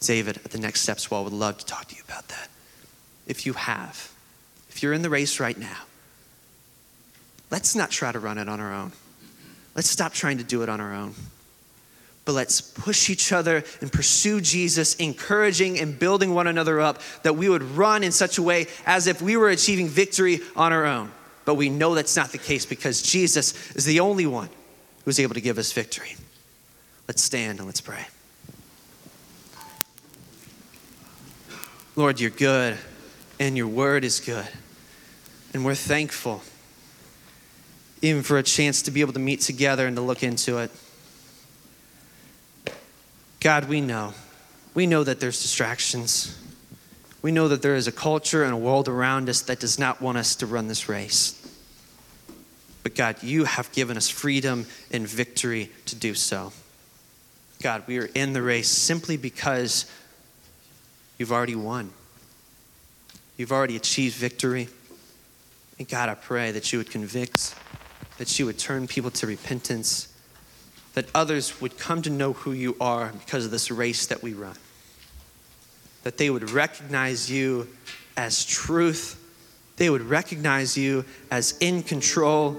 David 0.00 0.38
at 0.44 0.50
the 0.50 0.58
Next 0.58 0.80
Steps 0.80 1.10
Wall 1.10 1.24
would 1.24 1.32
love 1.32 1.58
to 1.58 1.64
talk 1.64 1.86
to 1.86 1.96
you 1.96 2.02
about 2.06 2.28
that. 2.28 2.48
If 3.26 3.46
you 3.46 3.52
have, 3.52 4.12
if 4.70 4.82
you're 4.82 4.92
in 4.92 5.02
the 5.02 5.10
race 5.10 5.38
right 5.38 5.56
now, 5.56 5.82
let's 7.50 7.74
not 7.74 7.90
try 7.90 8.10
to 8.10 8.18
run 8.18 8.38
it 8.38 8.48
on 8.48 8.60
our 8.60 8.72
own. 8.72 8.92
Let's 9.74 9.88
stop 9.88 10.12
trying 10.12 10.38
to 10.38 10.44
do 10.44 10.62
it 10.62 10.68
on 10.68 10.80
our 10.80 10.94
own 10.94 11.14
but 12.28 12.34
let's 12.34 12.60
push 12.60 13.08
each 13.08 13.32
other 13.32 13.64
and 13.80 13.90
pursue 13.90 14.38
Jesus, 14.42 14.96
encouraging 14.96 15.80
and 15.80 15.98
building 15.98 16.34
one 16.34 16.46
another 16.46 16.78
up, 16.78 17.00
that 17.22 17.36
we 17.36 17.48
would 17.48 17.62
run 17.62 18.04
in 18.04 18.12
such 18.12 18.36
a 18.36 18.42
way 18.42 18.66
as 18.84 19.06
if 19.06 19.22
we 19.22 19.38
were 19.38 19.48
achieving 19.48 19.88
victory 19.88 20.40
on 20.54 20.70
our 20.70 20.84
own. 20.84 21.10
But 21.46 21.54
we 21.54 21.70
know 21.70 21.94
that's 21.94 22.16
not 22.16 22.30
the 22.30 22.36
case 22.36 22.66
because 22.66 23.00
Jesus 23.00 23.74
is 23.74 23.86
the 23.86 24.00
only 24.00 24.26
one 24.26 24.50
who's 25.06 25.18
able 25.18 25.32
to 25.36 25.40
give 25.40 25.56
us 25.56 25.72
victory. 25.72 26.16
Let's 27.08 27.22
stand 27.22 27.60
and 27.60 27.66
let's 27.66 27.80
pray. 27.80 28.04
Lord, 31.96 32.20
you're 32.20 32.28
good 32.28 32.76
and 33.40 33.56
your 33.56 33.68
word 33.68 34.04
is 34.04 34.20
good. 34.20 34.48
And 35.54 35.64
we're 35.64 35.74
thankful 35.74 36.42
even 38.02 38.22
for 38.22 38.36
a 38.36 38.42
chance 38.42 38.82
to 38.82 38.90
be 38.90 39.00
able 39.00 39.14
to 39.14 39.18
meet 39.18 39.40
together 39.40 39.86
and 39.86 39.96
to 39.96 40.02
look 40.02 40.22
into 40.22 40.58
it. 40.58 40.70
God, 43.40 43.68
we 43.68 43.80
know. 43.80 44.14
We 44.74 44.86
know 44.86 45.04
that 45.04 45.20
there's 45.20 45.40
distractions. 45.42 46.36
We 47.22 47.32
know 47.32 47.48
that 47.48 47.62
there 47.62 47.76
is 47.76 47.86
a 47.86 47.92
culture 47.92 48.44
and 48.44 48.52
a 48.52 48.56
world 48.56 48.88
around 48.88 49.28
us 49.28 49.42
that 49.42 49.60
does 49.60 49.78
not 49.78 50.00
want 50.00 50.18
us 50.18 50.36
to 50.36 50.46
run 50.46 50.68
this 50.68 50.88
race. 50.88 51.34
But 52.82 52.94
God, 52.94 53.22
you 53.22 53.44
have 53.44 53.70
given 53.72 53.96
us 53.96 54.08
freedom 54.08 54.66
and 54.90 55.06
victory 55.06 55.70
to 55.86 55.94
do 55.94 56.14
so. 56.14 56.52
God, 57.60 57.82
we 57.86 57.98
are 57.98 58.08
in 58.14 58.32
the 58.32 58.42
race 58.42 58.68
simply 58.68 59.16
because 59.16 59.90
you've 61.18 61.32
already 61.32 61.56
won. 61.56 61.90
You've 63.36 63.52
already 63.52 63.76
achieved 63.76 64.16
victory. 64.16 64.68
And 65.78 65.88
God, 65.88 66.08
I 66.08 66.14
pray 66.14 66.52
that 66.52 66.72
you 66.72 66.78
would 66.78 66.90
convict, 66.90 67.54
that 68.18 68.38
you 68.38 68.46
would 68.46 68.58
turn 68.58 68.86
people 68.86 69.10
to 69.12 69.26
repentance, 69.26 70.08
that 70.98 71.06
others 71.14 71.60
would 71.60 71.78
come 71.78 72.02
to 72.02 72.10
know 72.10 72.32
who 72.32 72.50
you 72.50 72.74
are 72.80 73.12
because 73.24 73.44
of 73.44 73.52
this 73.52 73.70
race 73.70 74.06
that 74.08 74.20
we 74.20 74.34
run. 74.34 74.56
That 76.02 76.18
they 76.18 76.28
would 76.28 76.50
recognize 76.50 77.30
you 77.30 77.68
as 78.16 78.44
truth. 78.44 79.16
They 79.76 79.90
would 79.90 80.02
recognize 80.02 80.76
you 80.76 81.04
as 81.30 81.56
in 81.60 81.84
control. 81.84 82.50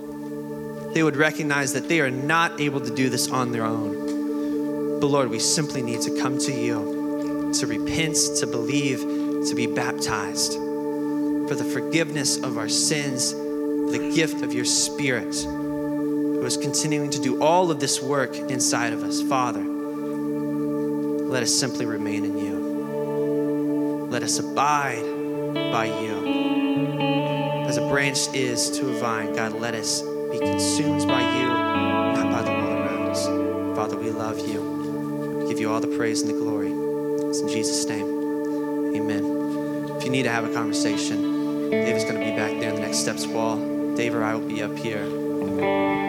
They 0.94 1.04
would 1.04 1.18
recognize 1.18 1.74
that 1.74 1.90
they 1.90 2.00
are 2.00 2.10
not 2.10 2.62
able 2.62 2.80
to 2.80 2.96
do 2.96 3.10
this 3.10 3.28
on 3.28 3.52
their 3.52 3.66
own. 3.66 5.02
But 5.02 5.08
Lord, 5.08 5.30
we 5.30 5.40
simply 5.40 5.82
need 5.82 6.00
to 6.04 6.18
come 6.22 6.38
to 6.38 6.54
you 6.54 7.52
to 7.60 7.68
repent, 7.68 8.16
to 8.38 8.48
believe, 8.48 9.02
to 9.50 9.54
be 9.54 9.68
baptized 9.68 10.54
for 10.54 11.56
the 11.56 11.70
forgiveness 11.74 12.38
of 12.38 12.58
our 12.58 12.70
sins, 12.70 13.34
the 13.34 14.14
gift 14.16 14.42
of 14.44 14.54
your 14.54 14.64
Spirit 14.64 15.36
who 16.40 16.46
is 16.46 16.56
continuing 16.56 17.10
to 17.12 17.20
do 17.20 17.42
all 17.44 17.70
of 17.70 17.82
this 17.82 18.02
work 18.02 18.34
inside 18.36 18.94
of 18.94 19.04
us. 19.04 19.22
Father, 19.22 19.62
let 19.62 21.44
us 21.44 21.54
simply 21.54 21.86
remain 21.86 22.24
in 22.24 22.38
you. 22.38 24.08
Let 24.10 24.24
us 24.24 24.40
abide 24.40 25.04
by 25.54 25.86
you. 25.86 27.66
As 27.68 27.76
a 27.76 27.88
branch 27.90 28.34
is 28.34 28.70
to 28.80 28.90
a 28.90 29.00
vine, 29.00 29.36
God, 29.36 29.52
let 29.54 29.76
us 29.76 30.02
be 30.02 30.40
consumed 30.40 31.08
by 31.08 31.20
you, 31.20 31.48
not 31.48 32.32
by 32.32 32.42
the 32.42 32.52
world 32.52 32.80
around 32.80 33.10
us. 33.10 33.26
Father, 33.76 33.98
we 33.98 34.10
love 34.10 34.40
you. 34.40 34.62
We 35.42 35.50
give 35.50 35.60
you 35.60 35.70
all 35.70 35.82
the 35.82 35.96
praise 35.98 36.22
and 36.22 36.30
the 36.30 36.38
glory. 36.40 36.72
It's 37.28 37.42
in 37.42 37.50
Jesus' 37.50 37.86
name. 37.86 38.96
Amen. 38.96 39.98
If 39.98 40.06
you 40.06 40.10
need 40.10 40.24
to 40.24 40.32
have 40.32 40.46
a 40.46 40.54
conversation, 40.54 41.70
David's 41.70 42.06
going 42.06 42.16
to 42.16 42.26
be 42.26 42.32
back 42.32 42.60
there 42.60 42.70
in 42.70 42.76
the 42.76 42.82
next 42.82 43.00
steps 43.00 43.28
wall. 43.28 43.58
Dave 43.96 44.16
or 44.16 44.24
I 44.24 44.34
will 44.34 44.48
be 44.48 44.64
up 44.64 44.76
here. 44.78 46.09